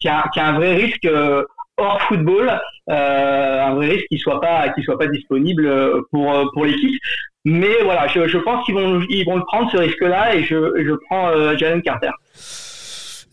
qui 0.00 0.08
a, 0.08 0.24
qui 0.32 0.40
a 0.40 0.46
un 0.46 0.52
vrai 0.54 0.74
risque 0.74 1.04
euh, 1.04 1.44
hors 1.76 2.00
football, 2.02 2.58
euh, 2.90 3.66
un 3.66 3.74
vrai 3.74 3.88
risque 3.88 4.06
qui 4.08 4.18
soit 4.18 4.40
pas 4.40 4.70
qui 4.70 4.82
soit 4.82 4.98
pas 4.98 5.06
disponible 5.06 5.70
pour 6.10 6.50
pour 6.54 6.64
l'équipe. 6.64 7.00
Mais 7.44 7.82
voilà, 7.84 8.08
je, 8.08 8.26
je 8.26 8.38
pense 8.38 8.64
qu'ils 8.64 8.74
vont 8.74 9.02
ils 9.10 9.24
vont 9.24 9.36
le 9.36 9.44
prendre 9.44 9.70
ce 9.70 9.76
risque-là 9.76 10.34
et 10.34 10.42
je 10.42 10.56
je 10.82 10.94
prends 11.06 11.56
Jalen 11.56 11.82
Carter. 11.82 12.10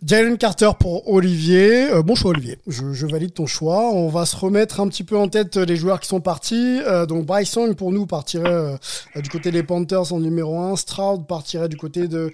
Jalen 0.03 0.37
Carter 0.37 0.71
pour 0.79 1.09
Olivier. 1.09 1.89
Euh, 1.89 2.03
bon 2.03 2.15
choix 2.15 2.31
Olivier, 2.31 2.59
je, 2.67 3.05
valide 3.07 3.33
ton 3.33 3.47
choix. 3.47 3.91
On 3.91 4.09
va 4.09 4.25
se 4.25 4.35
remettre 4.35 4.79
un 4.79 4.87
petit 4.87 5.03
peu 5.03 5.17
en 5.17 5.27
tête 5.27 5.57
les 5.57 5.75
joueurs 5.75 5.99
qui 5.99 6.07
sont 6.07 6.21
partis. 6.21 6.79
Euh, 6.85 7.05
donc 7.05 7.25
Bryce 7.25 7.57
pour 7.77 7.91
nous 7.91 8.05
partirait 8.05 8.49
euh, 8.49 8.77
du 9.15 9.29
côté 9.29 9.51
des 9.51 9.63
Panthers 9.63 10.13
en 10.13 10.19
numéro 10.19 10.59
1. 10.59 10.75
Stroud 10.75 11.25
partirait 11.27 11.69
du 11.69 11.77
côté 11.77 12.07
de, 12.07 12.31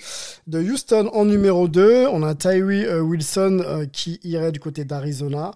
de 0.47 0.59
Houston 0.59 1.09
en 1.13 1.25
numéro 1.25 1.67
2. 1.67 2.07
On 2.11 2.23
a 2.23 2.35
Tyree 2.35 2.87
Wilson 2.99 3.87
qui 3.93 4.19
irait 4.23 4.51
du 4.51 4.59
côté 4.59 4.83
d'Arizona. 4.83 5.51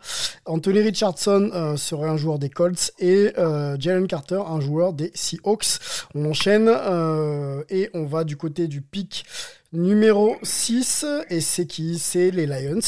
Anthony 0.45 0.81
Richardson 0.81 1.75
serait 1.75 2.09
un 2.09 2.17
joueur 2.17 2.39
des 2.39 2.49
Colts 2.49 2.91
et 2.99 3.31
Jalen 3.79 4.07
Carter 4.07 4.41
un 4.47 4.59
joueur 4.59 4.93
des 4.93 5.11
Seahawks. 5.15 5.79
On 6.13 6.25
enchaîne 6.25 6.69
et 7.69 7.89
on 7.93 8.05
va 8.05 8.23
du 8.23 8.37
côté 8.37 8.67
du 8.67 8.81
pic 8.81 9.25
numéro 9.75 10.37
6, 10.41 11.05
et 11.29 11.41
c'est 11.41 11.65
qui? 11.65 11.99
C'est 11.99 12.31
les 12.31 12.45
Lions, 12.45 12.79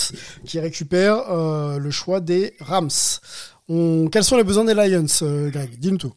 qui 0.45 0.59
récupèrent 0.59 1.31
euh, 1.31 1.77
le 1.77 1.91
choix 1.91 2.19
des 2.19 2.53
Rams. 2.59 2.89
On... 3.69 4.07
Quels 4.07 4.23
sont 4.23 4.37
les 4.37 4.43
besoins 4.43 4.65
des 4.65 4.73
Lions, 4.73 5.05
euh, 5.21 5.49
Greg? 5.49 5.77
Dis-nous 5.77 5.97
tout. 5.97 6.13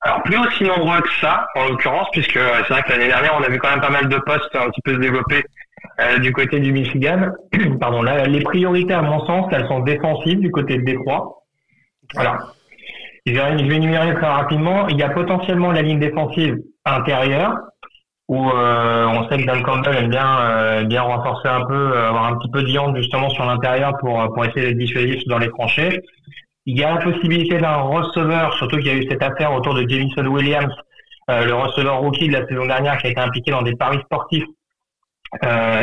Alors, 0.00 0.22
plus 0.22 0.36
aussi 0.36 0.64
nombreux 0.64 1.00
que 1.00 1.08
ça, 1.20 1.46
en 1.56 1.68
l'occurrence, 1.68 2.08
puisque 2.12 2.36
euh, 2.36 2.62
c'est 2.66 2.74
vrai 2.74 2.82
que 2.82 2.90
l'année 2.90 3.08
dernière, 3.08 3.34
on 3.38 3.42
a 3.42 3.48
vu 3.48 3.58
quand 3.58 3.70
même 3.70 3.80
pas 3.80 3.90
mal 3.90 4.08
de 4.08 4.18
postes 4.18 4.54
un 4.54 4.70
petit 4.70 4.82
peu 4.82 4.94
se 4.94 5.00
développer 5.00 5.44
du 6.20 6.32
côté 6.32 6.60
du 6.60 6.72
Michigan. 6.72 7.30
Pardon, 7.80 8.02
là, 8.02 8.24
les 8.26 8.40
priorités, 8.40 8.94
à 8.94 9.02
mon 9.02 9.24
sens, 9.26 9.46
elles 9.52 9.66
sont 9.68 9.80
défensives 9.80 10.40
du 10.40 10.50
côté 10.50 10.78
de 10.78 10.82
Détroit. 10.82 11.44
Vais, 13.26 13.58
je 13.58 13.64
vais 13.64 13.76
énumérer 13.76 14.14
très 14.14 14.26
rapidement. 14.26 14.88
Il 14.88 14.98
y 14.98 15.02
a 15.02 15.08
potentiellement 15.08 15.72
la 15.72 15.82
ligne 15.82 15.98
défensive 15.98 16.58
intérieure, 16.84 17.56
où 18.28 18.48
euh, 18.48 19.06
on 19.06 19.28
sait 19.28 19.38
que 19.38 19.46
Dan 19.46 19.62
Campbell 19.62 19.96
aime 19.96 20.08
bien 20.08 20.40
euh, 20.40 20.84
bien 20.84 21.02
renforcer 21.02 21.48
un 21.48 21.64
peu, 21.66 21.74
euh, 21.74 22.08
avoir 22.08 22.26
un 22.26 22.36
petit 22.38 22.50
peu 22.50 22.62
de 22.62 22.96
justement 22.96 23.28
sur 23.28 23.44
l'intérieur 23.44 23.96
pour 23.98 24.32
pour 24.32 24.44
essayer 24.44 24.68
d'être 24.68 24.78
dissuasif 24.78 25.22
dans 25.26 25.38
les 25.38 25.50
tranchées. 25.50 26.00
Il 26.66 26.78
y 26.78 26.84
a 26.84 26.94
la 26.94 27.00
possibilité 27.00 27.58
d'un 27.58 27.76
receveur, 27.76 28.54
surtout 28.54 28.78
qu'il 28.78 28.86
y 28.86 28.90
a 28.90 28.94
eu 28.94 29.06
cette 29.10 29.22
affaire 29.22 29.52
autour 29.52 29.74
de 29.74 29.86
Jamison 29.86 30.24
Williams, 30.26 30.72
le 31.28 31.52
receveur 31.52 31.98
rookie 31.98 32.28
de 32.28 32.32
la 32.32 32.46
saison 32.46 32.64
dernière 32.64 32.96
qui 32.96 33.08
a 33.08 33.10
été 33.10 33.20
impliqué 33.20 33.50
dans 33.50 33.60
des 33.60 33.76
paris 33.76 33.98
sportifs 34.04 34.46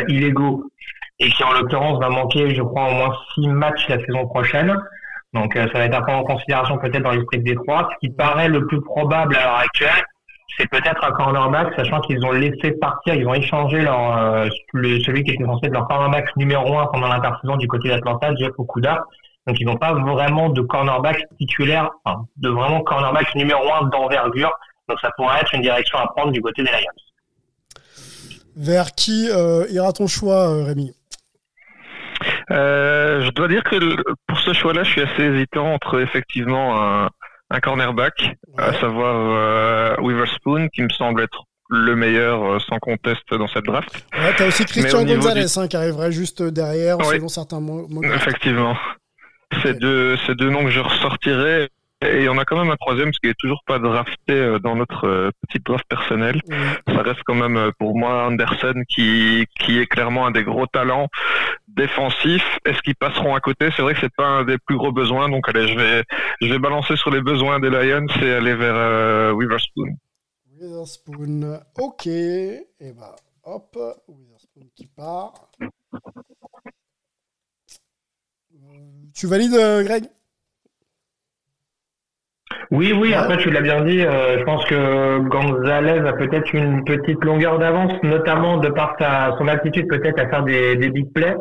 illégaux 0.08 0.64
et 1.20 1.30
qui 1.30 1.44
en 1.44 1.52
l'occurrence 1.52 2.00
va 2.00 2.10
manquer, 2.10 2.56
je 2.56 2.64
crois, 2.64 2.90
au 2.90 2.94
moins 2.94 3.16
six 3.36 3.48
matchs 3.48 3.88
la 3.90 4.00
saison 4.00 4.26
prochaine. 4.26 4.76
Donc 5.34 5.54
ça 5.54 5.68
va 5.68 5.86
être 5.86 5.94
à 5.94 6.02
prendre 6.02 6.22
en 6.22 6.24
considération 6.24 6.80
peut-être 6.80 7.04
dans 7.04 7.12
l'esprit 7.12 7.38
de 7.38 7.44
Détroit. 7.44 7.88
Ce 7.94 8.08
qui 8.08 8.12
paraît 8.12 8.50
le 8.50 8.66
plus 8.66 8.82
probable 8.82 9.36
à 9.36 9.44
l'heure 9.44 9.60
actuelle, 9.60 10.04
c'est 10.58 10.70
peut-être 10.70 11.04
un 11.04 11.12
cornerback, 11.12 11.74
sachant 11.76 12.02
qu'ils 12.02 12.24
ont 12.26 12.32
laissé 12.32 12.72
partir, 12.72 13.16
ils 13.16 13.28
ont 13.28 13.34
échangé 13.34 13.82
leur, 13.82 14.18
euh, 14.18 14.50
celui 14.74 15.24
qui 15.24 15.32
était 15.32 15.44
censé 15.46 15.68
être 15.68 15.74
leur 15.74 15.88
cornerback 15.88 16.36
numéro 16.36 16.78
un 16.78 16.88
pendant 16.88 17.08
l'intersaison 17.08 17.58
du 17.58 17.68
côté 17.68 17.90
d'Atlanta, 17.90 18.34
Jeff 18.36 18.52
Okuda. 18.58 19.06
Donc 19.48 19.60
ils 19.60 19.66
n'ont 19.66 19.78
pas 19.78 19.94
vraiment 19.94 20.50
de 20.50 20.62
cornerback 20.62 21.26
titulaire, 21.38 21.90
enfin, 22.04 22.26
de 22.38 22.50
vraiment 22.50 22.82
cornerback 22.82 23.34
numéro 23.36 23.74
un 23.74 23.88
d'envergure. 23.88 24.52
Donc 24.88 25.00
ça 25.00 25.12
pourrait 25.16 25.40
être 25.42 25.54
une 25.56 25.62
direction 25.62 25.98
à 25.98 26.08
prendre 26.08 26.32
du 26.32 26.42
côté 26.42 26.64
des 26.64 26.70
Lions. 26.70 27.76
Vers 28.56 28.92
qui 28.92 29.30
euh, 29.32 29.66
ira 29.70 29.94
ton 29.94 30.08
choix, 30.08 30.50
euh, 30.50 30.66
Rémi? 30.66 30.94
Je 32.50 33.32
dois 33.32 33.48
dire 33.48 33.64
que 33.64 33.96
pour 34.28 34.38
ce 34.40 34.54
choix-là, 34.54 34.84
je 34.84 34.92
suis 34.92 35.02
assez 35.02 35.24
hésitant 35.24 35.74
entre 35.74 36.02
effectivement 36.02 36.80
un 36.84 37.10
un 37.52 37.60
cornerback, 37.60 38.38
à 38.58 38.74
savoir 38.80 39.16
euh, 39.16 39.96
Witherspoon, 40.02 40.70
qui 40.70 40.82
me 40.82 40.90
semble 40.90 41.22
être 41.22 41.44
le 41.70 41.96
meilleur 41.96 42.44
euh, 42.44 42.60
sans 42.60 42.80
conteste 42.80 43.34
dans 43.34 43.48
cette 43.48 43.66
draft. 43.66 43.94
Ouais, 44.14 44.34
t'as 44.38 44.48
aussi 44.48 44.66
Christian 44.66 45.04
Gonzalez 45.04 45.58
hein, 45.58 45.68
qui 45.68 45.76
arriverait 45.76 46.12
juste 46.12 46.42
derrière, 46.42 46.98
selon 47.06 47.28
certains 47.28 47.60
mots. 47.60 47.88
Effectivement. 48.04 48.76
C'est 49.64 49.78
deux, 49.78 50.18
ces 50.26 50.34
deux 50.36 50.50
noms 50.50 50.64
que 50.64 50.70
je 50.70 50.80
ressortirais. 50.80 51.70
Et 52.04 52.28
on 52.28 52.38
a 52.40 52.46
quand 52.46 52.58
même 52.58 52.72
un 52.72 52.78
troisième, 52.78 53.14
ce 53.14 53.20
qui 53.20 53.30
est 53.30 53.38
toujours 53.38 53.62
pas 53.66 53.78
drafté 53.78 54.34
euh, 54.34 54.58
dans 54.58 54.76
notre 54.76 55.08
euh, 55.08 55.30
petite 55.42 55.64
draft 55.64 55.86
personnelle. 55.88 56.42
Ça 56.88 57.04
reste 57.04 57.22
quand 57.26 57.36
même 57.36 57.58
euh, 57.58 57.72
pour 57.78 57.96
moi 57.96 58.26
Anderson 58.26 58.74
qui, 58.90 59.46
qui 59.60 59.78
est 59.78 59.86
clairement 59.86 60.26
un 60.26 60.32
des 60.32 60.44
gros 60.44 60.66
talents 60.66 61.10
défensifs. 61.68 62.58
Est-ce 62.66 62.82
qu'ils 62.82 62.96
passeront 62.96 63.36
à 63.36 63.40
côté? 63.40 63.70
C'est 63.76 63.84
vrai 63.84 63.94
que 63.94 64.00
c'est 64.00 64.16
pas 64.16 64.26
un 64.26 64.44
des 64.46 64.58
plus 64.58 64.78
gros 64.78 64.92
besoins. 64.92 65.30
Donc 65.30 65.48
allez, 65.48 65.68
je 65.68 65.78
vais, 65.78 66.04
je 66.42 66.48
vais 66.48 66.58
balancer 66.58 66.96
sur 66.96 67.12
les 67.12 67.22
besoins 67.22 67.60
des 67.60 67.70
Lions 67.70 68.08
et 68.20 68.32
aller 68.32 68.56
vers 68.56 68.76
euh, 68.76 69.32
Witherspoon. 69.34 69.96
Witherspoon, 70.60 71.60
ok. 71.78 72.08
Et 72.08 72.94
bah 72.98 73.16
hop, 73.44 73.78
Witherspoon 74.08 74.66
qui 74.76 74.88
part. 74.88 75.34
Tu 79.14 79.28
valides, 79.28 79.84
Greg? 79.86 80.06
Oui, 82.72 82.94
oui, 82.94 83.14
après 83.14 83.38
tu 83.38 83.52
l'as 83.52 83.60
bien 83.60 83.82
dit, 83.82 84.02
euh, 84.02 84.40
je 84.40 84.44
pense 84.46 84.64
que 84.66 85.20
Gonzalez 85.28 86.08
a 86.08 86.14
peut-être 86.14 86.54
une 86.54 86.86
petite 86.86 87.22
longueur 87.24 87.60
d'avance, 87.60 87.92
notamment 88.02 88.58
de 88.58 88.70
par 88.70 88.96
sa, 88.98 89.36
son 89.38 89.50
aptitude 89.50 89.88
peut-être 89.90 90.18
à 90.20 90.30
faire 90.30 90.44
des, 90.44 90.78
des 90.78 90.90
big 90.90 91.12
plays. 91.14 91.36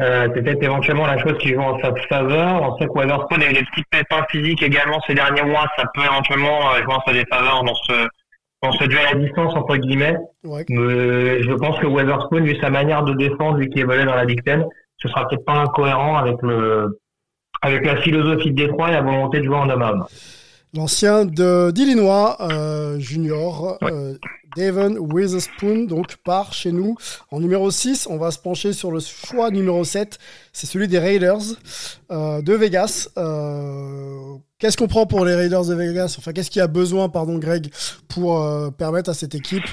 Euh, 0.00 0.28
c'est 0.34 0.42
peut-être 0.42 0.62
éventuellement 0.62 1.06
la 1.06 1.18
chose 1.18 1.38
qui 1.38 1.50
joue 1.50 1.60
en 1.60 1.78
sa 1.80 1.94
faveur. 2.08 2.62
On 2.62 2.76
sait 2.78 2.86
que 2.86 2.92
Weatherspoon 2.92 3.40
a 3.40 3.50
eu 3.50 3.52
des 3.52 3.64
petits 3.64 3.84
pépins 3.90 4.24
physiques 4.30 4.62
également 4.62 4.98
ces 5.06 5.14
derniers 5.14 5.42
mois. 5.42 5.66
Ça 5.76 5.84
peut 5.94 6.02
éventuellement 6.02 6.72
euh, 6.72 6.82
jouer 6.82 6.94
en 6.94 7.02
sa 7.06 7.12
défaveur 7.12 7.62
dans 7.62 7.74
ce, 7.74 8.08
dans 8.62 8.72
ce 8.72 8.84
duel 8.84 9.06
à 9.12 9.14
distance, 9.14 9.54
entre 9.54 9.76
guillemets. 9.76 10.16
Ouais. 10.42 10.64
Mais 10.68 11.42
je 11.42 11.52
pense 11.52 11.78
que 11.78 11.86
Weatherspoon, 11.86 12.42
vu 12.42 12.56
sa 12.60 12.70
manière 12.70 13.04
de 13.04 13.14
défendre, 13.14 13.58
lui 13.58 13.68
qui 13.68 13.80
évolue 13.80 14.04
dans 14.04 14.16
la 14.16 14.24
Big 14.24 14.42
Ten, 14.42 14.64
ce 14.96 15.08
sera 15.08 15.28
peut-être 15.28 15.44
pas 15.44 15.58
incohérent 15.58 16.16
avec 16.16 16.36
le, 16.42 16.98
avec 17.62 17.84
la 17.84 17.96
philosophie 17.96 18.50
de 18.50 18.56
Détroit 18.56 18.88
et 18.88 18.92
la 18.92 19.02
volonté 19.02 19.38
de 19.38 19.44
jouer 19.44 19.56
en 19.56 19.68
homme 19.68 19.82
à 19.82 19.92
homme. 19.92 20.06
L'ancien 20.72 21.24
de 21.24 21.72
d'Illinois 21.72 22.36
euh, 22.40 22.96
junior, 23.00 23.76
euh, 23.82 24.16
Devon 24.56 24.96
Witherspoon, 24.98 25.86
donc 25.86 26.16
part 26.18 26.52
chez 26.52 26.70
nous 26.70 26.96
en 27.32 27.40
numéro 27.40 27.72
6. 27.72 28.06
On 28.08 28.18
va 28.18 28.30
se 28.30 28.38
pencher 28.38 28.72
sur 28.72 28.92
le 28.92 29.00
choix 29.00 29.50
numéro 29.50 29.82
7. 29.82 30.18
C'est 30.52 30.68
celui 30.68 30.86
des 30.86 31.00
Raiders 31.00 31.42
euh, 32.12 32.40
de 32.40 32.52
Vegas. 32.54 33.08
Euh, 33.18 34.36
qu'est-ce 34.60 34.76
qu'on 34.76 34.86
prend 34.86 35.06
pour 35.06 35.24
les 35.24 35.34
Raiders 35.34 35.64
de 35.64 35.74
Vegas? 35.74 36.14
Enfin, 36.18 36.32
qu'est-ce 36.32 36.50
qu'il 36.50 36.60
y 36.60 36.62
a 36.62 36.68
besoin, 36.68 37.08
pardon 37.08 37.38
Greg, 37.38 37.72
pour 38.06 38.40
permettre 38.74 39.10
à 39.10 39.14
cette 39.14 39.34
équipe 39.34 39.66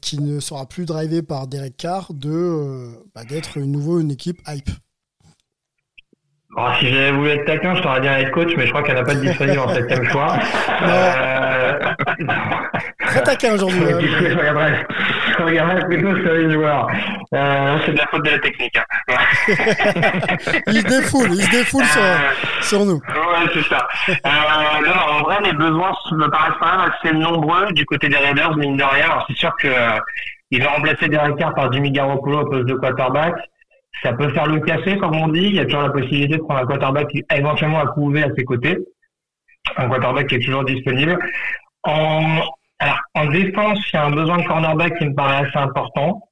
qui 0.00 0.20
ne 0.20 0.40
sera 0.40 0.68
plus 0.68 0.84
drivée 0.84 1.22
par 1.22 1.46
Derek 1.46 1.76
Carr 1.76 2.12
de 2.12 2.88
bah, 3.14 3.24
d'être 3.24 3.56
une 3.56 3.70
nouveau 3.70 4.00
une 4.00 4.10
équipe 4.10 4.40
hype? 4.48 4.70
Bon, 6.56 6.64
si 6.80 6.88
j'avais 6.88 7.12
voulu 7.12 7.30
être 7.30 7.44
taquin, 7.44 7.76
je 7.76 7.82
t'aurais 7.82 8.00
dit 8.00 8.08
un 8.08 8.18
head 8.18 8.30
coach, 8.32 8.52
mais 8.56 8.64
je 8.66 8.70
crois 8.70 8.82
qu'il 8.82 8.92
n'y 8.92 8.98
en 8.98 9.02
a 9.02 9.06
pas 9.06 9.14
de 9.14 9.20
disponible 9.20 9.60
en 9.60 9.68
septième 9.68 10.04
choix. 10.04 10.36
Euh... 10.82 11.78
Très 13.06 13.22
taquin 13.22 13.52
aujourd'hui. 13.54 13.80
Hein. 13.90 13.98
je 14.00 14.36
regarderai, 14.36 14.86
je 15.38 15.42
regarderai 15.42 15.86
plutôt 15.86 16.16
sur 16.22 16.32
les 16.32 16.50
joueurs. 16.50 16.86
Euh, 17.34 17.78
c'est 17.84 17.92
de 17.92 17.98
la 17.98 18.06
faute 18.06 18.24
de 18.24 18.30
la 18.30 18.38
technique. 18.38 18.76
Hein. 18.78 19.14
Il 20.66 20.80
se 20.80 20.86
défoule, 20.86 21.28
il 21.32 21.42
se 21.42 21.50
défoule 21.50 21.84
sur, 21.84 22.00
Euh, 22.02 22.16
sur 22.62 22.84
nous. 22.86 22.96
Ouais, 22.96 23.50
c'est 23.52 23.64
ça. 23.64 23.86
Euh, 24.08 24.86
non, 24.86 25.18
en 25.18 25.22
vrai, 25.22 25.38
les 25.44 25.52
besoins 25.52 25.92
me 26.12 26.28
paraissent 26.28 26.54
quand 26.60 26.76
même 26.78 26.90
assez 26.92 27.14
nombreux 27.14 27.72
du 27.72 27.84
côté 27.84 28.08
des 28.08 28.16
Raiders, 28.16 28.56
mine 28.56 28.76
de 28.76 28.84
rien. 28.84 29.04
Alors, 29.04 29.24
c'est 29.28 29.36
sûr 29.36 29.54
que 29.56 29.68
euh, 29.68 29.98
ils 30.50 30.62
vont 30.62 30.70
remplacer 30.70 31.08
Derek 31.08 31.36
Carr 31.36 31.54
par 31.54 31.72
Jimmy 31.72 31.92
Garoppolo 31.92 32.40
au 32.40 32.46
poste 32.46 32.66
de 32.66 32.74
quarterback. 32.74 33.34
Ça 34.02 34.12
peut 34.12 34.30
faire 34.30 34.46
le 34.46 34.60
café, 34.60 34.96
comme 34.96 35.16
on 35.16 35.28
dit. 35.28 35.42
Il 35.42 35.54
y 35.54 35.60
a 35.60 35.64
toujours 35.64 35.82
la 35.82 35.90
possibilité 35.90 36.36
de 36.36 36.42
prendre 36.42 36.60
un 36.60 36.66
quarterback 36.66 37.08
qui 37.08 37.22
éventuellement 37.34 37.80
à 37.80 37.86
couver 37.86 38.22
à 38.22 38.28
ses 38.36 38.44
côtés. 38.44 38.78
Un 39.76 39.88
quarterback 39.88 40.28
qui 40.28 40.36
est 40.36 40.44
toujours 40.44 40.64
disponible. 40.64 41.18
En, 41.82 42.40
alors, 42.78 43.00
en 43.14 43.26
défense, 43.26 43.78
il 43.92 43.96
y 43.96 43.98
a 43.98 44.04
un 44.06 44.10
besoin 44.10 44.38
de 44.38 44.46
cornerback 44.46 44.98
qui 44.98 45.06
me 45.06 45.14
paraît 45.14 45.46
assez 45.46 45.58
important. 45.58 46.22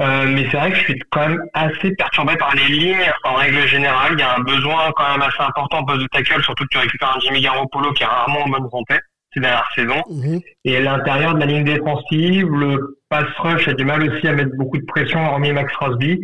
Euh, 0.00 0.26
mais 0.26 0.48
c'est 0.50 0.56
vrai 0.56 0.70
que 0.72 0.76
je 0.76 0.82
suis 0.82 0.98
quand 1.10 1.28
même 1.28 1.42
assez 1.52 1.94
perturbé 1.94 2.36
par 2.36 2.54
les 2.54 2.66
lignes 2.66 3.12
en 3.24 3.34
règle 3.34 3.66
générale. 3.66 4.12
Il 4.14 4.20
y 4.20 4.22
a 4.22 4.36
un 4.36 4.40
besoin 4.40 4.90
quand 4.96 5.10
même 5.12 5.22
assez 5.22 5.40
important 5.40 5.78
en 5.78 5.84
poste 5.84 6.02
de 6.02 6.06
tackle, 6.08 6.42
surtout 6.42 6.64
que 6.64 6.68
tu 6.70 6.78
récupères 6.78 7.16
un 7.16 7.20
Jimmy 7.20 7.40
Garoppolo 7.40 7.92
qui 7.92 8.02
est 8.02 8.06
rarement 8.06 8.42
en 8.42 8.48
bonne 8.48 8.70
santé 8.70 8.96
ces 9.34 9.40
dernières 9.40 9.68
saisons. 9.74 10.02
Mhm. 10.08 10.40
Et 10.64 10.80
l'intérieur 10.80 11.34
de 11.34 11.40
la 11.40 11.46
ligne 11.46 11.64
défensive, 11.64 12.48
le 12.48 12.98
pass 13.08 13.26
rush 13.38 13.68
a 13.68 13.74
du 13.74 13.84
mal 13.84 14.02
aussi 14.08 14.26
à 14.26 14.32
mettre 14.32 14.56
beaucoup 14.56 14.78
de 14.78 14.86
pression, 14.86 15.24
hormis 15.24 15.52
Max 15.52 15.72
Crosby. 15.74 16.20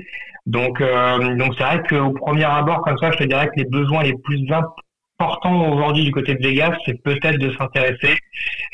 Donc, 0.47 0.81
euh, 0.81 1.35
donc 1.37 1.55
c'est 1.59 1.65
vrai 1.65 1.83
qu'au 1.89 2.11
premier 2.13 2.45
abord, 2.45 2.83
comme 2.83 2.99
ça, 2.99 3.11
je 3.13 3.19
te 3.19 3.25
dirais 3.25 3.49
que 3.49 3.57
les 3.57 3.67
besoins 3.67 4.03
les 4.03 4.15
plus 4.25 4.41
importants 4.51 5.73
aujourd'hui 5.73 6.05
du 6.05 6.13
côté 6.13 6.35
de 6.35 6.43
Vegas, 6.47 6.75
c'est 6.87 7.01
peut-être 7.03 7.39
de 7.39 7.53
s'intéresser 7.57 8.17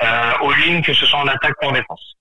euh, 0.02 0.32
aux 0.42 0.52
lignes, 0.52 0.82
que 0.82 0.92
ce 0.92 1.04
soit 1.06 1.18
en 1.18 1.26
attaque 1.26 1.54
ou 1.62 1.66
en 1.66 1.72
défense. 1.72 2.14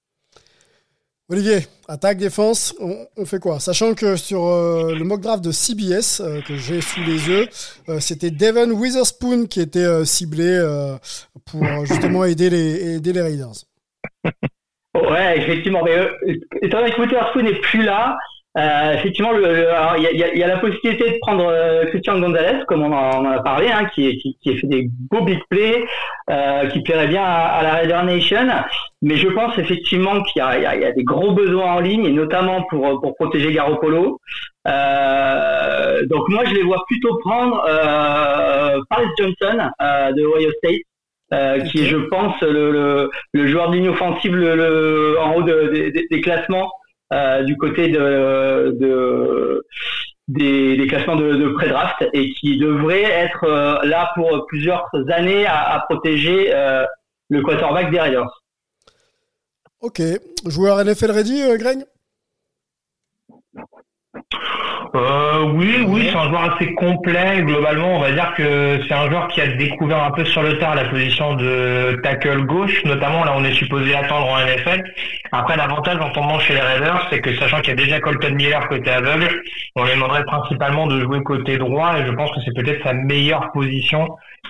Olivier, 1.28 1.66
attaque, 1.88 2.20
défense, 2.20 2.76
on, 2.80 3.26
fait 3.26 3.40
quoi? 3.40 3.60
Sachant 3.60 3.96
que 3.96 4.16
sur 4.16 4.46
euh, 4.46 4.94
le 4.94 5.04
mock 5.04 5.22
draft 5.22 5.44
de 5.44 5.52
CBS 5.52 6.22
euh, 6.22 6.40
que 6.42 6.56
j'ai 6.56 6.82
sous 6.82 7.00
les 7.00 7.28
yeux, 7.28 7.48
euh, 7.90 8.00
c'était 8.00 8.30
Devon 8.30 8.70
Witherspoon 8.70 9.48
qui 9.48 9.60
était 9.60 10.06
ciblé 10.06 10.62
pour 11.46 11.64
justement 11.86 12.26
aider 12.26 12.52
les, 12.52 12.98
aider 12.98 13.14
les 13.14 13.22
Raiders. 13.22 13.54
Ouais, 14.96 15.38
effectivement. 15.40 15.84
Mais 15.84 16.08
étant 16.62 16.80
donné 16.80 16.92
que 16.94 17.02
Witherspoon 17.02 17.44
n'est 17.44 17.60
plus 17.60 17.84
là, 17.84 18.18
euh, 18.58 18.94
effectivement, 18.94 19.32
il 19.36 20.04
y 20.04 20.16
y 20.18 20.40
y 20.40 20.44
a 20.44 20.48
la 20.48 20.58
possibilité 20.60 21.12
de 21.12 21.18
prendre 21.22 21.46
euh, 21.50 21.86
Christian 21.88 22.20
Gonzalez, 22.20 22.64
comme 22.68 22.84
on 22.84 22.92
en, 22.94 23.22
on 23.22 23.26
en 23.28 23.32
a 23.32 23.42
parlé, 23.44 23.68
hein, 23.70 23.86
qui, 23.94 24.18
qui, 24.18 24.38
qui 24.42 24.52
a 24.52 24.56
fait 24.56 24.68
des 24.68 24.88
beaux 25.12 25.24
big 25.26 25.40
plays, 25.50 25.84
euh, 26.30 26.68
qui 26.68 26.82
plairait 26.82 27.08
bien 27.08 27.24
à, 27.24 27.58
à 27.60 27.64
la 27.64 27.72
Raider 27.74 28.00
Nation. 28.06 28.48
Mais 29.02 29.18
je 29.18 29.28
pense 29.28 29.58
effectivement 29.58 30.22
qu'il 30.24 30.42
y 30.42 30.46
y 30.62 30.66
a- 30.66 30.76
il 30.76 30.82
y 30.82 30.86
a 30.86 30.92
des 30.94 31.04
gros 31.04 31.32
besoins 31.34 31.74
en 31.74 31.80
ligne, 31.82 32.06
et 32.06 32.12
notamment 32.12 32.64
pour, 32.70 33.02
pour 33.02 33.16
protéger 33.16 33.52
Garoppolo. 33.52 34.20
Euh, 34.68 36.06
donc 36.08 36.28
moi, 36.30 36.44
je 36.46 36.54
les 36.54 36.64
vois 36.64 36.84
plutôt 36.88 37.18
prendre 37.20 37.64
euh, 37.68 38.80
Paris 38.90 39.08
Johnson 39.20 39.70
euh, 39.82 40.12
de 40.14 40.24
Ohio 40.24 40.52
State. 40.60 40.82
euh, 41.34 41.60
qui 41.62 41.80
est, 41.82 41.86
je 41.86 41.98
pense, 41.98 42.40
le, 42.42 42.72
le, 42.72 43.10
le 43.34 43.48
joueur 43.48 43.70
de 43.72 43.76
ligne 43.78 43.90
offensive 43.90 44.36
le, 44.36 45.18
en 45.20 45.34
haut 45.34 45.42
de- 45.42 45.90
des- 45.92 46.06
des 46.10 46.22
classements 46.22 46.72
euh, 47.14 47.44
du 47.44 47.58
côté 47.58 47.90
de, 47.90 48.76
de 48.80 49.66
des, 50.28 50.76
des 50.76 50.88
classements 50.88 51.16
de, 51.16 51.36
de 51.36 51.50
pré-draft 51.50 52.04
et 52.14 52.34
qui 52.34 52.58
devrait 52.58 53.04
être 53.04 53.44
euh, 53.44 53.84
là 53.84 54.12
pour 54.16 54.46
plusieurs 54.48 54.90
années 55.10 55.46
à, 55.46 55.76
à 55.76 55.80
protéger 55.82 56.54
euh, 56.54 56.86
le 57.30 57.42
quarterback 57.42 57.92
des 57.92 58.00
Raiders. 58.00 58.42
Ok, 59.82 60.02
joueur 60.48 60.84
NFL 60.84 61.12
ready, 61.12 61.42
euh, 61.44 61.58
Greg? 61.58 61.86
Euh, 64.96 65.52
oui, 65.54 65.84
oui, 65.88 66.08
c'est 66.10 66.18
un 66.18 66.30
joueur 66.30 66.54
assez 66.54 66.74
complet. 66.76 67.42
Globalement, 67.42 67.98
on 67.98 68.00
va 68.00 68.12
dire 68.12 68.34
que 68.36 68.80
c'est 68.88 68.94
un 68.94 69.10
joueur 69.10 69.28
qui 69.28 69.42
a 69.42 69.48
découvert 69.48 70.02
un 70.04 70.12
peu 70.12 70.24
sur 70.24 70.42
le 70.42 70.58
tard 70.58 70.76
la 70.76 70.86
position 70.86 71.36
de 71.36 72.00
tackle 72.02 72.46
gauche, 72.46 72.84
notamment 72.86 73.26
là 73.26 73.34
on 73.36 73.44
est 73.44 73.54
supposé 73.54 73.94
attendre 73.94 74.28
en 74.28 74.38
NFL. 74.40 74.84
Après, 75.34 75.58
l'avantage 75.58 76.00
en 76.00 76.12
tombant 76.12 76.40
chez 76.40 76.54
les 76.54 76.62
Raiders, 76.62 77.08
c'est 77.10 77.20
que 77.20 77.36
sachant 77.36 77.60
qu'il 77.60 77.70
y 77.70 77.74
a 77.74 77.76
déjà 77.76 78.00
Colton 78.00 78.36
Miller 78.36 78.68
côté 78.70 78.90
aveugle, 78.90 79.42
on 79.76 79.84
lui 79.84 79.92
demanderait 79.92 80.24
principalement 80.24 80.88
de 80.88 81.02
jouer 81.02 81.22
côté 81.24 81.58
droit 81.58 82.00
et 82.00 82.06
je 82.06 82.12
pense 82.12 82.32
que 82.32 82.40
c'est 82.46 82.56
peut-être 82.56 82.84
sa 82.84 82.94
meilleure 82.94 83.52
position, 83.52 84.08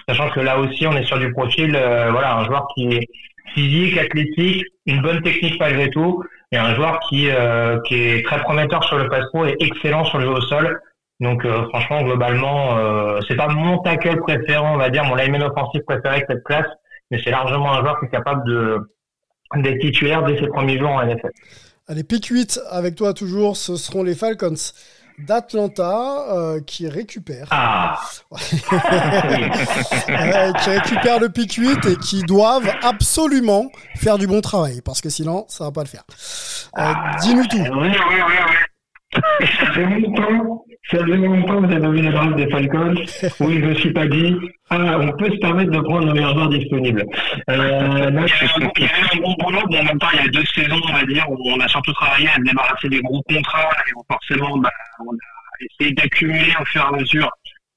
sachant 0.08 0.30
que 0.30 0.42
là 0.42 0.60
aussi 0.60 0.86
on 0.86 0.94
est 0.94 1.06
sur 1.06 1.18
du 1.18 1.32
profil, 1.32 1.76
euh, 1.76 2.12
voilà, 2.12 2.36
un 2.36 2.46
joueur 2.46 2.68
qui 2.76 2.88
est 2.94 3.08
physique, 3.56 3.98
athlétique, 3.98 4.64
une 4.86 5.02
bonne 5.02 5.22
technique 5.24 5.60
malgré 5.60 5.90
tout, 5.90 6.24
et 6.56 6.58
un 6.58 6.74
joueur 6.74 7.00
qui, 7.10 7.30
euh, 7.30 7.80
qui 7.82 7.96
est 7.96 8.26
très 8.26 8.42
prometteur 8.42 8.84
sur 8.86 8.98
le 8.98 9.10
pass 9.10 9.26
pro 9.28 9.46
et 9.46 9.56
excellent 9.60 10.06
sur 10.06 10.18
le 10.20 10.26
jeu 10.26 10.32
au 10.32 10.42
sol. 10.42 10.82
Donc 11.20 11.46
euh, 11.46 11.68
franchement, 11.70 12.02
globalement, 12.02 12.78
euh, 12.78 13.20
c'est 13.28 13.36
pas 13.36 13.48
mon 13.48 13.80
tackle 13.80 14.22
préféré, 14.22 14.58
on 14.58 14.78
va 14.78 14.90
dire, 14.90 15.04
mon 15.04 15.16
lineman 15.16 15.44
offensif 15.44 15.82
préféré 15.86 16.22
de 16.22 16.26
cette 16.30 16.44
classe, 16.44 16.68
mais 17.12 17.20
c'est 17.24 17.32
largement 17.32 17.74
un 17.74 17.82
joueur 17.82 18.00
qui 18.00 18.06
est 18.06 18.10
capable 18.10 18.46
de 18.48 18.80
d'être 19.58 19.80
titulaire 19.80 20.24
dès 20.24 20.38
ses 20.40 20.48
premiers 20.48 20.78
jours 20.78 20.90
en 20.90 21.06
NFL. 21.06 21.30
Allez, 21.88 22.04
pick 22.04 22.26
8 22.26 22.60
avec 22.72 22.96
toi 22.96 23.14
toujours, 23.14 23.56
ce 23.56 23.76
seront 23.76 24.04
les 24.04 24.16
Falcons 24.16 24.56
d'Atlanta 25.20 26.26
euh, 26.32 26.62
qui 26.62 26.88
récupèrent. 26.88 27.48
Ah, 27.52 28.00
Euh, 30.10 30.54
qui 30.54 30.70
récupèrent 30.70 31.20
le 31.20 31.30
pick 31.30 31.54
8 31.54 31.86
et 31.86 31.96
qui 31.98 32.22
doivent 32.24 32.70
absolument 32.84 33.70
faire 33.96 34.18
du 34.18 34.28
bon 34.28 34.42
travail 34.42 34.82
parce 34.84 35.02
que 35.02 35.10
sinon 35.10 35.46
ça 35.48 35.64
va 35.66 35.72
pas 35.72 35.82
le 35.82 35.88
faire. 35.88 36.04
Euh, 36.78 36.94
Dis-nous 37.22 37.46
tout. 37.48 37.58
oui, 37.58 37.68
oui, 37.72 37.92
oui, 38.10 38.22
oui. 38.28 38.56
Ça 39.60 39.72
fait 39.74 39.86
longtemps, 39.86 40.66
ça 40.92 40.98
fait 40.98 41.06
longtemps 41.06 41.62
que 41.62 41.72
j'avais 41.72 41.88
vu 41.90 42.02
les 42.02 42.10
draft 42.10 42.36
des 42.36 42.50
Falcons 42.50 42.96
où 43.40 43.52
je 43.52 43.60
me 43.60 43.74
suis 43.76 43.94
pas 43.94 44.08
dit, 44.08 44.36
ah, 44.70 45.00
on 45.00 45.12
peut 45.18 45.32
se 45.32 45.38
permettre 45.38 45.72
de 45.72 45.80
prendre 45.80 46.08
le 46.08 46.14
meilleur 46.14 46.34
joueur 46.34 46.50
disponible. 46.50 47.04
Euh, 47.50 48.10
là, 48.10 48.10
il 48.12 48.84
y 48.84 48.86
avait 48.86 49.20
un 49.20 49.22
bon 49.22 49.36
boulot, 49.40 49.62
mais 49.70 49.80
en 49.80 49.84
même 49.84 50.00
temps, 50.00 50.08
il 50.14 50.26
y 50.26 50.28
a 50.28 50.28
deux 50.30 50.46
saisons, 50.46 50.82
on 50.90 50.94
va 50.94 51.04
dire, 51.06 51.26
où 51.30 51.38
on 51.50 51.60
a 51.60 51.68
surtout 51.68 51.94
travaillé 51.94 52.28
à 52.28 52.36
se 52.36 52.42
débarrasser 52.42 52.90
des 52.90 53.02
gros 53.02 53.22
contrats 53.24 53.70
et 53.88 53.94
où 53.96 54.04
forcément, 54.10 54.58
bah, 54.58 54.70
on 55.00 55.14
a 55.14 55.66
essayé 55.80 55.94
d'accumuler 55.94 56.54
au 56.60 56.66
fur 56.66 56.82
et 56.82 56.96
à 56.96 56.98
mesure 56.98 57.30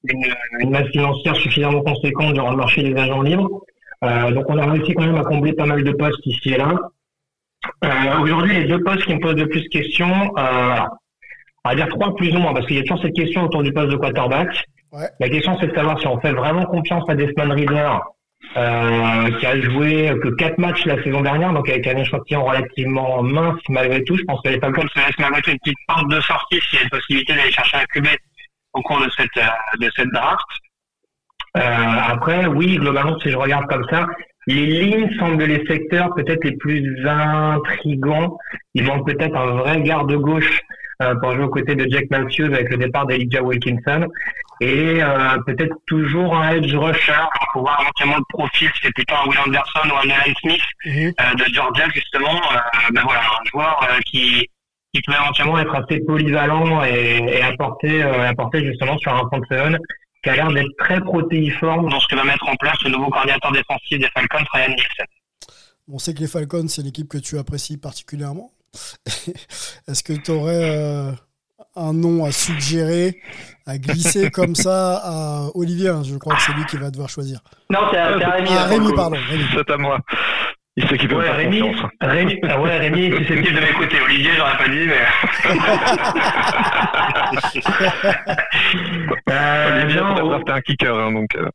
une, 0.07 0.33
une 0.59 0.69
masse 0.71 0.89
financière 0.89 1.35
suffisamment 1.35 1.81
conséquente 1.81 2.33
durant 2.33 2.51
le 2.51 2.57
marché 2.57 2.83
des 2.83 2.99
agents 2.99 3.21
libres. 3.21 3.61
Euh, 4.03 4.31
donc, 4.31 4.45
on 4.49 4.57
a 4.57 4.65
réussi 4.65 4.93
quand 4.93 5.05
même 5.05 5.17
à 5.17 5.23
combler 5.23 5.53
pas 5.53 5.65
mal 5.65 5.83
de 5.83 5.91
postes 5.91 6.25
ici 6.25 6.53
et 6.53 6.57
là. 6.57 6.73
Euh, 7.83 8.19
Aujourd'hui, 8.21 8.53
les 8.53 8.65
deux 8.65 8.81
postes 8.83 9.03
qui 9.05 9.13
me 9.13 9.19
posent 9.19 9.35
le 9.35 9.49
plus 9.49 9.63
de 9.63 9.67
questions, 9.67 10.31
euh, 10.37 10.79
on 11.65 11.69
va 11.69 11.75
dire 11.75 11.87
trois 11.89 12.15
plus 12.15 12.35
ou 12.35 12.39
moins, 12.39 12.53
parce 12.53 12.65
qu'il 12.65 12.77
y 12.77 12.79
a 12.79 12.83
toujours 12.83 13.01
cette 13.01 13.15
question 13.15 13.43
autour 13.43 13.63
du 13.63 13.71
poste 13.73 13.89
de 13.89 13.95
quarterback. 13.97 14.65
Ouais. 14.91 15.07
La 15.19 15.29
question, 15.29 15.57
c'est 15.59 15.67
de 15.67 15.75
savoir 15.75 15.99
si 15.99 16.07
on 16.07 16.19
fait 16.19 16.31
vraiment 16.31 16.65
confiance 16.65 17.03
à 17.09 17.15
Desmond 17.15 17.53
Reader, 17.53 17.99
euh, 18.57 19.31
qui 19.39 19.45
a 19.45 19.61
joué 19.61 20.11
que 20.23 20.29
quatre 20.29 20.57
matchs 20.57 20.85
la 20.85 21.01
saison 21.03 21.21
dernière, 21.21 21.53
donc 21.53 21.69
avec 21.69 21.85
un 21.85 21.97
échantillon 21.97 22.45
relativement 22.45 23.21
mince 23.21 23.61
malgré 23.69 24.03
tout. 24.03 24.17
Je 24.17 24.23
pense 24.23 24.41
que 24.41 24.49
les 24.49 24.59
Falcons 24.59 24.87
se 24.93 24.99
laissent 24.99 25.19
malgré 25.19 25.41
tout 25.41 25.51
une 25.51 25.59
petite 25.59 25.77
porte 25.87 26.09
de 26.09 26.19
sortie 26.21 26.59
s'il 26.61 26.79
y 26.79 26.81
a 26.81 26.83
une 26.83 26.89
possibilité 26.89 27.35
d'aller 27.35 27.51
chercher 27.51 27.77
un 27.77 27.85
QB 27.85 28.07
au 28.73 28.81
cours 28.81 29.01
de 29.01 29.09
cette, 29.15 29.37
euh, 29.37 29.77
de 29.79 29.89
cette 29.95 30.09
draft. 30.11 30.45
Euh, 31.57 31.61
après, 31.61 32.45
oui, 32.45 32.77
globalement, 32.77 33.19
si 33.19 33.29
je 33.29 33.37
regarde 33.37 33.65
comme 33.67 33.85
ça, 33.89 34.07
les 34.47 34.65
lignes 34.65 35.09
semblent 35.19 35.43
les 35.43 35.65
secteurs 35.65 36.13
peut-être 36.15 36.43
les 36.43 36.57
plus 36.57 37.05
intrigants. 37.07 38.37
Il 38.73 38.85
manque 38.85 39.05
peut-être 39.05 39.35
un 39.35 39.57
vrai 39.57 39.81
garde-gauche 39.81 40.49
euh, 40.49 40.88
pour 41.21 41.33
jouer 41.33 41.43
aux 41.45 41.49
côtés 41.49 41.75
de 41.75 41.87
Jack 41.89 42.05
Matthews 42.09 42.45
avec 42.53 42.69
le 42.69 42.77
départ 42.77 43.05
d'Elijah 43.07 43.41
Wilkinson. 43.41 44.05
Et 44.61 45.01
euh, 45.01 45.37
peut-être 45.45 45.73
toujours 45.87 46.35
un 46.35 46.51
edge 46.51 46.73
rusher 46.75 47.13
pour 47.53 47.61
voir 47.61 47.79
éventuellement 47.81 48.17
le 48.17 48.23
profil, 48.29 48.69
si 48.75 48.81
c'est 48.83 48.93
plutôt 48.93 49.15
un 49.15 49.25
Will 49.29 49.39
Anderson 49.39 49.89
ou 49.89 49.95
un 49.97 50.09
Alan 50.09 50.33
Smith 50.41 50.61
Mhm. 50.85 51.13
euh, 51.21 51.33
de 51.35 51.53
Georgia 51.53 51.85
justement. 51.93 52.35
Euh, 52.51 52.57
ben 52.91 53.01
voilà, 53.03 53.21
un 53.21 53.49
joueur 53.49 53.79
euh, 53.89 53.99
qui 54.05 54.47
qui 54.93 55.01
peut 55.03 55.13
éventuellement 55.13 55.59
être 55.59 55.73
assez 55.75 55.99
polyvalent 56.01 56.83
et, 56.83 57.23
et 57.37 57.41
apporter 57.43 58.03
euh, 58.03 58.27
apporter 58.27 58.65
justement 58.65 58.97
sur 58.97 59.13
un 59.13 59.19
front 59.27 59.41
seven 59.49 59.77
qui 60.23 60.29
a 60.31 60.35
l'air 60.35 60.51
d'être 60.51 60.75
très 60.79 60.99
protéiforme 60.99 61.89
dans 61.89 61.99
ce 62.01 62.07
que 62.07 62.15
va 62.15 62.23
mettre 62.25 62.45
en 62.49 62.55
place 62.55 62.81
le 62.83 62.89
nouveau 62.89 63.09
coordinateur 63.09 63.53
défensif 63.53 63.97
des 63.99 64.09
Falcons, 64.13 64.43
Ryan 64.51 64.67
Nielsen. 64.69 65.05
On 65.87 65.99
sait 65.99 66.13
que 66.13 66.19
les 66.19 66.27
Falcons, 66.27 66.67
c'est 66.67 66.81
l'équipe 66.81 67.07
que 67.07 67.17
tu 67.19 67.37
apprécies 67.37 67.77
particulièrement. 67.77 68.51
Est-ce 69.87 70.03
que 70.03 70.13
tu 70.13 70.31
aurais 70.31 71.13
un 71.75 71.93
nom 71.93 72.25
à 72.25 72.31
suggérer, 72.31 73.19
à 73.65 73.77
glisser 73.77 74.29
comme 74.31 74.55
ça 74.55 75.01
à 75.03 75.47
Olivier 75.55 75.91
Je 76.03 76.17
crois 76.17 76.35
que 76.35 76.41
c'est 76.41 76.53
lui 76.53 76.65
qui 76.65 76.77
va 76.77 76.89
devoir 76.91 77.09
choisir. 77.09 77.39
Non, 77.69 77.79
c'est 77.91 77.97
à, 77.97 78.17
c'est 78.17 78.25
à 78.25 78.31
Rémi. 78.31 78.49
Ah, 78.51 78.63
Rémi, 78.65 78.93
pardon. 78.95 79.17
Rémi. 79.29 79.43
C'est 79.53 79.69
à 79.71 79.77
moi. 79.77 79.99
Il 80.75 80.87
sait 80.87 80.97
qu'il 80.97 81.09
peut 81.09 81.15
Ouais, 81.17 81.25
faire 81.25 81.35
Rémi, 81.35 81.59
confiance. 81.59 81.91
Rémi, 81.99 82.39
ah 82.47 82.61
ouais, 82.61 82.77
Rémi 82.77 83.05
est 83.07 83.17
susceptible 83.17 83.55
de 83.55 83.61
m'écouter. 83.61 83.97
Olivier, 84.01 84.31
j'aurais 84.37 84.57
pas 84.57 84.67
dit, 84.69 84.87
mais. 84.87 85.05
euh, 89.29 89.81
Olivier, 89.83 90.01
on 90.01 90.15
non, 90.15 90.27
drafté 90.29 90.51
un 90.51 90.61
kicker, 90.61 90.95
hein, 90.97 91.11
donc. 91.11 91.35
euh, 91.35 91.49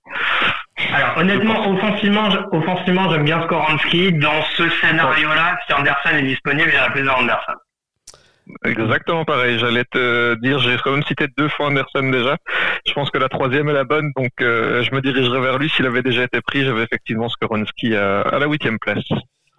Alors 0.93 1.19
honnêtement, 1.19 1.71
offensivement, 1.73 2.29
offensivement, 2.53 3.11
j'aime 3.11 3.25
bien 3.25 3.43
Skoronski. 3.45 4.13
Dans 4.15 4.43
ce 4.57 4.69
scénario-là, 4.81 5.59
si 5.67 5.73
Anderson 5.75 6.11
est 6.17 6.23
disponible, 6.23 6.71
j'irai 6.71 6.91
plus 6.91 7.03
vers 7.05 7.19
Anderson. 7.19 7.53
Exactement 8.65 9.25
pareil. 9.25 9.59
J'allais 9.59 9.85
te 9.85 10.35
dire, 10.41 10.59
j'ai 10.59 10.77
quand 10.85 10.91
même 10.91 11.05
cité 11.05 11.27
deux 11.39 11.49
fois 11.49 11.67
Anderson 11.69 12.11
déjà. 12.11 12.37
Je 12.87 12.93
pense 12.93 13.11
que 13.11 13.19
la 13.19 13.29
troisième 13.29 13.69
est 13.71 13.73
la 13.73 13.85
bonne, 13.85 14.11
donc 14.17 14.33
euh, 14.43 14.83
je 14.83 14.95
me 14.95 15.01
dirigerai 15.01 15.41
vers 15.41 15.59
lui. 15.59 15.71
S'il 15.71 15.87
avait 15.87 16.03
déjà 16.03 16.25
été 16.25 16.41
pris, 16.43 16.65
j'avais 16.65 16.83
effectivement 16.83 17.29
Skoronski 17.29 17.95
à, 17.97 18.21
à 18.23 18.39
la 18.39 18.47
huitième 18.47 18.79
place. 18.79 19.05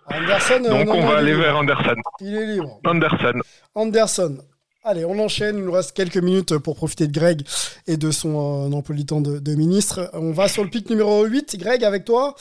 Anderson, 0.07 0.61
Donc 0.69 0.93
on 0.93 1.07
va 1.07 1.17
aller 1.17 1.31
libre. 1.31 1.41
vers 1.43 1.57
Anderson. 1.57 1.95
Il 2.19 2.35
est 2.35 2.45
libre. 2.45 2.79
Anderson. 2.85 3.41
Anderson. 3.73 4.37
Allez, 4.87 5.03
on 5.03 5.17
enchaîne. 5.17 5.57
Il 5.57 5.63
nous 5.63 5.71
reste 5.71 5.93
quelques 5.93 6.17
minutes 6.17 6.59
pour 6.59 6.75
profiter 6.75 7.07
de 7.07 7.11
Greg 7.11 7.41
et 7.87 7.97
de 7.97 8.11
son 8.11 8.69
euh, 8.71 8.75
emploi 8.75 8.95
du 8.95 9.03
temps 9.03 9.19
de, 9.19 9.39
de 9.39 9.55
ministre. 9.55 10.11
On 10.13 10.31
va 10.31 10.47
sur 10.47 10.63
le 10.63 10.69
pic 10.69 10.87
numéro 10.91 11.25
8. 11.25 11.57
Greg, 11.57 11.83
avec 11.83 12.05
toi. 12.05 12.35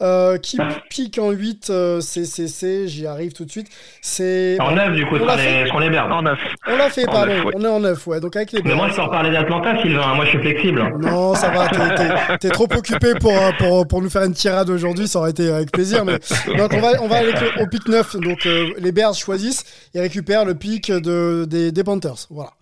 Euh, 0.00 0.38
qui 0.38 0.56
pique 0.88 1.18
en 1.18 1.30
8 1.30 1.68
euh, 1.68 2.00
CCC 2.00 2.88
J'y 2.88 3.06
arrive 3.06 3.34
tout 3.34 3.44
de 3.44 3.50
suite. 3.50 3.66
C'est. 4.00 4.56
En 4.60 4.70
neuf, 4.74 4.94
du 4.96 5.04
coup, 5.04 5.16
On 5.16 5.36
les, 5.36 5.66
sur 5.66 5.78
les 5.78 5.90
Bears. 5.90 6.10
En 6.10 6.22
neuf. 6.22 6.38
On 6.68 6.76
l'a 6.78 6.88
fait, 6.88 7.06
En 7.06 7.12
pardon. 7.12 7.32
ouais. 7.32 7.52
On 7.54 7.64
est 7.64 7.68
en 7.68 7.80
9, 7.80 8.06
ouais. 8.06 8.20
Donc 8.20 8.34
avec 8.34 8.52
les 8.52 8.62
Mais 8.62 8.74
moi, 8.74 8.88
je 8.88 8.94
peux 8.96 9.02
reparler 9.02 9.30
d'Atlanta, 9.30 9.82
Sylvain. 9.82 10.14
Moi, 10.14 10.24
je 10.24 10.30
suis 10.30 10.38
flexible. 10.38 10.82
Non, 11.02 11.34
ça 11.34 11.50
va. 11.50 11.68
T'es, 11.68 11.96
t'es- 11.96 12.38
t'es 12.38 12.48
trop 12.48 12.64
occupé 12.74 13.12
pour, 13.20 13.32
euh, 13.36 13.50
pour, 13.58 13.86
pour 13.86 14.00
nous 14.00 14.08
faire 14.08 14.22
une 14.24 14.32
tirade 14.32 14.70
aujourd'hui. 14.70 15.06
Ça 15.06 15.18
aurait 15.18 15.32
été 15.32 15.50
avec 15.52 15.70
plaisir. 15.70 16.06
Mais 16.06 16.18
donc 16.56 16.72
on 16.72 16.80
va, 16.80 16.92
on 17.02 17.08
va 17.08 17.16
aller 17.16 17.34
au 17.60 17.66
pic 17.66 17.86
9. 17.86 18.16
Donc 18.20 18.46
euh, 18.46 18.70
les 18.78 18.90
Bears 18.90 19.12
choisissent 19.14 19.64
et 19.92 20.00
récupèrent 20.00 20.46
le 20.46 20.54
pic 20.54 20.90
de, 20.90 21.44
des, 21.46 21.72
des 21.72 21.82
Panthers. 21.90 22.26
Voilà. 22.30 22.52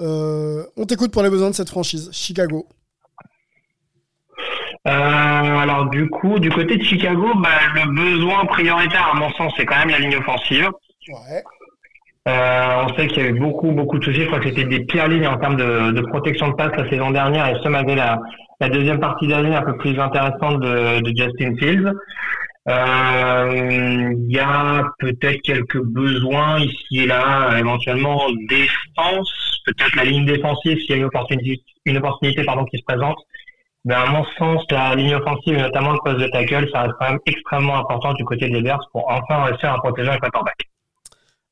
Euh, 0.00 0.64
on 0.76 0.86
t'écoute 0.86 1.12
pour 1.12 1.22
les 1.22 1.30
besoins 1.30 1.50
de 1.50 1.54
cette 1.54 1.68
franchise. 1.68 2.08
Chicago. 2.12 2.66
Euh, 4.88 4.90
alors 5.64 5.90
du 5.90 6.08
coup, 6.08 6.38
du 6.38 6.50
côté 6.50 6.76
de 6.76 6.82
Chicago, 6.82 7.28
bah, 7.36 7.50
le 7.74 7.84
besoin 7.94 8.44
prioritaire, 8.46 9.10
à 9.12 9.16
mon 9.16 9.30
sens, 9.32 9.52
c'est 9.56 9.66
quand 9.66 9.78
même 9.78 9.90
la 9.90 9.98
ligne 9.98 10.16
offensive. 10.16 10.70
Ouais. 11.08 11.42
Euh, 12.28 12.84
on 12.84 12.96
sait 12.96 13.08
qu'il 13.08 13.22
y 13.22 13.26
a 13.26 13.28
eu 13.28 13.38
beaucoup, 13.38 13.72
beaucoup 13.72 13.98
de 13.98 14.04
soucis. 14.04 14.22
Je 14.22 14.26
crois 14.26 14.40
que 14.40 14.48
c'était 14.48 14.64
des 14.64 14.80
pires 14.84 15.08
lignes 15.08 15.26
en 15.26 15.38
termes 15.38 15.56
de, 15.56 15.92
de 15.92 16.00
protection 16.02 16.48
de 16.48 16.54
passe 16.54 16.72
la 16.76 16.88
saison 16.88 17.10
dernière 17.10 17.46
et 17.48 17.56
ce 17.62 17.68
malgré 17.68 17.96
la, 17.96 18.18
la 18.60 18.68
deuxième 18.68 19.00
partie 19.00 19.26
d'année 19.26 19.54
un 19.54 19.62
peu 19.62 19.76
plus 19.76 19.98
intéressante 20.00 20.60
de, 20.60 21.00
de 21.00 21.12
Justin 21.16 21.54
Fields. 21.56 21.92
Euh, 22.68 24.12
Il 24.16 24.32
y 24.32 24.38
a 24.38 24.84
peut-être 24.98 25.42
quelques 25.42 25.80
besoins 25.82 26.60
ici 26.60 27.00
et 27.00 27.06
là, 27.06 27.58
éventuellement 27.58 28.22
en 28.24 28.30
défense, 28.48 29.60
peut-être 29.66 29.94
la 29.96 30.04
ligne 30.04 30.24
défensive 30.24 30.78
s'il 30.78 30.90
y 30.90 30.92
a 30.94 30.96
une 30.96 31.04
opportunité, 31.04 31.62
une 31.84 31.98
opportunité 31.98 32.44
pardon, 32.44 32.64
qui 32.64 32.78
se 32.78 32.84
présente. 32.84 33.16
Mais 33.84 33.94
à 33.94 34.06
mon 34.06 34.24
sens, 34.38 34.64
la 34.70 34.94
ligne 34.94 35.16
offensive, 35.16 35.54
et 35.54 35.60
notamment 35.62 35.92
le 35.92 35.98
poste 36.04 36.18
de 36.18 36.28
tackle, 36.28 36.68
ça 36.72 36.82
reste 36.82 36.94
quand 37.00 37.08
même 37.10 37.18
extrêmement 37.26 37.78
important 37.78 38.12
du 38.14 38.24
côté 38.24 38.48
des 38.48 38.62
Bears 38.62 38.88
pour 38.92 39.10
enfin 39.10 39.44
réussir 39.44 39.72
à 39.72 39.78
protéger 39.78 40.08
un 40.10 40.18
quarterback. 40.18 40.56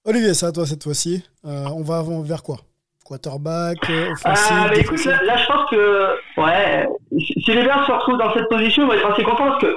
Olivier, 0.04 0.32
c'est 0.34 0.46
à 0.46 0.52
toi 0.52 0.64
cette 0.64 0.82
fois-ci. 0.84 1.24
Euh, 1.44 1.64
on 1.74 1.82
va 1.82 1.98
avant- 1.98 2.22
vers 2.22 2.42
quoi? 2.42 2.56
Quarterback, 3.04 3.78
euh, 3.90 4.12
offensif, 4.12 4.48
Ah, 4.52 4.68
bah 4.68 4.76
écoute, 4.78 5.04
là, 5.04 5.22
là, 5.24 5.36
je 5.36 5.46
pense 5.46 5.70
que 5.70 6.40
ouais, 6.40 6.88
si 7.18 7.34
si 7.42 7.52
les 7.52 7.64
Bears 7.64 7.84
se 7.84 7.90
retrouvent 7.92 8.18
dans 8.18 8.32
cette 8.32 8.48
position, 8.48 8.84
ils 8.84 8.86
vont 8.86 8.92
être 8.94 9.10
assez 9.12 9.24
contents 9.24 9.48
parce 9.48 9.60
que 9.62 9.76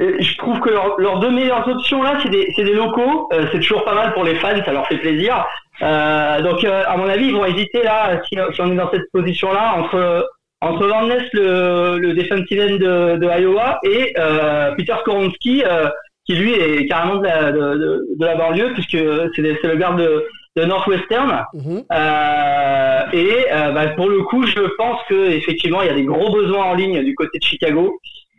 euh, 0.00 0.16
je 0.20 0.36
trouve 0.38 0.60
que 0.60 0.70
leurs 0.70 0.98
leurs 1.00 1.18
deux 1.18 1.30
meilleures 1.30 1.66
options 1.66 2.02
là, 2.02 2.18
c'est 2.22 2.28
des, 2.28 2.52
des 2.56 2.72
locaux. 2.72 3.28
Euh, 3.32 3.46
c'est 3.50 3.58
toujours 3.58 3.84
pas 3.84 3.94
mal 3.94 4.12
pour 4.12 4.24
les 4.24 4.36
fans, 4.36 4.62
ça 4.64 4.72
leur 4.72 4.86
fait 4.86 4.98
plaisir. 4.98 5.44
Euh, 5.82 6.42
donc, 6.42 6.64
euh, 6.64 6.82
à 6.86 6.96
mon 6.96 7.08
avis, 7.08 7.26
ils 7.26 7.34
vont 7.34 7.44
hésiter 7.44 7.82
là, 7.82 8.20
si, 8.28 8.36
si 8.52 8.60
on 8.60 8.72
est 8.72 8.76
dans 8.76 8.90
cette 8.90 9.10
position-là, 9.12 9.74
entre 9.78 10.28
entre 10.60 10.86
Van 10.88 11.06
Ness, 11.06 11.22
le, 11.32 11.98
le 11.98 12.14
defensive 12.14 12.60
end 12.60 12.76
de, 12.76 13.16
de 13.16 13.40
Iowa, 13.40 13.78
et 13.84 14.12
euh, 14.18 14.72
Peter 14.76 14.94
Skoronski, 15.00 15.62
euh, 15.64 15.88
qui 16.26 16.34
lui 16.34 16.52
est 16.52 16.86
carrément 16.88 17.16
de 17.16 17.24
la, 17.24 17.52
de, 17.52 18.06
de, 18.18 18.24
la 18.24 18.34
banlieue, 18.34 18.72
puisque 18.74 18.98
c'est 19.36 19.42
le 19.42 19.76
garde 19.76 20.00
de, 20.00 20.26
de 20.56 20.64
Northwestern. 20.64 21.44
Mhm. 21.54 21.84
Euh, 21.92 23.00
et 23.12 23.46
euh, 23.52 23.70
bah, 23.70 23.88
pour 23.88 24.08
le 24.08 24.22
coup, 24.22 24.44
je 24.46 24.60
pense 24.76 25.00
que 25.08 25.30
effectivement, 25.30 25.80
il 25.82 25.86
y 25.86 25.90
a 25.90 25.94
des 25.94 26.04
gros 26.04 26.32
besoins 26.32 26.64
en 26.64 26.74
ligne 26.74 27.04
du 27.04 27.14
côté 27.14 27.38
de 27.38 27.44
Chicago. 27.44 27.98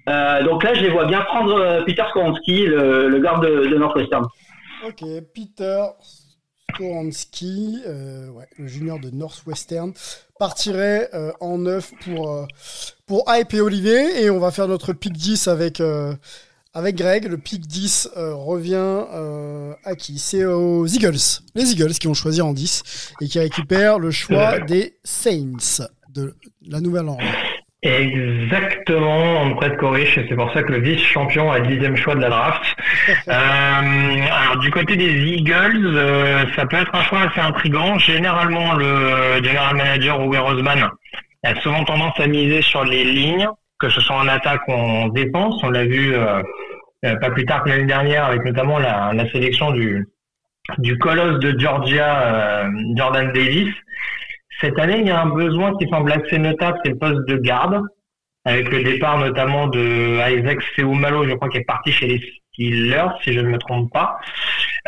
Euh, 0.10 0.44
donc 0.44 0.64
là, 0.64 0.74
je 0.74 0.82
les 0.82 0.90
vois 0.90 1.06
bien 1.06 1.22
prendre 1.22 1.54
euh, 1.56 1.84
Peter 1.86 2.04
Skoronski, 2.10 2.66
le, 2.66 3.10
le 3.10 3.20
garde 3.20 3.46
de, 3.46 3.68
de 3.68 3.78
Northwestern. 3.78 4.26
Ok, 4.86 5.04
Peter 5.34 5.86
Skoransky, 6.74 7.82
euh, 7.86 8.30
ouais, 8.30 8.48
le 8.58 8.68
junior 8.68 9.00
de 9.00 9.10
Northwestern, 9.10 9.94
partirait 10.40 11.10
euh, 11.14 11.32
en 11.42 11.58
9 11.60 11.92
pour, 12.04 12.48
pour 13.06 13.26
Hype 13.28 13.54
et 13.54 13.62
Olivier. 13.62 14.24
Et 14.24 14.30
on 14.30 14.40
va 14.40 14.52
faire 14.52 14.68
notre 14.68 14.94
pick 14.94 15.14
10 15.14 15.48
avec, 15.48 15.82
avec 16.74 16.96
Greg. 16.96 17.26
Le 17.26 17.38
pick 17.38 17.68
10 17.68 18.12
euh, 18.18 18.34
revient 18.34 19.04
à 19.84 19.96
qui? 19.96 20.18
C'est 20.18 20.46
aux 20.46 20.88
Eagles. 20.88 21.42
Les 21.56 21.72
Eagles 21.72 21.94
qui 21.94 22.08
ont 22.08 22.14
choisi 22.14 22.42
en 22.42 22.54
10 22.54 23.14
et 23.22 23.28
qui 23.28 23.40
récupèrent 23.40 24.00
le 24.00 24.12
choix 24.12 24.60
des 24.68 24.98
Saints 25.04 25.88
de 26.10 26.36
la 26.66 26.82
Nouvelle-Orléans. 26.82 27.59
Exactement, 27.82 29.42
on 29.42 29.56
prête 29.56 29.78
Coriche, 29.78 30.18
et 30.18 30.26
c'est 30.28 30.36
pour 30.36 30.52
ça 30.52 30.64
que 30.64 30.74
le 30.74 30.82
vice-champion 30.82 31.50
a 31.50 31.60
le 31.60 31.68
dixième 31.68 31.96
choix 31.96 32.14
de 32.16 32.22
la 32.22 32.30
draft. 32.30 32.76
Euh, 33.28 33.32
alors 33.32 34.58
du 34.58 34.70
côté 34.72 34.96
des 34.96 35.12
Eagles, 35.12 35.86
euh, 35.96 36.46
ça 36.56 36.66
peut 36.66 36.78
être 36.78 36.94
un 36.94 37.04
choix 37.04 37.22
assez 37.22 37.40
intrigant. 37.40 37.98
Généralement, 37.98 38.74
le 38.74 39.42
general 39.44 39.76
manager 39.76 40.20
Howie 40.20 40.38
Roseman 40.38 40.90
a 41.44 41.56
souvent 41.62 41.84
tendance 41.86 42.20
à 42.20 42.28
miser 42.28 42.62
sur 42.62 42.84
les 42.84 43.04
lignes, 43.04 43.48
que 43.80 43.90
ce 43.90 44.02
soit 44.02 44.16
en 44.18 44.28
attaque 44.28 44.68
ou 44.68 44.74
en 44.74 45.08
défense. 45.08 45.60
On 45.64 45.70
l'a 45.70 45.86
vu 45.86 46.14
euh, 46.14 46.42
euh, 47.06 47.16
pas 47.16 47.32
plus 47.32 47.46
tard 47.46 47.64
que 47.64 47.70
l'année 47.70 47.86
dernière 47.86 48.26
avec 48.26 48.44
notamment 48.44 48.78
la, 48.78 49.14
la 49.14 49.30
sélection 49.32 49.72
du, 49.72 50.08
du 50.78 50.98
colosse 50.98 51.40
de 51.40 51.58
Georgia, 51.58 52.64
euh, 52.66 52.70
Jordan 52.96 53.32
Davis. 53.32 53.74
Cette 54.62 54.78
année, 54.80 55.00
il 55.00 55.08
y 55.08 55.12
a 55.12 55.22
un 55.22 55.30
besoin 55.30 55.74
qui 55.78 55.88
semble 55.90 56.12
assez 56.12 56.38
notable, 56.38 56.78
c'est 56.84 56.92
le 56.92 56.98
poste 56.98 57.28
de 57.28 57.38
garde, 57.38 57.82
avec 58.46 58.70
le 58.70 58.84
départ 58.84 59.18
notamment 59.18 59.68
de 59.68 60.38
Isaac 60.38 60.62
Seumalo, 60.76 61.28
je 61.28 61.34
crois, 61.36 61.50
qui 61.50 61.58
est 61.58 61.66
parti 61.66 61.92
chez 61.92 62.08
les 62.08 62.22
Steelers, 62.54 63.10
si 63.24 63.34
je 63.34 63.40
ne 63.40 63.50
me 63.50 63.58
trompe 63.58 63.92
pas. 63.94 64.20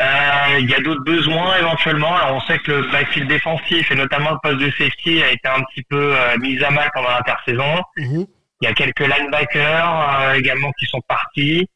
Euh, 0.00 0.58
il 0.58 0.68
y 0.68 0.74
a 0.74 0.80
d'autres 0.80 1.04
besoins 1.04 1.56
éventuellement. 1.58 2.14
Alors, 2.14 2.36
on 2.36 2.40
sait 2.40 2.58
que 2.58 2.72
le 2.72 2.90
backfield 2.90 3.28
défensif 3.28 3.90
et 3.90 3.94
notamment 3.94 4.32
le 4.32 4.38
poste 4.42 4.58
de 4.58 4.70
safety 4.72 5.22
a 5.22 5.30
été 5.30 5.48
un 5.48 5.62
petit 5.62 5.82
peu 5.88 6.14
euh, 6.14 6.36
mis 6.38 6.62
à 6.62 6.70
mal 6.70 6.90
pendant 6.94 7.10
l'intersaison. 7.10 7.82
Mhm. 7.96 8.26
Il 8.60 8.68
y 8.68 8.70
a 8.70 8.74
quelques 8.74 9.00
linebackers 9.00 10.20
euh, 10.20 10.34
également 10.34 10.70
qui 10.78 10.86
sont 10.86 11.00
partis. 11.08 11.68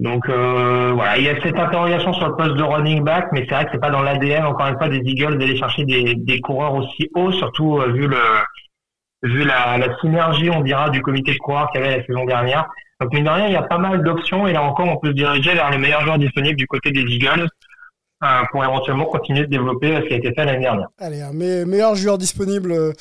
Donc 0.00 0.28
euh, 0.28 0.92
voilà, 0.94 1.18
il 1.18 1.24
y 1.24 1.28
a 1.28 1.40
cette 1.42 1.58
interrogation 1.58 2.12
sur 2.12 2.28
le 2.28 2.36
poste 2.36 2.54
de 2.54 2.62
running 2.62 3.02
back, 3.02 3.26
mais 3.32 3.44
c'est 3.48 3.54
vrai 3.54 3.64
que 3.64 3.70
c'est 3.72 3.80
pas 3.80 3.90
dans 3.90 4.02
l'ADN 4.02 4.44
encore 4.44 4.66
une 4.68 4.76
fois 4.76 4.88
des 4.88 5.00
Eagles 5.04 5.38
d'aller 5.38 5.56
chercher 5.56 5.84
des, 5.84 6.14
des 6.14 6.40
coureurs 6.40 6.74
aussi 6.74 7.10
hauts, 7.14 7.32
surtout 7.32 7.78
euh, 7.78 7.90
vu 7.92 8.06
le 8.06 8.16
vu 9.24 9.42
la, 9.44 9.76
la 9.78 9.98
synergie, 9.98 10.48
on 10.50 10.60
dira, 10.60 10.90
du 10.90 11.02
comité 11.02 11.32
de 11.32 11.38
coureurs 11.38 11.68
qu'il 11.72 11.80
y 11.80 11.84
avait 11.84 11.96
la 11.98 12.04
saison 12.06 12.24
dernière. 12.24 12.68
Donc 13.00 13.12
mine 13.12 13.24
de 13.24 13.30
rien, 13.30 13.46
il 13.48 13.52
y 13.52 13.56
a 13.56 13.62
pas 13.62 13.78
mal 13.78 14.02
d'options 14.04 14.46
et 14.46 14.52
là 14.52 14.62
encore, 14.62 14.86
on 14.86 14.96
peut 14.98 15.08
se 15.08 15.14
diriger 15.14 15.54
vers 15.54 15.70
les 15.70 15.78
meilleurs 15.78 16.02
joueurs 16.02 16.18
disponibles 16.18 16.56
du 16.56 16.66
côté 16.68 16.92
des 16.92 17.00
Eagles 17.02 17.48
euh, 18.22 18.26
pour 18.52 18.64
éventuellement 18.64 19.06
continuer 19.06 19.40
de 19.40 19.46
développer 19.50 19.96
euh, 19.96 20.00
ce 20.02 20.06
qui 20.06 20.14
a 20.14 20.16
été 20.18 20.32
fait 20.32 20.44
l'année 20.44 20.60
dernière. 20.60 20.86
Allez, 20.98 21.20
un 21.22 21.32
me- 21.32 21.64
meilleur 21.64 21.96
joueur 21.96 22.18
disponible, 22.18 22.70
euh, 22.70 22.92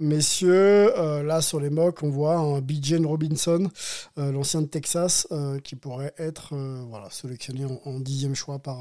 messieurs. 0.00 0.92
Euh, 0.98 1.22
là, 1.22 1.40
sur 1.40 1.60
les 1.60 1.70
mocks, 1.70 2.02
on 2.02 2.10
voit 2.10 2.36
un 2.36 2.60
BJ 2.60 2.94
Robinson, 3.04 3.70
euh, 4.18 4.32
l'ancien 4.32 4.62
de 4.62 4.66
Texas, 4.66 5.26
euh, 5.32 5.58
qui 5.60 5.76
pourrait 5.76 6.12
être 6.18 6.54
voilà, 6.88 7.08
sélectionné 7.10 7.64
en, 7.64 7.80
en 7.88 8.00
dixième 8.00 8.34
choix 8.34 8.58
par, 8.58 8.78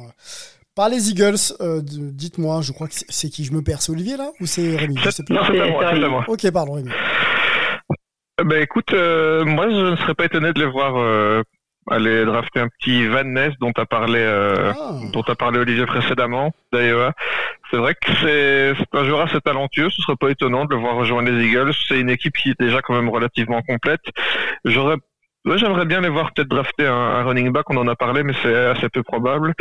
par 0.76 0.90
les 0.90 1.10
Eagles. 1.10 1.38
Dites-moi, 1.84 2.62
je 2.62 2.72
crois 2.72 2.88
que 2.88 2.96
c'est- 3.08 3.30
qui? 3.30 3.44
Je 3.44 3.54
me 3.54 3.62
perds 3.62 3.82
C'est 3.82 3.92
Olivier, 3.92 4.18
là? 4.18 4.32
Ou 4.42 4.46
c'est 4.46 4.76
Rémi? 4.76 4.98
Je 5.04 5.10
sais 5.10 5.24
plus. 5.24 5.34
Non, 5.36 5.42
c'est 5.48 5.54
c'est- 5.54 5.70
moi, 5.70 6.10
moi. 6.10 6.26
Ok, 6.28 6.50
pardon, 6.52 6.74
Rémi. 6.74 6.90
Ben 8.44 8.62
écoute, 8.64 8.92
moi 8.92 9.70
je 9.70 9.92
ne 9.92 9.96
serais 9.98 10.16
pas 10.16 10.26
étonné 10.26 10.52
de 10.54 10.60
les 10.60 10.66
voir 10.70 11.44
aller 11.90 12.26
drafter 12.26 12.62
un 12.62 12.68
petit 12.68 13.08
Van 13.08 13.24
Ness 13.24 13.54
dont 13.60 13.72
a 13.76 13.86
parlé 13.86 14.20
euh, 14.20 14.72
Ah, 14.80 15.00
dont 15.12 15.22
a 15.22 15.36
parlé 15.36 15.60
Olivier 15.60 15.86
précédemment 15.86 16.52
d'Iowa. 16.72 17.14
C'est 17.74 17.80
vrai 17.80 17.96
que 17.96 18.12
c'est 18.22 18.76
un 18.96 19.04
joueur 19.04 19.22
assez 19.22 19.42
talentueux, 19.42 19.90
ce 19.90 20.00
serait 20.04 20.16
pas 20.16 20.30
étonnant 20.30 20.66
de 20.66 20.76
le 20.76 20.80
voir 20.80 20.96
rejoindre 20.96 21.32
les 21.32 21.48
Eagles. 21.48 21.74
C'est 21.88 22.00
une 22.00 22.12
équipe 22.12 22.38
qui 22.38 22.52
est 22.52 22.60
déjà 22.60 22.84
quand 22.84 22.94
même 22.94 23.10
relativement 23.10 23.64
complète. 23.64 24.04
J'aurais 24.64 24.98
j'aimerais 25.56 25.86
bien 25.86 26.00
les 26.00 26.10
voir 26.10 26.32
peut-être 26.34 26.50
drafter 26.50 26.86
un, 26.86 26.94
un 26.94 27.24
running 27.24 27.50
back, 27.50 27.68
on 27.72 27.78
en 27.78 27.88
a 27.88 27.96
parlé, 27.96 28.22
mais 28.22 28.34
c'est 28.44 28.54
assez 28.54 28.90
peu 28.90 29.02
probable. 29.02 29.56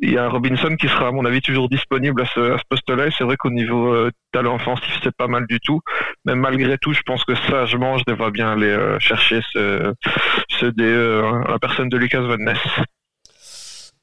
Il 0.00 0.12
y 0.12 0.16
a 0.16 0.28
Robinson 0.28 0.76
qui 0.76 0.86
sera, 0.86 1.08
à 1.08 1.10
mon 1.10 1.24
avis, 1.24 1.40
toujours 1.40 1.68
disponible 1.68 2.22
à 2.22 2.26
ce, 2.26 2.56
poste-là. 2.68 3.08
Et 3.08 3.10
c'est 3.18 3.24
vrai 3.24 3.36
qu'au 3.36 3.50
niveau 3.50 3.92
euh, 3.92 4.12
talent 4.30 4.54
offensif, 4.54 5.00
c'est 5.02 5.16
pas 5.16 5.26
mal 5.26 5.44
du 5.48 5.58
tout. 5.58 5.80
Mais 6.24 6.36
malgré 6.36 6.78
tout, 6.78 6.92
je 6.92 7.02
pense 7.02 7.24
que 7.24 7.34
sagement, 7.34 7.98
je 7.98 8.04
devrais 8.06 8.30
bien 8.30 8.52
aller 8.52 8.68
euh, 8.68 9.00
chercher 9.00 9.40
ce, 9.52 9.92
ce 10.50 10.66
des, 10.66 10.84
euh, 10.84 11.42
la 11.48 11.58
personne 11.58 11.88
de 11.88 11.96
Lucas 11.96 12.20
Van 12.20 12.36
Ness. 12.38 12.60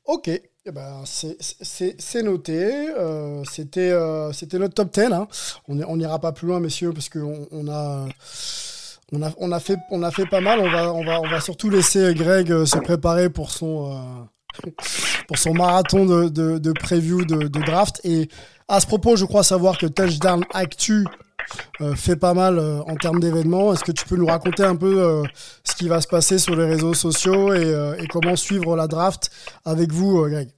ok. 0.06 0.30
Eh 0.66 0.72
ben, 0.72 1.02
c'est- 1.06 2.22
noté. 2.24 2.54
Euh, 2.96 3.44
C'était 3.46 3.90
euh, 3.92 4.32
notre 4.54 4.76
top 4.76 4.94
10. 4.94 5.12
hein. 5.12 5.28
On 5.68 5.98
n'ira 5.98 6.20
pas 6.20 6.32
plus 6.32 6.48
loin, 6.48 6.60
messieurs, 6.60 6.92
parce 6.94 7.10
qu'on 7.10 7.48
on 7.52 7.68
a, 7.68 8.08
On 9.14 9.22
a, 9.24 9.32
on 9.40 9.52
a 9.52 9.60
fait, 9.60 9.78
on 9.90 10.04
a 10.04 10.12
fait 10.12 10.26
pas 10.28 10.40
mal. 10.40 10.60
On 10.60 10.70
va, 10.72 10.94
on 10.94 11.04
va, 11.04 11.20
on 11.20 11.28
va 11.28 11.42
surtout 11.42 11.70
laisser 11.70 12.14
Greg 12.14 12.52
euh, 12.52 12.66
se 12.66 12.78
préparer 12.78 13.30
pour 13.30 13.52
son, 13.52 13.92
euh, 14.66 14.70
pour 15.28 15.38
son 15.38 15.54
marathon 15.54 16.06
de, 16.06 16.30
de, 16.30 16.60
de 16.60 16.72
preview 16.72 17.26
de, 17.26 17.48
draft. 17.48 18.00
Et 18.04 18.30
à 18.68 18.80
ce 18.80 18.86
propos, 18.86 19.16
je 19.16 19.26
crois 19.26 19.44
savoir 19.44 19.78
que 19.80 19.88
Touchdown 19.88 20.46
Actu 20.54 21.06
fait 21.96 22.16
pas 22.16 22.34
mal 22.34 22.58
euh, 22.58 22.82
en 22.82 22.96
termes 22.96 23.20
d'événements. 23.20 23.74
Est-ce 23.74 23.84
que 23.84 23.92
tu 23.92 24.06
peux 24.06 24.16
nous 24.16 24.26
raconter 24.28 24.64
un 24.64 24.76
peu 24.76 25.02
euh, 25.02 25.24
ce 25.64 25.76
qui 25.76 25.88
va 25.88 26.02
se 26.02 26.08
passer 26.08 26.38
sur 26.38 26.56
les 26.56 26.66
réseaux 26.66 26.94
sociaux 26.94 27.54
et, 27.54 27.64
euh, 27.64 27.96
et 27.98 28.08
comment 28.08 28.36
suivre 28.36 28.76
la 28.76 28.88
draft 28.88 29.32
avec 29.66 29.92
vous, 29.92 30.20
euh, 30.20 30.30
Greg? 30.30 30.50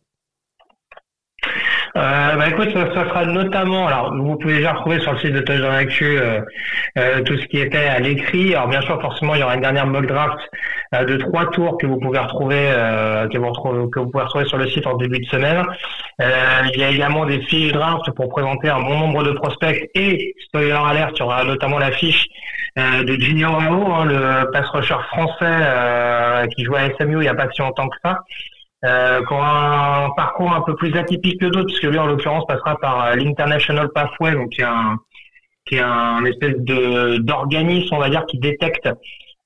Euh, 1.96 2.36
bah 2.36 2.50
écoute, 2.50 2.70
ça, 2.74 2.92
ça 2.92 3.08
sera 3.08 3.26
notamment, 3.26 3.86
alors 3.86 4.16
vous 4.16 4.36
pouvez 4.38 4.56
déjà 4.56 4.74
retrouver 4.74 5.00
sur 5.02 5.14
le 5.14 5.20
site 5.20 5.34
de 5.34 5.42
Touchdown 5.42 5.76
Actu 5.76 6.18
euh, 6.18 6.42
euh, 6.98 7.22
tout 7.22 7.38
ce 7.38 7.46
qui 7.46 7.60
était 7.60 7.86
à 7.86 8.00
l'écrit. 8.00 8.56
Alors 8.56 8.68
bien 8.68 8.82
sûr, 8.82 9.00
forcément, 9.00 9.36
il 9.36 9.42
y 9.42 9.44
aura 9.44 9.54
une 9.54 9.62
dernière 9.62 9.86
mock 9.86 10.08
draft 10.08 10.40
euh, 10.96 11.06
de 11.06 11.18
trois 11.18 11.52
tours 11.52 11.78
que 11.78 11.86
vous 11.86 12.00
pouvez 12.00 12.18
retrouver, 12.18 12.66
euh, 12.72 13.28
que, 13.30 13.38
vous 13.38 13.90
que 13.90 14.00
vous 14.00 14.10
pouvez 14.10 14.24
retrouver 14.24 14.46
sur 14.46 14.58
le 14.58 14.68
site 14.70 14.88
en 14.88 14.98
début 14.98 15.20
de 15.20 15.26
semaine. 15.26 15.64
Euh, 16.20 16.30
il 16.74 16.80
y 16.80 16.84
a 16.84 16.90
également 16.90 17.28
des 17.28 17.42
fiches 17.42 17.74
draft 17.74 18.10
pour 18.16 18.28
présenter 18.30 18.70
un 18.70 18.82
bon 18.82 18.98
nombre 18.98 19.24
de 19.24 19.34
prospects 19.34 19.90
et 19.94 20.34
spoiler 20.46 20.72
alert, 20.72 21.12
il 21.16 21.20
y 21.20 21.24
aura 21.24 21.44
notamment 21.44 21.78
la 21.78 21.92
fiche 21.92 22.26
de 22.76 23.14
Junior 23.20 23.62
Ao, 23.62 23.92
hein, 23.94 24.06
le 24.06 24.50
pass 24.52 24.68
rusher 24.70 24.96
français 25.10 26.48
qui 26.56 26.64
joue 26.64 26.76
à 26.76 26.90
SMU 26.98 27.18
il 27.18 27.20
n'y 27.20 27.28
a 27.28 27.36
pas 27.36 27.48
si 27.54 27.62
longtemps 27.62 27.88
que 27.88 27.98
ça 28.04 28.18
euh, 28.84 29.22
un 29.30 30.10
parcours 30.16 30.54
un 30.54 30.62
peu 30.62 30.76
plus 30.76 30.96
atypique 30.98 31.40
que 31.40 31.46
d'autres, 31.46 31.68
puisque 31.68 31.84
lui, 31.84 32.00
en 32.00 32.06
l'occurrence, 32.06 32.46
passera 32.48 32.78
par 32.80 33.06
euh, 33.06 33.16
l'International 33.16 33.90
Pathway, 33.94 34.34
donc 34.34 34.50
qui 34.50 34.62
est 34.62 34.66
un, 34.66 34.98
qui 35.66 35.76
est 35.76 35.82
un 35.82 36.24
espèce 36.26 36.56
de 36.58 37.18
d'organisme, 37.18 37.94
on 37.96 38.00
va 38.00 38.10
dire, 38.10 38.26
qui 38.26 38.38
détecte 38.40 38.90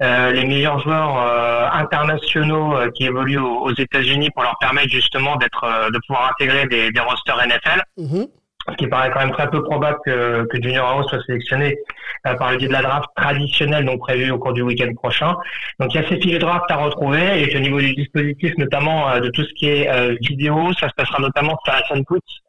euh, 0.03 0.31
les 0.31 0.45
meilleurs 0.45 0.79
joueurs 0.79 1.17
euh, 1.17 1.67
internationaux 1.71 2.75
euh, 2.75 2.91
qui 2.91 3.05
évoluent 3.05 3.39
aux, 3.39 3.61
aux 3.61 3.73
États-Unis 3.73 4.29
pour 4.31 4.43
leur 4.43 4.55
permettre 4.59 4.89
justement 4.89 5.38
d'être, 5.38 5.63
euh, 5.63 5.89
de 5.89 5.99
pouvoir 6.05 6.31
intégrer 6.31 6.67
des, 6.67 6.91
des 6.91 6.99
rosters 6.99 7.38
NFL 7.47 7.81
Mhm. 7.97 8.27
Ce 8.70 8.76
qui 8.76 8.88
paraît 8.88 9.09
quand 9.11 9.20
même 9.20 9.32
très 9.32 9.49
peu 9.49 9.63
probable 9.63 9.97
que, 10.05 10.45
que 10.45 10.61
Junior 10.61 10.88
House 10.89 11.07
soit 11.09 11.24
sélectionné 11.24 11.78
euh, 12.26 12.34
par 12.36 12.51
le 12.51 12.57
biais 12.57 12.68
de 12.68 12.74
la 12.74 12.82
draft 12.82 13.05
traditionnelle, 13.15 13.86
donc 13.86 13.99
prévue 13.99 14.32
au 14.32 14.39
cours 14.39 14.53
du 14.53 14.61
week-end 14.61 14.93
prochain. 14.95 15.36
Donc 15.80 15.93
il 15.93 16.01
y 16.01 16.03
a 16.03 16.07
ces 16.09 16.18
fiches 16.20 16.34
de 16.34 16.38
draft 16.39 16.65
à 16.70 16.76
retrouver 16.78 17.41
et 17.49 17.55
au 17.55 17.59
niveau 17.59 17.80
du 17.80 17.93
dispositif, 17.95 18.53
notamment 18.57 19.09
euh, 19.09 19.20
de 19.20 19.30
tout 19.30 19.43
ce 19.43 19.53
qui 19.53 19.68
est 19.70 19.89
euh, 19.89 20.15
vidéo, 20.22 20.74
ça 20.74 20.89
se 20.89 20.93
passera 20.95 21.20
notamment 21.20 21.57
sur 21.63 21.74
la 21.74 21.84
chaîne 21.86 22.03
Twitch 22.05 22.39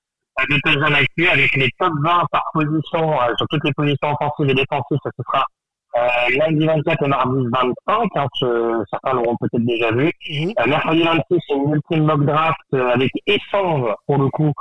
euh, 0.40 0.44
de 0.54 0.60
Touchdown 0.64 0.94
Actu 0.94 1.28
avec 1.28 1.54
les 1.54 1.70
top 1.78 1.92
20 2.02 2.22
par 2.32 2.44
position 2.52 3.20
euh, 3.22 3.34
sur 3.36 3.46
toutes 3.48 3.64
les 3.64 3.72
positions 3.72 4.12
offensives 4.12 4.50
et 4.50 4.54
défensives. 4.54 4.98
Ça 5.04 5.10
se 5.16 5.22
fera 5.24 5.44
euh, 5.96 6.36
lundi 6.38 6.66
24 6.66 7.02
et 7.04 7.08
mardi 7.08 7.44
25, 7.52 8.08
hein, 8.16 8.26
ce- 8.34 8.82
certains 8.90 9.14
l'auront 9.14 9.36
peut-être 9.40 9.64
déjà 9.64 9.90
vu. 9.92 10.10
Mhm. 10.30 10.52
Euh, 10.60 10.66
mercredi 10.66 11.02
26, 11.02 11.22
c'est 11.48 11.54
une 11.54 11.74
ultime 11.74 12.04
mock 12.04 12.24
draft 12.24 12.58
euh, 12.74 12.90
avec 12.90 13.10
échange 13.26 13.88
pour 14.06 14.18
le 14.18 14.28
coup 14.28 14.52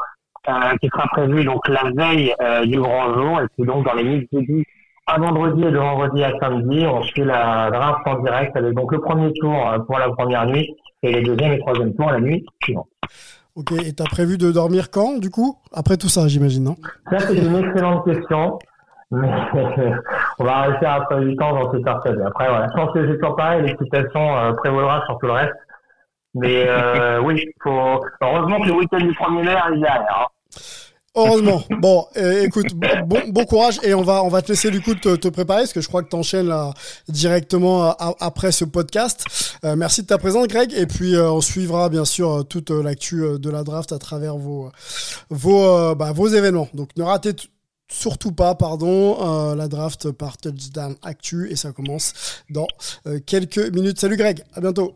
qui 0.81 0.87
sera 0.87 1.07
prévu 1.07 1.43
donc 1.43 1.67
la 1.67 1.91
veille 1.95 2.33
euh, 2.41 2.65
du 2.65 2.79
grand 2.79 3.13
jour 3.13 3.41
et 3.41 3.47
puis 3.55 3.65
donc 3.65 3.85
dans 3.85 3.93
les 3.93 4.03
nuits 4.03 4.27
de 4.31 4.39
jeudi 4.39 4.63
à 5.07 5.17
vendredi 5.19 5.63
et 5.63 5.71
de 5.71 5.77
vendredi 5.77 6.23
à 6.23 6.31
samedi, 6.39 6.85
on 6.85 7.01
suit 7.01 7.23
la 7.23 7.71
draft 7.71 8.05
en 8.05 8.19
direct 8.19 8.55
avec 8.55 8.73
donc 8.73 8.91
le 8.91 8.99
premier 8.99 9.31
tour 9.33 9.53
euh, 9.53 9.79
pour 9.79 9.97
la 9.97 10.09
première 10.09 10.45
nuit 10.45 10.75
et 11.01 11.13
les 11.13 11.21
deuxième 11.21 11.53
et 11.53 11.59
troisième 11.59 11.93
tours 11.95 12.11
la 12.11 12.19
nuit 12.19 12.45
suivante. 12.63 12.87
Ok, 13.55 13.71
et 13.71 13.93
t'as 13.93 14.05
prévu 14.05 14.37
de 14.37 14.51
dormir 14.51 14.91
quand, 14.91 15.17
du 15.17 15.29
coup? 15.29 15.57
Après 15.73 15.97
tout 15.97 16.09
ça, 16.09 16.27
j'imagine, 16.27 16.63
non? 16.63 16.75
Ça 17.09 17.19
c'est 17.19 17.37
une 17.37 17.55
excellente 17.55 18.05
question. 18.05 18.59
Mais 19.09 19.29
on 20.39 20.43
va 20.43 20.61
rester 20.63 20.85
après 20.85 21.21
du 21.21 21.35
temps 21.37 21.53
dans 21.53 21.71
cette 21.71 21.83
persuadé. 21.83 22.21
Après 22.23 22.49
voilà, 22.49 22.67
je 22.67 22.73
pense 22.73 22.93
que 22.93 23.07
c'est 23.07 23.17
toujours 23.17 23.35
pareil, 23.37 23.63
l'excitation 23.63 24.37
euh, 24.37 24.51
prévaudra 24.53 25.01
sur 25.05 25.17
tout 25.19 25.27
le 25.27 25.33
reste. 25.33 25.55
Mais 26.39 26.65
euh, 26.67 27.21
oui, 27.25 27.43
faut 27.63 27.99
heureusement 28.21 28.61
que 28.61 28.67
le 28.67 28.73
week-end 28.73 28.97
du 28.99 29.07
mai 29.07 29.51
arrive 29.55 29.79
derrière. 29.81 30.05
hein. 30.09 30.25
Heureusement. 31.19 31.63
Bon, 31.79 32.05
euh, 32.17 32.43
écoute, 32.43 32.67
bon, 32.75 33.19
bon 33.29 33.45
courage 33.45 33.79
et 33.81 33.95
on 33.95 34.03
va 34.03 34.23
on 34.23 34.27
va 34.27 34.43
te 34.43 34.49
laisser 34.49 34.69
du 34.69 34.81
coup 34.81 34.93
te, 34.93 35.15
te 35.15 35.27
préparer 35.29 35.61
parce 35.61 35.73
que 35.73 35.81
je 35.81 35.87
crois 35.87 36.03
que 36.03 36.09
t'enchaînes 36.09 36.47
là 36.47 36.71
directement 37.09 37.85
a- 37.85 38.13
après 38.19 38.51
ce 38.51 38.65
podcast. 38.65 39.57
Euh, 39.65 39.75
merci 39.75 40.03
de 40.03 40.07
ta 40.07 40.19
présence, 40.19 40.45
Greg, 40.47 40.71
et 40.77 40.85
puis 40.85 41.15
euh, 41.15 41.31
on 41.31 41.41
suivra 41.41 41.89
bien 41.89 42.05
sûr 42.05 42.31
euh, 42.31 42.43
toute 42.43 42.69
euh, 42.69 42.83
l'actu 42.83 43.23
euh, 43.23 43.39
de 43.39 43.49
la 43.49 43.63
draft 43.63 43.93
à 43.93 43.97
travers 43.97 44.37
vos 44.37 44.69
vos 45.31 45.63
euh, 45.65 45.95
bah, 45.95 46.11
vos 46.11 46.27
événements. 46.27 46.69
Donc 46.75 46.89
ne 46.97 47.01
ratez 47.03 47.31
surtout 47.89 48.31
pas, 48.31 48.53
pardon, 48.53 49.17
euh, 49.51 49.55
la 49.55 49.67
draft 49.67 50.11
par 50.11 50.37
Touchdown 50.37 50.95
Actu 51.01 51.49
et 51.49 51.55
ça 51.55 51.71
commence 51.71 52.43
dans 52.51 52.67
euh, 53.07 53.19
quelques 53.25 53.73
minutes. 53.73 53.99
Salut, 53.99 54.17
Greg. 54.17 54.43
À 54.53 54.61
bientôt. 54.61 54.93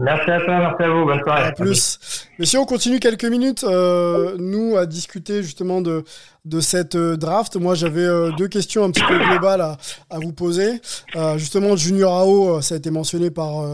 Merci 0.00 0.30
à 0.30 0.40
toi, 0.40 0.58
merci 0.58 0.82
à 0.84 0.88
vous, 0.90 1.04
bonne 1.06 1.20
soirée. 1.22 1.42
À 1.42 1.52
plus. 1.52 1.98
Messieurs, 2.38 2.60
on 2.60 2.66
continue 2.66 3.00
quelques 3.00 3.24
minutes, 3.24 3.64
euh, 3.64 4.36
nous, 4.38 4.76
à 4.76 4.86
discuter 4.86 5.42
justement 5.42 5.80
de, 5.80 6.04
de 6.44 6.60
cette 6.60 6.94
euh, 6.94 7.16
draft. 7.16 7.56
Moi, 7.56 7.74
j'avais 7.74 8.04
euh, 8.04 8.30
deux 8.38 8.46
questions 8.46 8.84
un 8.84 8.92
petit 8.92 9.02
peu 9.02 9.18
globales 9.18 9.60
à, 9.60 9.76
à 10.08 10.20
vous 10.20 10.32
poser. 10.32 10.80
Euh, 11.16 11.36
justement, 11.36 11.74
Junior 11.74 12.12
AO, 12.12 12.58
euh, 12.58 12.60
ça 12.60 12.76
a 12.76 12.78
été 12.78 12.92
mentionné 12.92 13.30
par, 13.30 13.64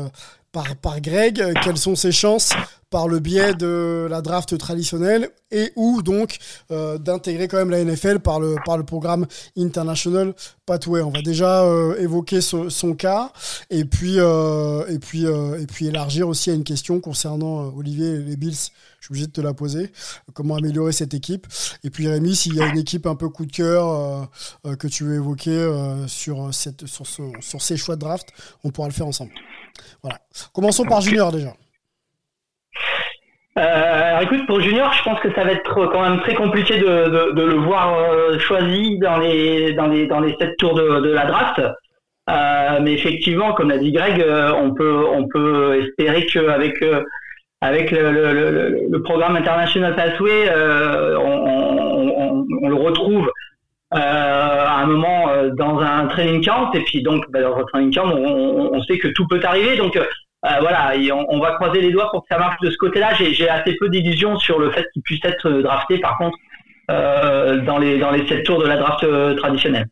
par, 0.80 1.00
Greg. 1.00 1.40
Euh, 1.40 1.52
Quelles 1.62 1.76
sont 1.76 1.96
ses 1.96 2.12
chances 2.12 2.52
par 2.90 3.08
le 3.08 3.18
biais 3.18 3.54
de 3.54 4.06
la 4.08 4.22
draft 4.22 4.56
traditionnelle 4.56 5.30
et 5.50 5.72
ou 5.74 6.00
donc 6.02 6.38
euh, 6.70 6.96
d'intégrer 6.96 7.48
quand 7.48 7.56
même 7.56 7.70
la 7.70 7.82
NFL 7.84 8.20
par 8.20 8.38
le, 8.38 8.54
par 8.64 8.78
le 8.78 8.84
programme 8.84 9.26
International 9.56 10.32
Pathway. 10.64 11.02
On 11.02 11.10
va 11.10 11.20
déjà 11.20 11.64
euh, 11.64 11.96
évoquer 11.98 12.40
son 12.40 12.94
cas 12.94 13.32
et 13.70 13.84
puis, 13.84 14.18
et, 14.18 14.98
puis, 15.00 15.24
et 15.24 15.66
puis 15.66 15.86
élargir 15.88 16.28
aussi 16.28 16.50
à 16.50 16.54
une 16.54 16.62
question 16.64 17.00
concernant 17.00 17.72
Olivier 17.76 18.06
et 18.14 18.18
les 18.18 18.36
Bills. 18.36 18.52
Je 19.00 19.06
suis 19.08 19.10
obligé 19.12 19.26
de 19.26 19.32
te 19.32 19.40
la 19.40 19.52
poser. 19.54 19.90
Comment 20.32 20.54
améliorer 20.56 20.92
cette 20.92 21.14
équipe? 21.14 21.46
Et 21.82 21.90
puis 21.90 22.08
Rémi, 22.08 22.36
s'il 22.36 22.54
y 22.54 22.62
a 22.62 22.66
une 22.66 22.78
équipe 22.78 23.06
un 23.06 23.16
peu 23.16 23.28
coup 23.28 23.44
de 23.44 23.52
cœur 23.52 24.28
que 24.78 24.86
tu 24.86 25.02
veux 25.04 25.16
évoquer 25.16 25.68
sur, 26.06 26.54
cette, 26.54 26.86
sur, 26.86 27.06
ce- 27.06 27.22
sur 27.40 27.60
ces 27.60 27.76
choix 27.76 27.96
de 27.96 28.00
draft, 28.00 28.28
on 28.62 28.70
pourra 28.70 28.88
le 28.88 28.94
faire 28.94 29.06
ensemble. 29.06 29.32
Voilà. 30.02 30.18
Commençons 30.52 30.84
par 30.84 31.00
Junior 31.00 31.32
déjà. 31.32 31.52
Euh, 33.56 34.08
alors 34.08 34.22
écoute, 34.22 34.46
pour 34.46 34.60
Junior, 34.60 34.92
je 34.92 35.02
pense 35.04 35.20
que 35.20 35.32
ça 35.32 35.44
va 35.44 35.52
être 35.52 35.86
quand 35.86 36.02
même 36.02 36.20
très 36.22 36.34
compliqué 36.34 36.78
de, 36.78 36.84
de, 36.84 37.32
de 37.32 37.42
le 37.42 37.54
voir 37.54 37.94
euh, 37.96 38.38
choisi 38.38 38.98
dans 38.98 39.18
les 39.18 39.72
dans 39.74 39.86
les 39.86 40.06
dans 40.08 40.20
les 40.20 40.34
sept 40.40 40.56
tours 40.56 40.74
de, 40.74 41.00
de 41.00 41.10
la 41.10 41.26
draft. 41.26 41.60
Euh, 42.30 42.80
mais 42.82 42.94
effectivement, 42.94 43.52
comme 43.52 43.68
l'a 43.68 43.78
dit 43.78 43.92
Greg, 43.92 44.20
euh, 44.20 44.52
on 44.56 44.74
peut 44.74 45.04
on 45.08 45.28
peut 45.28 45.80
espérer 45.82 46.26
qu'avec 46.26 46.82
euh, 46.82 47.04
avec 47.60 47.90
le, 47.92 48.10
le, 48.10 48.32
le, 48.32 48.88
le 48.90 49.02
programme 49.02 49.36
International 49.36 49.94
Pathway, 49.94 50.48
euh, 50.48 51.16
on, 51.18 51.46
on, 51.46 52.08
on, 52.08 52.46
on 52.62 52.68
le 52.68 52.74
retrouve 52.74 53.28
euh, 53.28 53.30
à 54.00 54.78
un 54.78 54.86
moment 54.86 55.28
euh, 55.30 55.50
dans 55.56 55.78
un 55.78 56.06
training 56.06 56.44
camp 56.44 56.72
et 56.72 56.80
puis 56.84 57.02
donc 57.02 57.24
bah, 57.30 57.42
dans 57.42 57.56
un 57.56 57.64
training 57.64 57.94
camp, 57.94 58.06
on, 58.06 58.16
on, 58.16 58.74
on 58.74 58.82
sait 58.84 58.98
que 58.98 59.08
tout 59.08 59.26
peut 59.28 59.40
arriver. 59.44 59.76
Donc 59.76 59.96
euh, 59.96 60.04
euh, 60.46 60.48
voilà, 60.60 60.94
et 60.96 61.10
on, 61.12 61.24
on 61.32 61.38
va 61.40 61.52
croiser 61.52 61.80
les 61.80 61.90
doigts 61.92 62.10
pour 62.10 62.22
que 62.22 62.26
ça 62.30 62.38
marche 62.38 62.56
de 62.62 62.70
ce 62.70 62.76
côté-là. 62.76 63.14
J'ai 63.14 63.32
j'ai 63.32 63.48
assez 63.48 63.74
peu 63.80 63.88
d'illusions 63.88 64.36
sur 64.38 64.58
le 64.58 64.70
fait 64.70 64.86
qu'il 64.92 65.02
puisse 65.02 65.24
être 65.24 65.48
drafté, 65.50 65.98
par 65.98 66.18
contre, 66.18 66.36
euh, 66.90 67.62
dans 67.62 67.78
les 67.78 67.98
dans 67.98 68.10
les 68.10 68.26
sept 68.28 68.44
tours 68.44 68.60
de 68.62 68.66
la 68.66 68.76
draft 68.76 69.04
euh, 69.04 69.34
traditionnelle. 69.36 69.86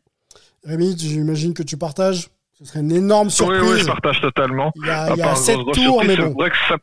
Rémi, 0.65 0.95
j'imagine 0.97 1.53
que 1.53 1.63
tu 1.63 1.77
partages. 1.77 2.27
Ce 2.53 2.65
serait 2.65 2.81
une 2.81 2.91
énorme 2.91 3.27
Oui, 3.27 3.33
surprise. 3.33 3.61
oui, 3.63 3.79
je 3.79 3.85
partage 3.87 4.21
totalement. 4.21 4.71
Il 4.75 4.85
y 4.85 4.89
a, 4.91 5.09
il 5.11 5.17
y 5.17 5.21
a 5.21 5.25
part 5.25 5.37
sept 5.37 5.55
tours, 5.57 5.75
surprise, 5.75 6.07
mais 6.07 6.15
C'est 6.15 6.21
bon. 6.21 6.33
vrai 6.39 6.49
que 6.51 6.55
ça, 6.69 6.75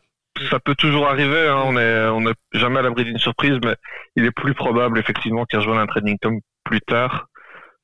ça 0.49 0.61
peut 0.61 0.75
toujours 0.75 1.09
arriver. 1.09 1.49
hein. 1.49 1.63
On 1.65 1.77
est, 1.77 2.07
on 2.09 2.21
n'est 2.23 2.35
jamais 2.53 2.79
à 2.79 2.83
l'abri 2.83 3.05
d'une 3.05 3.19
surprise, 3.19 3.59
mais 3.65 3.77
il 4.17 4.25
est 4.25 4.31
plus 4.31 4.55
probable 4.55 4.99
effectivement 4.99 5.45
qu'il 5.45 5.59
rejoigne 5.59 5.79
un 5.79 5.87
training 5.87 6.17
camp 6.21 6.39
plus 6.65 6.81
tard. 6.81 7.27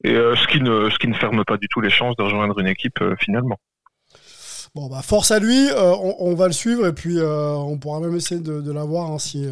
Et 0.05 0.15
euh, 0.15 0.37
ce 0.37 0.47
qui 0.47 0.61
ne, 0.61 0.91
ce 0.91 0.99
qui 0.99 1.09
ne 1.09 1.15
ferme 1.15 1.45
pas 1.45 1.57
du 1.57 1.69
tout 1.69 1.81
les 1.81 1.91
chances 1.91 2.17
de 2.17 2.23
rejoindre 2.23 2.59
une 2.61 2.69
équipe 2.69 3.01
euh, 3.03 3.17
finalement. 3.19 3.59
Bon, 4.77 4.89
bah, 4.89 5.01
force 5.01 5.31
à 5.31 5.39
lui, 5.39 5.71
euh, 5.71 5.95
on, 6.19 6.35
va 6.35 6.49
le 6.49 6.53
suivre 6.53 6.87
et 6.87 6.93
puis 6.93 7.19
euh, 7.19 7.55
on 7.55 7.79
pourra 7.79 7.99
même 7.99 8.15
essayer 8.15 8.43
de, 8.43 8.71
l'avoir 8.71 9.11
hein, 9.11 9.19
si 9.19 9.47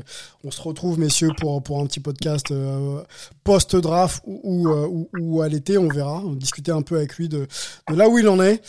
on 0.44 0.50
se 0.50 0.60
retrouve, 0.60 0.98
messieurs, 0.98 1.30
pour, 1.38 1.80
un 1.80 1.86
petit 1.86 2.00
podcast 2.00 2.50
euh, 2.50 3.00
post-draft 3.42 4.22
ou, 4.26 4.68
euh, 4.68 5.42
à 5.42 5.48
l'été, 5.48 5.78
on 5.78 5.88
verra. 5.88 6.20
On 6.22 6.34
discuter 6.34 6.72
un 6.72 6.82
peu 6.82 6.96
avec 6.96 7.16
lui 7.16 7.30
de, 7.30 7.46
là 7.88 8.10
où 8.10 8.18
il 8.18 8.28
en 8.28 8.38
est. 8.42 8.62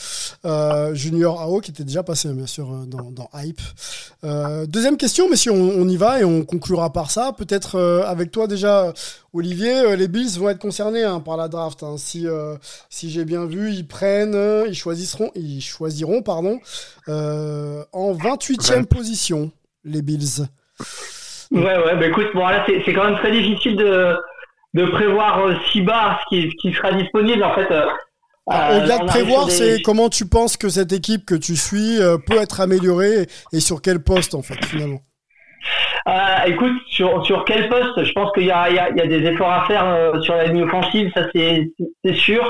Euh, 0.45 0.93
Junior 0.95 1.41
AO 1.41 1.59
qui 1.59 1.71
était 1.71 1.83
déjà 1.83 2.03
passé, 2.03 2.31
bien 2.31 2.47
sûr, 2.47 2.71
euh, 2.71 2.85
dans, 2.85 3.29
Hype. 3.33 3.61
Euh, 4.23 4.65
deuxième 4.65 4.95
question, 4.95 5.29
messieurs, 5.29 5.51
on, 5.51 5.87
y 5.89 5.97
va 5.97 6.21
et 6.21 6.23
on 6.23 6.45
conclura 6.45 6.93
par 6.93 7.11
ça. 7.11 7.33
Peut-être 7.33 7.75
euh, 7.75 8.03
avec 8.05 8.31
toi 8.31 8.47
déjà, 8.47 8.93
Olivier, 9.33 9.79
euh, 9.79 9.95
les 9.95 10.07
Bills 10.07 10.39
vont 10.39 10.49
être 10.49 10.59
concernés 10.59 11.03
hein, 11.03 11.19
par 11.19 11.35
la 11.35 11.49
draft. 11.49 11.83
hein. 11.83 11.95
Si, 11.97 12.25
euh, 12.25 12.55
j'ai 12.89 13.25
bien 13.25 13.45
vu, 13.45 13.73
ils 13.73 13.85
prennent, 13.85 14.35
euh, 14.35 14.65
ils 14.67 14.75
choisiront, 14.75 15.31
ils 15.35 15.61
choisiront, 15.61 16.21
pardon, 16.21 16.44
euh, 17.07 17.83
en 17.93 18.13
28e 18.13 18.73
Vingt. 18.75 18.83
position, 18.89 19.51
les 19.83 20.01
Bills. 20.01 20.47
Ouais, 21.51 21.61
ouais, 21.77 21.95
bah 21.95 22.07
écoute, 22.07 22.27
bon 22.33 22.45
là 22.47 22.65
c'est 22.67 22.93
quand 22.93 23.05
même 23.05 23.17
très 23.17 23.31
difficile 23.31 23.75
de, 23.77 24.15
de 24.73 24.85
prévoir 24.87 25.45
euh, 25.45 25.53
si 25.71 25.81
bas 25.81 26.19
ce 26.23 26.35
qui, 26.35 26.49
qui 26.57 26.73
sera 26.73 26.91
disponible. 26.93 27.43
En 27.43 27.53
fait, 27.53 27.71
euh, 27.71 27.85
Au-delà 28.47 28.97
on 28.99 29.03
de 29.03 29.07
prévoir, 29.07 29.45
des- 29.45 29.51
c'est 29.51 29.81
comment 29.81 30.09
tu 30.09 30.25
penses 30.27 30.57
que 30.57 30.69
cette 30.69 30.91
équipe 30.91 31.25
que 31.25 31.35
tu 31.35 31.55
suis 31.55 32.01
euh, 32.01 32.17
peut 32.17 32.37
être 32.41 32.59
améliorée 32.61 33.27
et 33.53 33.59
sur 33.59 33.81
quel 33.81 33.99
poste 34.03 34.33
en 34.35 34.41
fait 34.41 34.63
finalement? 34.65 35.01
Euh, 36.07 36.43
écoute, 36.47 36.73
sur, 36.89 37.25
sur 37.25 37.43
quel 37.45 37.67
poste? 37.69 38.03
Je 38.03 38.11
pense 38.13 38.31
qu'il 38.33 38.43
y 38.43 38.47
y, 38.47 38.49
y 38.49 38.51
a 38.79 39.07
des 39.07 39.23
efforts 39.25 39.51
à 39.51 39.65
faire 39.65 40.21
sur 40.21 40.35
la 40.35 40.45
ligne 40.47 40.63
offensive, 40.63 41.11
ça 41.15 41.27
c'est 41.33 41.71
c'est 42.03 42.15
sûr. 42.15 42.43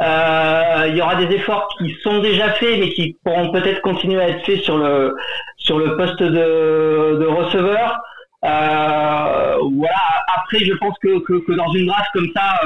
Euh, 0.00 0.86
il 0.88 0.96
y 0.96 1.02
aura 1.02 1.16
des 1.16 1.34
efforts 1.34 1.68
qui 1.76 1.92
sont 2.02 2.20
déjà 2.20 2.50
faits, 2.52 2.78
mais 2.78 2.90
qui 2.90 3.16
pourront 3.24 3.50
peut-être 3.50 3.80
continuer 3.80 4.20
à 4.20 4.28
être 4.28 4.44
faits 4.46 4.60
sur 4.60 4.78
le 4.78 5.16
sur 5.56 5.78
le 5.78 5.96
poste 5.96 6.22
de, 6.22 7.18
de 7.20 7.26
receveur. 7.26 8.00
Euh, 8.44 9.56
voilà. 9.74 10.24
Après, 10.36 10.60
je 10.60 10.72
pense 10.74 10.96
que, 11.02 11.18
que, 11.24 11.44
que 11.44 11.52
dans 11.52 11.72
une 11.72 11.86
draft 11.86 12.10
comme 12.12 12.28
ça, 12.34 12.60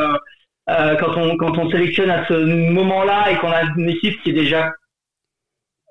euh, 0.71 0.97
quand 0.97 1.17
on 1.17 1.37
quand 1.39 1.57
on 1.59 1.71
sélectionne 1.71 2.11
à 2.11 2.27
ce 2.27 2.35
moment-là 2.35 3.31
et 3.31 3.37
qu'on 3.37 3.51
a 3.51 3.63
une 3.77 3.89
équipe 3.89 4.23
qui 4.23 4.31
est 4.31 4.35
déjà 4.35 4.71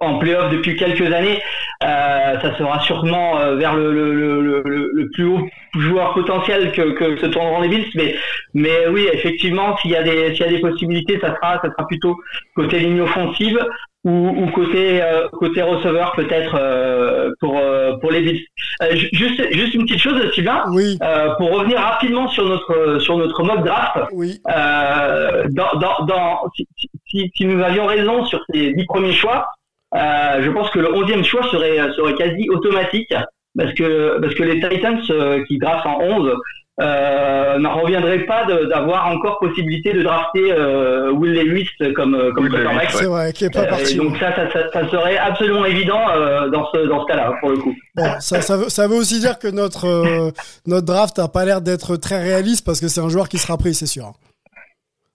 en 0.01 0.17
playoff 0.19 0.49
depuis 0.51 0.75
quelques 0.75 1.11
années, 1.13 1.41
euh, 1.83 2.39
ça 2.41 2.57
sera 2.57 2.79
sûrement 2.81 3.39
euh, 3.39 3.55
vers 3.55 3.75
le, 3.75 3.91
le, 3.93 4.13
le, 4.13 4.61
le, 4.65 4.89
le 4.93 5.09
plus 5.13 5.25
haut 5.25 5.47
joueur 5.79 6.13
potentiel 6.13 6.71
que, 6.73 6.91
que 6.91 7.17
se 7.17 7.27
tourneront 7.27 7.61
les 7.61 7.69
Bills. 7.69 7.87
Mais, 7.95 8.15
mais 8.53 8.87
oui, 8.89 9.07
effectivement, 9.13 9.77
s'il 9.77 9.91
y 9.91 9.95
a 9.95 10.03
des, 10.03 10.33
s'il 10.35 10.45
y 10.45 10.49
a 10.49 10.51
des 10.51 10.59
possibilités, 10.59 11.19
ça 11.19 11.33
sera, 11.35 11.59
ça 11.61 11.69
sera 11.71 11.87
plutôt 11.87 12.17
côté 12.55 12.79
ligne 12.79 13.01
offensive 13.01 13.57
ou, 14.03 14.29
ou 14.29 14.47
côté, 14.51 14.99
euh, 15.01 15.27
côté 15.29 15.61
receveur 15.61 16.13
peut-être 16.13 16.55
euh, 16.59 17.29
pour, 17.39 17.55
euh, 17.57 17.93
pour 18.01 18.09
les 18.11 18.21
Bills. 18.21 18.43
Euh, 18.81 18.95
ju- 18.95 19.09
juste, 19.13 19.41
juste 19.53 19.73
une 19.75 19.83
petite 19.85 19.99
chose, 19.99 20.19
Sylvain. 20.33 20.63
Oui, 20.73 20.97
Euh, 21.03 21.35
pour 21.35 21.51
revenir 21.51 21.79
rapidement 21.79 22.27
sur 22.29 22.45
notre 22.45 22.97
sur 22.99 23.17
notre 23.17 23.43
mock 23.43 23.63
draft, 23.63 23.97
oui. 24.13 24.39
euh, 24.55 25.43
dans, 25.51 25.79
dans, 25.79 26.05
dans, 26.05 26.39
si, 26.55 26.67
si, 27.07 27.31
si 27.35 27.45
nous 27.45 27.61
avions 27.63 27.85
raison 27.85 28.25
sur 28.25 28.39
ces 28.51 28.73
dix 28.73 28.85
premiers 28.85 29.13
choix, 29.13 29.47
je 29.93 30.49
pense 30.51 30.69
que 30.71 30.79
le 30.79 30.93
onzième 30.93 31.23
choix 31.23 31.43
serait, 31.51 31.77
serait 31.95 32.15
quasi 32.15 32.49
automatique 32.49 33.13
parce 33.57 33.73
que, 33.73 34.19
parce 34.21 34.33
que 34.35 34.43
les 34.43 34.59
Titans 34.61 35.01
euh, 35.09 35.43
qui 35.47 35.57
draftent 35.57 35.85
en 35.85 35.99
11 36.01 36.33
euh, 36.79 37.59
n'en 37.59 37.75
reviendraient 37.81 38.25
pas 38.25 38.45
d'avoir 38.45 39.07
encore 39.07 39.37
possibilité 39.39 39.91
de 39.93 40.01
drafter 40.01 40.53
euh, 40.53 41.11
Will 41.11 41.33
Lewis 41.33 41.67
comme, 41.93 42.15
euh, 42.15 42.31
comme 42.31 42.49
quarterback. 42.49 42.89
C'est 42.91 43.05
vrai 43.05 43.33
qu'il 43.33 43.47
est 43.47 43.49
pas 43.53 43.63
Euh, 43.63 43.69
parti. 43.69 43.95
donc 43.97 44.17
ça, 44.17 44.33
ça, 44.35 44.49
ça, 44.51 44.71
ça 44.71 44.89
serait 44.89 45.17
absolument 45.17 45.65
évident 45.65 45.99
euh, 46.15 46.47
dans 46.49 46.65
ce, 46.71 46.87
dans 46.87 47.01
ce 47.01 47.07
cas-là, 47.07 47.33
pour 47.41 47.49
le 47.49 47.57
coup. 47.57 47.75
Bon, 47.95 48.09
ça, 48.21 48.41
ça, 48.41 48.55
veut, 48.55 48.69
ça 48.69 48.87
veut 48.87 48.95
aussi 48.95 49.19
dire 49.19 49.37
que 49.37 49.49
notre, 49.49 49.85
euh, 49.85 50.31
notre 50.65 50.85
draft 50.87 51.19
a 51.19 51.27
pas 51.27 51.43
l'air 51.43 51.61
d'être 51.61 51.97
très 51.97 52.21
réaliste 52.23 52.65
parce 52.65 52.79
que 52.79 52.87
c'est 52.87 53.01
un 53.01 53.09
joueur 53.09 53.27
qui 53.27 53.37
sera 53.37 53.57
pris, 53.57 53.73
c'est 53.73 53.85
sûr. 53.85 54.13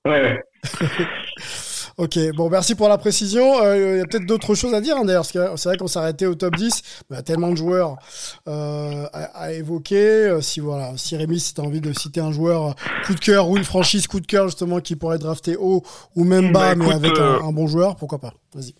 Ouais, 0.04 0.20
ouais. 0.20 0.40
Ok, 1.98 2.18
bon, 2.36 2.50
merci 2.50 2.74
pour 2.74 2.90
la 2.90 2.98
précision. 2.98 3.62
Euh, 3.62 3.94
Il 3.94 3.98
y 3.98 4.00
a 4.02 4.04
peut-être 4.04 4.26
d'autres 4.26 4.54
choses 4.54 4.74
à 4.74 4.82
dire, 4.82 4.98
hein, 4.98 5.04
d'ailleurs, 5.06 5.22
parce 5.22 5.32
que 5.32 5.56
c'est 5.56 5.70
vrai 5.70 5.78
qu'on 5.78 5.86
s'est 5.86 5.98
arrêté 5.98 6.26
au 6.26 6.34
top 6.34 6.54
10. 6.54 6.82
mais 7.08 7.14
Il 7.14 7.16
y 7.16 7.18
a 7.20 7.22
tellement 7.22 7.50
de 7.50 7.56
joueurs 7.56 7.96
euh, 8.48 9.06
à, 9.14 9.22
à 9.44 9.52
évoquer. 9.52 9.96
Euh, 10.26 10.40
si 10.42 10.60
voilà, 10.60 10.92
si 10.98 11.16
Rémi, 11.16 11.40
si 11.40 11.54
tu 11.54 11.60
as 11.62 11.64
envie 11.64 11.80
de 11.80 11.94
citer 11.94 12.20
un 12.20 12.32
joueur 12.32 12.74
coup 13.06 13.14
de 13.14 13.20
cœur 13.20 13.48
ou 13.48 13.56
une 13.56 13.64
franchise 13.64 14.06
coup 14.08 14.20
de 14.20 14.26
cœur, 14.26 14.48
justement, 14.48 14.80
qui 14.80 14.94
pourrait 14.94 15.16
drafter 15.18 15.56
haut 15.58 15.82
ou 16.14 16.24
même 16.24 16.52
bas, 16.52 16.74
Bah, 16.74 16.84
mais 16.84 16.92
avec 16.92 17.18
un, 17.18 17.40
un 17.42 17.52
bon 17.52 17.66
joueur, 17.66 17.96
pourquoi 17.96 18.18
pas? 18.18 18.34
Vas-y. 18.54 18.74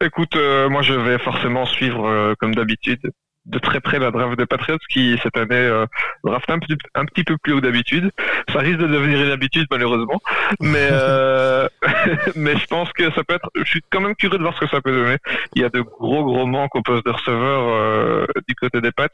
Écoute, 0.00 0.36
euh, 0.36 0.68
moi 0.68 0.82
je 0.82 0.92
vais 0.92 1.18
forcément 1.18 1.66
suivre, 1.66 2.34
comme 2.38 2.54
d'habitude, 2.54 3.00
de 3.46 3.58
très 3.58 3.80
près 3.80 3.98
la 3.98 4.10
draft 4.10 4.38
des 4.38 4.46
Patriots 4.46 4.78
qui 4.88 5.18
cette 5.22 5.36
année 5.36 5.54
euh, 5.54 5.86
draft 6.24 6.48
un 6.48 6.58
petit, 6.58 7.24
peu 7.24 7.36
plus 7.38 7.52
haut 7.52 7.60
d'habitude. 7.60 8.10
Ça 8.52 8.60
risque 8.60 8.78
de 8.78 8.86
devenir 8.86 9.22
une 9.22 9.30
habitude 9.30 9.66
malheureusement, 9.70 10.20
mais 10.60 10.88
euh, 10.90 11.68
mais 12.36 12.56
je 12.56 12.66
pense 12.66 12.92
que 12.92 13.10
ça 13.12 13.22
peut 13.24 13.34
être. 13.34 13.50
Je 13.54 13.64
suis 13.64 13.82
quand 13.90 14.00
même 14.00 14.14
curieux 14.14 14.38
de 14.38 14.42
voir 14.42 14.54
ce 14.54 14.60
que 14.60 14.68
ça 14.68 14.80
peut 14.80 14.92
donner. 14.92 15.18
Il 15.54 15.62
y 15.62 15.64
a 15.64 15.68
de 15.68 15.80
gros 15.80 16.24
gros 16.24 16.46
manques 16.46 16.74
au 16.74 16.82
poste 16.82 17.04
de 17.04 17.10
receveur 17.10 17.68
euh, 17.68 18.26
du 18.48 18.54
côté 18.54 18.80
des 18.80 18.92
Pats, 18.92 19.08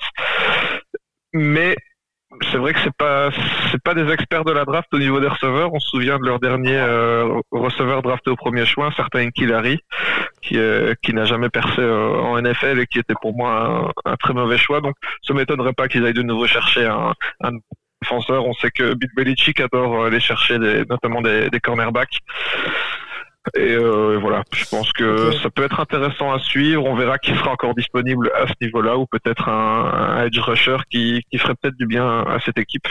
mais 1.32 1.76
c'est 2.50 2.56
vrai 2.56 2.72
que 2.72 2.80
c'est 2.80 2.94
pas 2.96 3.30
c'est 3.70 3.82
pas 3.82 3.94
des 3.94 4.10
experts 4.12 4.44
de 4.44 4.52
la 4.52 4.64
draft 4.64 4.88
au 4.92 4.98
niveau 4.98 5.20
des 5.20 5.28
receveurs. 5.28 5.72
On 5.72 5.80
se 5.80 5.88
souvient 5.90 6.18
de 6.18 6.24
leur 6.24 6.40
dernier 6.40 6.76
euh, 6.76 7.40
receveur 7.50 8.02
drafté 8.02 8.30
au 8.30 8.36
premier 8.36 8.64
choix, 8.66 8.86
un 8.86 8.92
certain 8.92 9.30
qui 9.30 9.46
euh, 10.56 10.94
qui 11.02 11.12
n'a 11.12 11.24
jamais 11.24 11.48
percé 11.50 11.80
euh, 11.80 12.16
en 12.16 12.40
NFL 12.40 12.80
et 12.80 12.86
qui 12.86 12.98
était 12.98 13.14
pour 13.20 13.36
moi 13.36 13.92
un, 14.04 14.10
un 14.12 14.16
très 14.16 14.32
mauvais 14.32 14.58
choix. 14.58 14.80
Donc, 14.80 14.94
ça 15.22 15.34
m'étonnerait 15.34 15.72
pas 15.72 15.88
qu'ils 15.88 16.04
aillent 16.04 16.14
de 16.14 16.22
nouveau 16.22 16.46
chercher 16.46 16.86
un, 16.86 17.14
un 17.42 17.52
défenseur. 18.02 18.46
On 18.46 18.52
sait 18.54 18.70
que 18.70 18.94
Bill 18.94 19.10
Belichick 19.16 19.60
adore 19.60 20.02
euh, 20.02 20.06
aller 20.06 20.20
chercher 20.20 20.58
des, 20.58 20.84
notamment 20.86 21.20
des, 21.20 21.50
des 21.50 21.60
cornerbacks. 21.60 22.18
Et 23.56 23.72
euh, 23.72 24.18
voilà, 24.20 24.42
je 24.52 24.64
pense 24.66 24.92
que 24.92 25.32
ça 25.42 25.48
peut 25.50 25.62
être 25.64 25.80
intéressant 25.80 26.32
à 26.32 26.38
suivre. 26.38 26.84
On 26.84 26.94
verra 26.94 27.18
qui 27.18 27.30
sera 27.34 27.50
encore 27.52 27.74
disponible 27.74 28.30
à 28.34 28.46
ce 28.46 28.52
niveau-là, 28.60 28.96
ou 28.98 29.06
peut-être 29.06 29.48
un, 29.48 29.84
un 30.18 30.24
edge 30.26 30.38
rusher 30.38 30.76
qui, 30.90 31.22
qui 31.30 31.38
ferait 31.38 31.54
peut-être 31.60 31.76
du 31.76 31.86
bien 31.86 32.06
à 32.20 32.38
cette 32.44 32.58
équipe. 32.58 32.86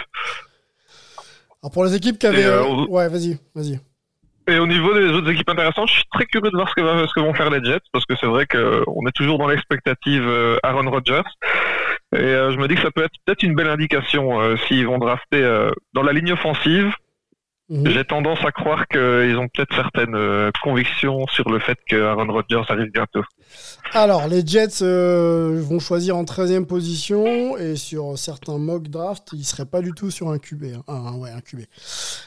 Alors 1.62 1.72
pour 1.72 1.84
les 1.86 1.96
équipes 1.96 2.18
qui 2.18 2.28
avaient. 2.28 2.42
Et, 2.42 2.46
euh, 2.46 2.62
euh, 2.62 2.66
on- 2.66 2.88
Ouais, 2.88 3.08
vas-y, 3.10 3.38
vas-y. 3.54 3.80
Et 4.48 4.58
au 4.58 4.66
niveau 4.66 4.94
des 4.96 5.10
autres 5.10 5.30
équipes 5.30 5.50
intéressantes, 5.50 5.90
je 5.90 5.94
suis 5.94 6.04
très 6.12 6.26
curieux 6.26 6.50
de 6.50 6.56
voir 6.56 6.68
ce 6.70 6.74
que, 6.74 6.82
va- 6.82 7.06
ce 7.08 7.14
que 7.14 7.20
vont 7.20 7.36
faire 7.36 7.52
les 7.52 7.64
Jets, 7.64 7.82
parce 7.94 8.06
que 8.06 8.16
c'est 8.16 8.26
vrai 8.26 8.48
qu'on 8.48 9.06
est 9.08 9.12
toujours 9.14 9.38
dans 9.38 9.48
l'expectative 9.48 10.24
euh, 10.28 10.58
Aaron 10.64 10.90
Rodgers. 10.90 11.22
Et 12.16 12.18
euh, 12.18 12.52
je 12.52 12.58
me 12.58 12.68
dis 12.68 12.74
que 12.74 12.82
ça 12.82 12.90
peut 12.90 13.04
être 13.04 13.14
peut-être 13.26 13.44
une 13.44 13.54
belle 13.54 13.68
indication 13.70 14.42
euh, 14.42 14.56
s'ils 14.68 14.88
vont 14.88 14.98
drafter 14.98 15.44
euh, 15.44 15.70
dans 15.94 16.02
la 16.02 16.12
ligne 16.14 16.32
offensive. 16.32 16.92
Mhm. 17.72 17.88
J'ai 17.92 18.04
tendance 18.04 18.40
à 18.44 18.52
croire 18.52 18.88
qu'ils 18.88 19.38
ont 19.38 19.48
peut-être 19.48 19.76
certaines 19.76 20.16
euh, 20.16 20.50
convictions 20.64 21.28
sur 21.28 21.50
le 21.52 21.60
fait 21.60 21.78
que 21.88 21.96
Aaron 22.04 22.26
Rodgers 22.32 22.64
arrive 22.68 22.90
bientôt. 22.92 23.22
Alors, 23.94 24.28
les 24.28 24.46
Jets 24.46 24.82
euh, 24.84 25.62
vont 25.64 25.80
choisir 25.80 26.18
en 26.18 26.24
13e 26.24 26.66
position 26.66 27.58
et 27.58 27.76
sur 27.76 28.18
certains 28.18 28.58
mock 28.58 28.88
drafts, 28.88 29.30
ils 29.34 29.44
seraient 29.44 29.66
pas 29.68 29.82
du 29.82 29.92
tout 29.94 30.10
sur 30.10 30.30
un 30.30 30.40
QB. 30.40 30.64
hein. 30.78 30.84
Ah, 30.88 31.12
ouais, 31.18 31.30
un 31.30 31.42
QB. 31.42 31.62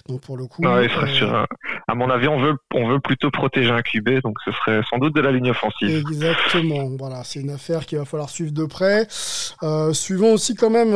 Donc 0.08 0.20
pour 0.20 0.36
le 0.36 0.46
coup. 0.46 0.62
Euh, 0.64 0.88
sur 1.12 1.34
un- 1.34 1.46
À 1.88 1.94
mon 1.96 2.08
avis, 2.08 2.28
on 2.28 2.38
veut, 2.40 2.54
on 2.74 2.88
veut 2.88 3.00
plutôt 3.00 3.30
protéger 3.32 3.70
un 3.70 3.82
QB, 3.82 4.20
donc 4.22 4.36
ce 4.44 4.52
serait 4.52 4.80
sans 4.88 4.98
doute 4.98 5.14
de 5.14 5.20
la 5.20 5.32
ligne 5.32 5.50
offensive. 5.50 5.90
Exactement. 5.90 6.88
Voilà, 6.98 7.22
c'est 7.24 7.40
une 7.40 7.50
affaire 7.50 7.84
qu'il 7.86 7.98
va 7.98 8.04
falloir 8.04 8.30
suivre 8.30 8.52
de 8.52 8.64
près. 8.64 9.06
Euh, 9.64 9.92
suivons 9.92 10.32
aussi 10.34 10.54
quand 10.54 10.70
même. 10.70 10.92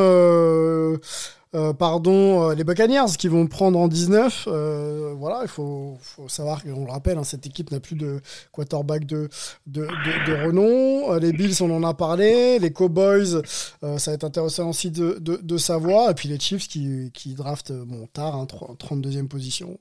Euh, 1.57 1.73
pardon, 1.73 2.51
euh, 2.51 2.55
les 2.55 2.65
Buccaneers 2.65 3.17
qui 3.19 3.29
vont 3.29 3.47
prendre 3.47 3.79
en 3.79 3.89
19. 3.89 4.47
Euh, 4.47 5.15
voilà, 5.17 5.41
il 5.43 5.49
faut, 5.49 5.97
faut 6.03 6.29
savoir 6.29 6.63
qu'on 6.63 6.85
le 6.85 6.91
rappelle, 6.93 7.17
hein, 7.19 7.25
cette 7.25 7.47
équipe 7.47 7.71
n'a 7.71 7.81
plus 7.81 7.97
de 7.97 8.21
quarterback 8.53 9.07
de, 9.07 9.29
de, 9.67 9.83
de, 9.87 10.27
de 10.31 10.47
renom. 10.47 11.15
Les 11.19 11.33
Bills, 11.33 11.55
on 11.63 11.71
en 11.75 11.83
a 11.83 11.95
parlé. 11.95 12.59
Les 12.59 12.73
Cowboys, 12.73 13.41
ça 13.81 14.11
va 14.11 14.15
être 14.15 14.25
intéressant 14.25 14.69
aussi 14.69 14.91
de, 14.91 15.17
de, 15.21 15.57
savoir. 15.59 16.11
Et 16.11 16.15
puis 16.15 16.29
les 16.29 16.39
Chiefs 16.39 16.69
qui, 16.69 17.11
qui 17.15 17.35
draftent 17.35 17.73
bon, 17.73 18.07
tard, 18.13 18.37
hein, 18.37 18.47
32e 18.47 19.27
position. 19.29 19.79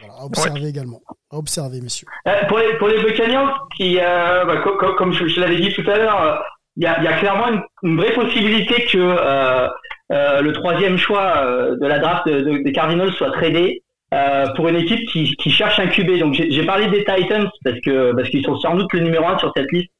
Voilà, 0.00 0.20
à 0.20 0.24
observer 0.24 0.66
également. 0.66 1.02
À 1.30 1.36
observer, 1.36 1.80
messieurs. 1.82 2.06
Pour, 2.48 2.58
les, 2.58 2.78
pour 2.78 2.88
les 2.88 3.02
Buccaneers, 3.02 3.52
qui, 3.76 3.96
bah, 3.96 4.62
co- 4.64 4.76
co- 4.78 4.94
comme 4.96 5.12
je, 5.12 5.26
je 5.28 5.40
l'avais 5.40 5.60
dit 5.60 5.72
tout 5.74 5.88
à 5.90 5.98
l'heure, 5.98 6.42
il 6.76 6.84
y, 6.84 6.86
a, 6.86 6.98
il 6.98 7.04
y 7.04 7.08
a 7.08 7.18
clairement 7.18 7.48
une, 7.48 7.62
une 7.82 7.96
vraie 7.98 8.14
possibilité 8.14 8.86
que 8.90 9.68
le 10.10 10.52
troisième 10.52 10.96
choix 10.98 11.38
euh, 11.38 11.76
de 11.80 11.86
la 11.86 11.98
draft 11.98 12.26
de- 12.28 12.40
de- 12.40 12.62
des 12.62 12.72
Cardinals 12.72 13.12
soit 13.12 13.30
tradé 13.32 13.82
euh, 14.14 14.46
pour 14.54 14.68
une 14.68 14.76
équipe 14.76 15.08
qui, 15.10 15.34
qui 15.36 15.50
cherche 15.50 15.78
un 15.80 15.88
QB. 15.88 16.18
Donc 16.18 16.34
j'ai 16.34 16.64
parlé 16.64 16.86
des 16.88 17.04
Titans 17.04 17.48
parce 17.64 17.80
que 17.80 18.12
parce 18.12 18.28
qu'ils 18.28 18.44
sont 18.44 18.56
sans 18.60 18.74
doute 18.76 18.92
le 18.92 19.00
numéro 19.00 19.26
un 19.26 19.38
sur 19.38 19.52
cette 19.56 19.70
liste. 19.72 19.90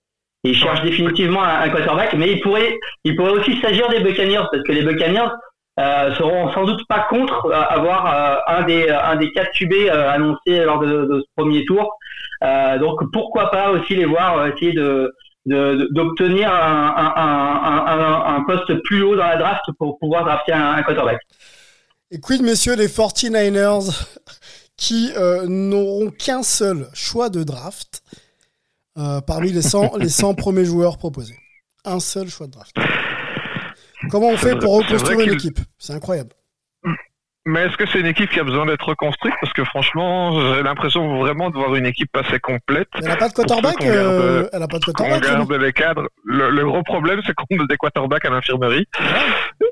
Et 0.44 0.50
ils 0.50 0.56
cherchent 0.56 0.82
définitivement 0.82 1.42
un, 1.42 1.62
un 1.62 1.68
quarterback, 1.70 2.14
mais 2.14 2.30
il 2.32 2.40
pourrait, 2.40 2.78
il 3.02 3.16
pourrait 3.16 3.32
aussi 3.32 3.56
s'agir 3.60 3.88
des 3.88 3.98
Buccaneers 4.00 4.44
parce 4.52 4.62
que 4.62 4.70
les 4.72 4.82
Buccaneers 4.82 5.30
euh, 5.80 6.14
seront 6.14 6.52
sans 6.52 6.64
doute 6.64 6.80
pas 6.88 7.00
contre 7.10 7.46
euh, 7.46 7.52
avoir 7.68 8.06
euh, 8.06 8.36
un 8.46 8.62
des 8.62 8.88
un 8.88 9.16
des 9.16 9.32
quatre 9.32 9.50
QB 9.52 9.72
euh, 9.72 10.08
annoncés 10.10 10.64
lors 10.64 10.78
de, 10.78 10.86
de 11.06 11.20
ce 11.20 11.26
premier 11.36 11.64
tour. 11.64 11.90
Euh, 12.44 12.78
donc 12.78 13.00
pourquoi 13.12 13.50
pas 13.50 13.70
aussi 13.72 13.96
les 13.96 14.04
voir 14.04 14.38
euh, 14.38 14.50
essayer 14.52 14.72
de- 14.72 15.12
d'obtenir 15.46 16.52
un, 16.52 16.94
un, 16.96 17.12
un, 17.16 18.34
un, 18.34 18.36
un 18.36 18.44
poste 18.44 18.82
plus 18.82 19.02
haut 19.02 19.16
dans 19.16 19.26
la 19.26 19.36
draft 19.36 19.62
pour 19.78 19.98
pouvoir 19.98 20.24
drafter 20.24 20.52
un, 20.52 20.82
quarterback. 20.82 21.20
Et 22.10 22.20
quid, 22.20 22.42
messieurs, 22.42 22.74
les 22.76 22.88
49ers 22.88 24.06
qui 24.76 25.12
euh, 25.16 25.46
n'auront 25.46 26.10
qu'un 26.10 26.42
seul 26.42 26.88
choix 26.92 27.30
de 27.30 27.42
draft 27.44 28.02
euh, 28.98 29.20
parmi 29.20 29.52
les 29.52 29.62
100, 29.62 29.96
les 29.98 30.08
100 30.08 30.34
premiers 30.36 30.64
joueurs 30.64 30.98
proposés? 30.98 31.36
Un 31.84 32.00
seul 32.00 32.28
choix 32.28 32.46
de 32.46 32.52
draft. 32.52 32.74
Comment 34.10 34.28
on 34.28 34.36
fait 34.36 34.58
pour 34.58 34.76
reconstruire 34.76 35.20
une 35.20 35.32
équipe? 35.34 35.60
C'est 35.78 35.94
incroyable. 35.94 36.30
Mais 37.48 37.62
est-ce 37.62 37.76
que 37.76 37.86
c'est 37.86 38.00
une 38.00 38.06
équipe 38.06 38.28
qui 38.28 38.40
a 38.40 38.44
besoin 38.44 38.66
d'être 38.66 38.88
reconstruite? 38.88 39.34
Parce 39.40 39.52
que 39.52 39.62
franchement, 39.62 40.32
j'ai 40.52 40.64
l'impression 40.64 41.20
vraiment 41.20 41.48
de 41.48 41.54
voir 41.54 41.76
une 41.76 41.86
équipe 41.86 42.14
assez 42.16 42.40
complète. 42.40 42.88
Elle 42.96 43.04
n'a 43.04 43.14
pas 43.14 43.28
de 43.28 43.34
quarterback. 43.34 43.84
Euh, 43.84 44.48
elle 44.52 44.62
a 44.64 44.66
pas 44.66 44.80
de 44.80 44.84
quarterback. 44.84 45.22
On 45.24 45.44
garde 45.44 45.52
les 45.52 45.72
cadres. 45.72 46.08
Le, 46.24 46.64
gros 46.64 46.82
problème, 46.82 47.20
c'est 47.24 47.34
qu'on 47.34 47.44
a 47.62 47.66
des 47.68 47.76
quarterbacks 47.76 48.24
à 48.24 48.30
l'infirmerie. 48.30 48.88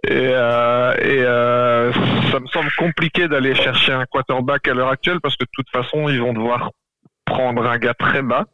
Et, 0.07 0.13
euh, 0.13 0.95
et 1.01 1.25
euh, 1.25 1.93
ça 2.31 2.39
me 2.39 2.47
semble 2.47 2.71
compliqué 2.79 3.27
d'aller 3.27 3.57
chercher 3.57 3.93
un 3.93 4.05
quarterback 4.07 4.69
à 4.69 4.75
l'heure 4.75 4.91
actuelle 4.91 5.19
parce 5.21 5.35
que 5.37 5.43
de 5.43 5.51
toute 5.53 5.69
façon, 5.71 6.09
ils 6.09 6.21
vont 6.21 6.33
devoir 6.33 6.71
prendre 7.25 7.67
un 7.67 7.79
gars 7.79 7.95
très 7.95 8.23
bas. 8.23 8.45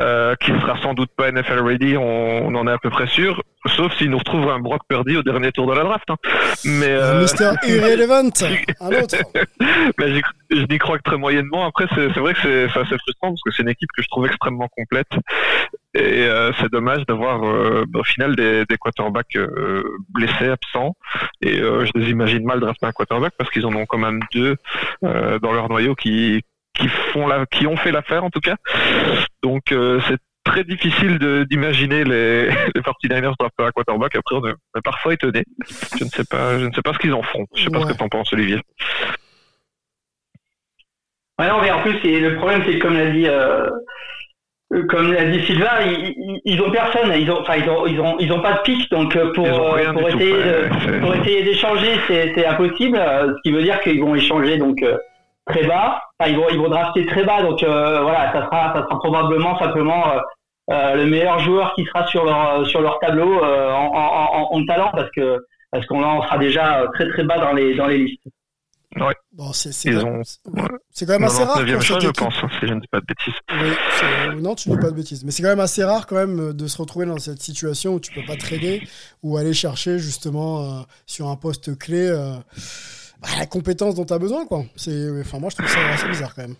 Euh, 0.00 0.34
qui 0.36 0.50
sera 0.52 0.80
sans 0.80 0.94
doute 0.94 1.10
pas 1.14 1.30
NFL 1.30 1.60
ready, 1.60 1.98
on, 1.98 2.54
en 2.54 2.66
est 2.66 2.72
à 2.72 2.78
peu 2.78 2.88
près 2.88 3.06
sûr, 3.06 3.42
sauf 3.66 3.94
s'il 3.98 4.08
nous 4.08 4.16
retrouve 4.16 4.48
un 4.48 4.58
Brock 4.58 4.80
Purdy 4.88 5.18
au 5.18 5.22
dernier 5.22 5.52
tour 5.52 5.66
de 5.66 5.74
la 5.74 5.84
draft. 5.84 6.08
Hein. 6.08 6.16
Mais 6.64 6.88
euh... 6.88 7.20
Mister 7.20 7.50
Irrelevant, 7.68 8.30
un 8.80 9.02
autre. 9.02 9.16
Mais 9.98 10.14
je 10.50 10.64
n'y 10.64 10.78
crois 10.78 10.96
que 10.96 11.02
très 11.02 11.18
moyennement. 11.18 11.66
Après, 11.66 11.86
c'est 11.94 12.18
vrai 12.18 12.32
que 12.32 12.40
c'est 12.42 12.64
assez 12.64 12.96
frustrant 12.98 13.28
parce 13.28 13.42
que 13.44 13.50
c'est 13.50 13.62
une 13.62 13.68
équipe 13.68 13.90
que 13.94 14.02
je 14.02 14.08
trouve 14.08 14.24
extrêmement 14.24 14.68
complète. 14.74 15.10
Et 15.94 16.24
euh, 16.24 16.52
c'est 16.58 16.72
dommage 16.72 17.04
d'avoir 17.04 17.44
euh, 17.44 17.84
au 17.94 18.02
final 18.02 18.34
des, 18.34 18.64
des 18.64 18.78
quarterbacks 18.78 19.36
euh, 19.36 19.82
blessés, 20.08 20.48
absents. 20.48 20.96
Et 21.42 21.58
je 21.58 21.90
les 21.94 22.10
imagine 22.10 22.44
mal 22.44 22.60
drafter 22.60 22.86
un 22.86 22.92
quarterback 22.92 23.34
parce 23.36 23.50
qu'ils 23.50 23.66
en 23.66 23.74
ont 23.74 23.84
quand 23.84 23.98
même 23.98 24.20
deux 24.32 24.56
dans 25.02 25.52
leur 25.52 25.68
noyau 25.68 25.94
qui 25.94 26.42
qui 26.74 26.88
font 26.88 27.26
la, 27.26 27.46
qui 27.46 27.66
ont 27.66 27.76
fait 27.76 27.92
l'affaire 27.92 28.24
en 28.24 28.30
tout 28.30 28.40
cas. 28.40 28.56
Donc 29.42 29.72
euh, 29.72 30.00
c'est 30.08 30.18
très 30.44 30.64
difficile 30.64 31.18
d'imaginer 31.48 32.04
les, 32.04 32.46
les 32.74 32.80
49ers 32.80 33.34
drafter 33.38 33.64
un 33.64 33.70
quarterback. 33.70 34.16
Après, 34.16 34.36
on 34.36 34.46
est, 34.46 34.82
parfois 34.82 35.14
étonné. 35.14 35.44
Je 35.98 36.04
ne 36.04 36.08
sais 36.08 36.24
pas, 36.24 36.58
je 36.58 36.66
ne 36.66 36.72
sais 36.72 36.82
pas 36.82 36.92
ce 36.92 36.98
qu'ils 36.98 37.14
en 37.14 37.22
font. 37.22 37.46
Je 37.54 37.64
sais 37.64 37.70
pas 37.70 37.80
ce 37.80 37.86
que 37.86 37.96
tu 37.96 38.02
en 38.02 38.08
penses, 38.08 38.32
Olivier. 38.32 38.60
Ouais, 41.38 41.48
non, 41.48 41.60
mais 41.60 41.70
en 41.70 41.80
plus, 41.82 41.98
le 42.02 42.36
problème, 42.36 42.62
c'est 42.66 42.78
comme 42.78 42.96
l'a 42.96 43.10
dit, 43.10 43.26
euh, 43.26 43.70
comme 44.88 45.12
l'a 45.12 45.24
dit 45.24 45.44
Sylvain, 45.46 45.80
ils, 45.86 46.40
ils, 46.44 46.60
ont 46.60 46.70
personne. 46.70 47.12
Ils 47.18 47.30
ont, 47.30 47.40
enfin, 47.40 47.56
ils 47.56 47.68
ont, 47.68 47.86
ils 47.86 48.00
ont, 48.00 48.16
ils 48.18 48.32
ont 48.32 48.40
pas 48.40 48.54
de 48.54 48.62
pic. 48.62 48.90
Donc, 48.90 49.16
euh, 49.16 49.32
pour, 49.32 49.46
euh, 49.46 49.92
pour, 49.92 50.08
essayer, 50.08 50.34
pour 51.00 51.14
essayer 51.14 51.42
d'échanger, 51.42 51.94
c'est 52.06 52.46
impossible. 52.46 52.98
Ce 52.98 53.42
qui 53.42 53.52
veut 53.52 53.62
dire 53.62 53.80
qu'ils 53.80 54.00
vont 54.00 54.14
échanger, 54.14 54.58
donc, 54.58 54.84
très 55.46 55.66
bas. 55.66 56.02
Enfin, 56.18 56.30
ils 56.30 56.36
vont 56.36 56.48
ils 56.50 56.58
vont 56.58 56.68
drafter 56.68 57.06
très 57.06 57.24
bas, 57.24 57.42
donc 57.42 57.62
euh, 57.62 58.02
voilà, 58.02 58.32
ça 58.32 58.44
sera 58.44 58.74
ça 58.74 58.82
sera 58.82 58.98
probablement 58.98 59.58
simplement 59.58 60.08
euh, 60.08 60.20
euh, 60.70 60.94
le 60.96 61.06
meilleur 61.06 61.38
joueur 61.40 61.74
qui 61.74 61.84
sera 61.84 62.06
sur 62.06 62.24
leur 62.24 62.66
sur 62.66 62.80
leur 62.80 62.98
tableau 63.00 63.42
en, 63.42 63.92
en, 63.94 64.48
en, 64.52 64.66
talent 64.66 64.90
parce 64.92 65.10
que 65.10 65.44
parce 65.70 65.86
qu'on 65.86 66.02
en 66.02 66.22
sera 66.22 66.38
déjà 66.38 66.84
très 66.94 67.08
très 67.08 67.24
bas 67.24 67.38
dans 67.38 67.52
les 67.52 67.74
dans 67.74 67.86
les 67.86 67.98
listes. 67.98 68.22
Ouais. 68.96 69.14
Bon, 69.32 69.52
c'est 69.54 69.72
c'est 69.72 69.90
quand, 69.90 70.20
quand, 70.44 71.06
même 71.08 71.24
assez 71.24 71.42
rare. 71.42 71.80
Choix, 71.80 71.98
je 71.98 72.08
pense, 72.08 72.34
hein, 72.42 72.48
si 72.60 72.66
je 72.66 72.74
ne 72.74 72.80
dis 72.80 72.88
pas 72.88 73.00
de 73.00 73.06
bêtises. 73.06 73.34
Oui, 73.50 74.42
non, 74.42 74.54
tu 74.54 74.68
ne 74.68 74.74
dis 74.74 74.80
pas 74.82 74.90
de 74.90 74.96
bêtises. 74.96 75.24
Mais 75.24 75.30
c'est 75.30 75.42
quand 75.42 75.48
même 75.48 75.60
assez 75.60 75.82
rare 75.82 76.06
quand 76.06 76.16
même 76.16 76.52
de 76.52 76.66
se 76.66 76.76
retrouver 76.76 77.06
dans 77.06 77.18
cette 77.18 77.40
situation 77.40 77.94
où 77.94 78.00
tu 78.00 78.12
peux 78.12 78.24
pas 78.26 78.36
trader 78.36 78.86
ou 79.22 79.38
aller 79.38 79.54
chercher 79.54 79.98
justement 79.98 80.60
euh, 80.60 80.82
sur 81.06 81.28
un 81.28 81.36
poste 81.36 81.78
clé. 81.78 82.06
Euh, 82.06 82.34
bah, 83.22 83.28
la 83.38 83.46
compétence 83.46 83.94
dont 83.94 84.04
tu 84.04 84.12
as 84.12 84.18
besoin, 84.18 84.46
quoi. 84.46 84.64
Enfin, 85.20 85.38
moi, 85.38 85.50
je 85.50 85.56
trouve 85.56 85.68
ça 85.68 85.78
assez 85.92 86.08
bizarre 86.08 86.34
quand 86.34 86.42
même. 86.42 86.56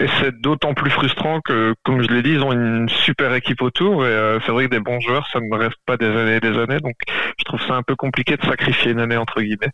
Et 0.00 0.06
c'est 0.18 0.36
d'autant 0.40 0.74
plus 0.74 0.90
frustrant 0.90 1.40
que, 1.40 1.72
comme 1.84 2.02
je 2.02 2.08
l'ai 2.08 2.22
dit, 2.22 2.30
ils 2.30 2.42
ont 2.42 2.52
une 2.52 2.88
super 2.88 3.32
équipe 3.34 3.62
autour 3.62 4.04
et 4.04 4.08
euh, 4.08 4.40
c'est 4.44 4.50
vrai 4.50 4.64
que 4.64 4.70
des 4.70 4.80
bons 4.80 4.98
joueurs, 4.98 5.24
ça 5.32 5.38
ne 5.38 5.56
reste 5.56 5.76
pas 5.86 5.96
des 5.96 6.06
années 6.06 6.36
et 6.36 6.40
des 6.40 6.58
années. 6.58 6.80
Donc, 6.80 6.96
je 7.38 7.44
trouve 7.44 7.60
ça 7.60 7.74
un 7.74 7.82
peu 7.84 7.94
compliqué 7.94 8.36
de 8.36 8.42
sacrifier 8.42 8.90
une 8.90 8.98
année 8.98 9.16
entre 9.16 9.40
guillemets 9.40 9.70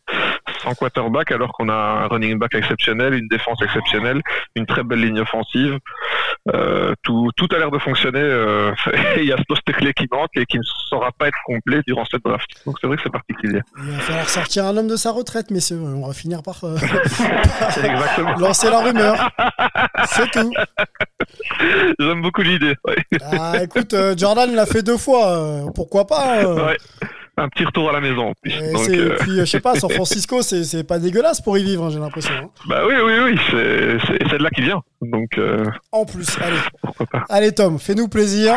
sans 0.63 0.75
quarterback 0.75 1.33
alors 1.33 1.53
qu'on 1.53 1.69
a 1.69 1.75
un 1.75 2.07
running 2.09 2.39
back 2.39 2.55
exceptionnel, 2.55 3.15
une 3.15 3.29
défense 3.29 3.61
exceptionnelle, 3.63 4.21
une 4.55 4.67
très 4.67 4.83
belle 4.83 5.01
ligne 5.01 5.21
offensive. 5.21 5.79
Euh, 6.55 6.95
tout, 7.03 7.31
tout 7.37 7.49
a 7.55 7.59
l'air 7.59 7.71
de 7.71 7.79
fonctionner. 7.79 8.21
Euh, 8.21 8.73
il 9.17 9.25
y 9.25 9.33
a 9.33 9.37
ce 9.37 9.43
poste 9.43 9.71
clé 9.73 9.93
qui 9.93 10.07
manque 10.11 10.31
et 10.37 10.47
qui 10.47 10.59
ne 10.59 10.63
saura 10.89 11.11
pas 11.13 11.29
être 11.29 11.39
complet 11.45 11.81
durant 11.87 12.05
cette 12.05 12.25
draft. 12.25 12.49
Donc 12.67 12.77
c'est 12.81 12.87
vrai 12.87 12.97
que 12.97 13.03
c'est 13.03 13.13
particulier. 13.13 13.61
Il 13.79 13.91
va 13.91 13.99
falloir 13.99 14.29
sortir 14.29 14.65
un 14.67 14.77
homme 14.77 14.89
de 14.89 14.97
sa 14.97 15.13
retraite, 15.13 15.51
messieurs. 15.51 15.81
On 15.81 16.07
va 16.07 16.15
finir 16.15 16.43
par, 16.43 16.63
euh, 16.65 16.77
lancer 18.39 18.71
la 18.71 18.81
rumeur. 18.81 19.31
C'est 20.07 20.31
tout. 20.31 20.53
J'aime 21.99 22.23
beaucoup 22.23 22.43
l'idée. 22.43 22.75
Ah, 23.23 23.63
écoute, 23.63 23.95
Jordan 24.17 24.55
l'a 24.55 24.67
fait 24.67 24.83
deux 24.83 24.97
fois. 24.97 25.71
pourquoi 25.75 26.07
pas 26.07 26.45
ouais 26.45 26.77
un 27.37 27.49
petit 27.49 27.65
retour 27.65 27.89
à 27.89 27.93
la 27.93 28.01
maison. 28.01 28.33
Puis, 28.43 28.53
euh, 28.55 29.17
puis 29.19 29.39
je 29.39 29.45
sais 29.45 29.61
pas, 29.61 29.75
San 29.75 29.91
Francisco, 29.95 30.43
c'est 30.43 30.85
pas 30.85 30.99
dégueulasse 30.99 31.41
pour 31.41 31.57
y 31.59 31.63
vivre, 31.63 31.85
hein, 31.85 31.91
j'ai 31.91 31.99
l'impression. 31.99 32.33
Hein. 32.35 32.51
Bah 32.69 32.83
oui, 32.87 32.95
oui, 33.03 33.13
oui, 33.25 33.39
c'est 33.51 34.39
de 34.39 34.43
là 34.43 34.51
qui 34.51 34.63
vient. 34.63 34.83
Donc, 35.01 35.39
euh, 35.39 35.65
En 35.93 36.05
plus, 36.05 36.27
allez. 36.41 37.07
Allez, 37.29 37.53
Tom, 37.53 37.79
fais-nous 37.79 38.09
plaisir. 38.09 38.55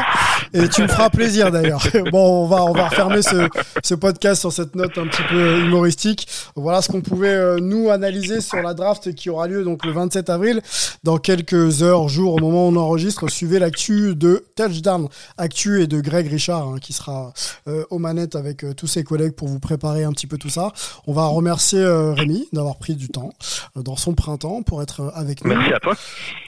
Et 0.54 0.68
tu 0.70 0.84
me 0.84 0.88
feras 0.88 1.10
plaisir 1.10 1.52
d'ailleurs. 1.52 1.84
Bon, 2.12 2.44
on 2.44 2.48
va, 2.48 2.64
on 2.64 2.74
va 2.74 2.90
refermer 2.90 3.22
ce, 3.22 3.48
ce 3.84 3.96
podcast 3.96 4.42
sur 4.42 4.52
cette 4.52 4.76
note 4.76 4.98
un 4.98 5.08
petit 5.08 5.24
peu 5.30 5.60
humoristique. 5.62 6.28
Voilà 6.56 6.82
ce 6.82 6.90
qu'on 6.90 7.02
pouvait 7.02 7.34
euh, 7.34 7.58
nous 7.60 7.90
analyser 7.90 8.42
sur 8.42 8.62
la 8.62 8.74
draft 8.74 9.16
qui 9.16 9.30
aura 9.30 9.48
lieu 9.48 9.64
donc 9.64 9.86
le 9.86 9.92
27 9.92 10.30
avril. 10.30 10.62
Dans 11.04 11.18
quelques 11.18 11.82
heures, 11.82 12.08
jours, 12.10 12.36
au 12.36 12.40
moment 12.40 12.68
où 12.68 12.72
on 12.72 12.76
enregistre, 12.76 13.30
suivez 13.30 13.58
l'actu 13.58 14.16
de 14.16 14.46
Touchdown 14.56 15.08
Actu 15.38 15.82
et 15.82 15.88
de 15.88 16.02
Greg 16.02 16.28
Richard 16.28 16.68
hein, 16.68 16.76
qui 16.80 16.94
sera 16.94 17.34
euh, 17.68 17.86
aux 17.90 18.00
manettes 18.00 18.36
avec 18.36 18.66
tous 18.76 18.88
ses 18.88 19.04
collègues 19.04 19.34
pour 19.34 19.48
vous 19.48 19.60
préparer 19.60 20.04
un 20.04 20.12
petit 20.12 20.28
peu 20.28 20.38
tout 20.38 20.50
ça. 20.50 20.72
On 21.08 21.14
va 21.14 21.26
remercier 21.26 21.84
Rémi 21.84 22.48
d'avoir 22.54 22.78
pris 22.78 22.96
du 22.96 23.08
temps 23.10 23.32
dans 23.76 23.96
son 23.96 24.14
printemps 24.14 24.62
pour 24.62 24.82
être 24.82 25.12
avec 25.16 25.44
nous. 25.44 25.56
Merci 25.56 25.74
à 25.74 25.80
toi. 25.80 25.96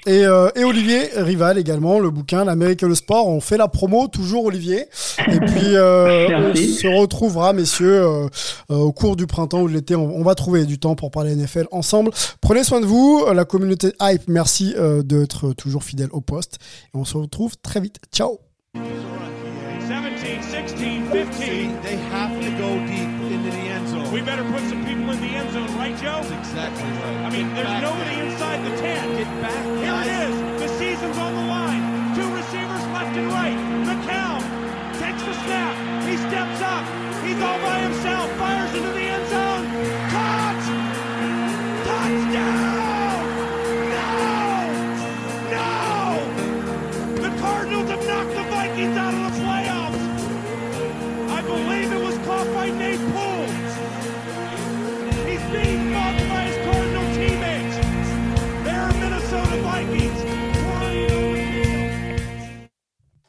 Et, 0.06 0.26
euh, 0.26 0.50
et, 0.56 0.64
Olivier 0.64 1.10
Rival 1.16 1.58
également, 1.58 2.00
le 2.00 2.12
bouquin 2.12 2.46
L'Amérique 2.46 2.84
et 2.84 2.88
le 2.88 2.96
sport. 2.96 3.28
On 3.28 3.42
fait 3.42 3.58
la 3.58 3.68
promo, 3.68 3.95
toujours 4.08 4.46
Olivier. 4.46 4.86
Et 5.28 5.40
puis 5.40 5.76
euh, 5.76 6.28
on 6.54 6.56
se 6.56 6.88
retrouvera, 6.88 7.54
messieurs, 7.54 8.02
euh, 8.04 8.28
au 8.70 8.92
cours 8.92 9.16
du 9.16 9.28
printemps 9.28 9.62
ou 9.62 9.70
de 9.70 9.74
l'été. 9.74 9.96
On, 9.96 10.24
va 10.24 10.36
trouver 10.36 10.66
du 10.66 10.80
temps 10.80 10.96
pour 10.96 11.12
parler 11.12 11.36
NFL 11.36 11.68
ensemble. 11.72 12.12
Prenez 12.42 12.64
soin 12.64 12.82
de 12.82 12.86
vous. 12.86 13.26
La 13.34 13.46
communauté 13.46 13.94
Hype, 14.02 14.24
merci 14.28 14.76
d'être 15.04 15.54
toujours 15.54 15.84
fidèle 15.84 16.10
au 16.12 16.22
poste. 16.22 16.58
Et 16.94 16.98
on 16.98 17.06
se 17.06 17.18
retrouve 17.18 17.56
très 17.62 17.80
vite. 17.80 18.00
Ciao. 18.14 18.40
17, 20.26 20.78
16, 20.78 21.10
15. 21.12 21.84
They 21.84 21.98
have 22.10 22.34
to 22.42 22.50
go 22.58 22.80
deep 22.88 23.10
into 23.32 23.52
the 23.52 23.68
end 23.70 23.88
zone. 23.90 24.12
We 24.12 24.22
better 24.22 24.44
put 24.44 24.62
some 24.62 24.84
people 24.86 25.10
in 25.12 25.20
the 25.22 25.28
end 25.28 25.52
zone, 25.52 25.78
right, 25.78 25.96
Joe? 25.98 26.22
That's 26.22 26.32
exactly 26.32 26.84
right. 26.84 27.26
I 27.26 27.30
mean, 27.30 27.54
there's 27.54 27.82
nobody 27.82 28.05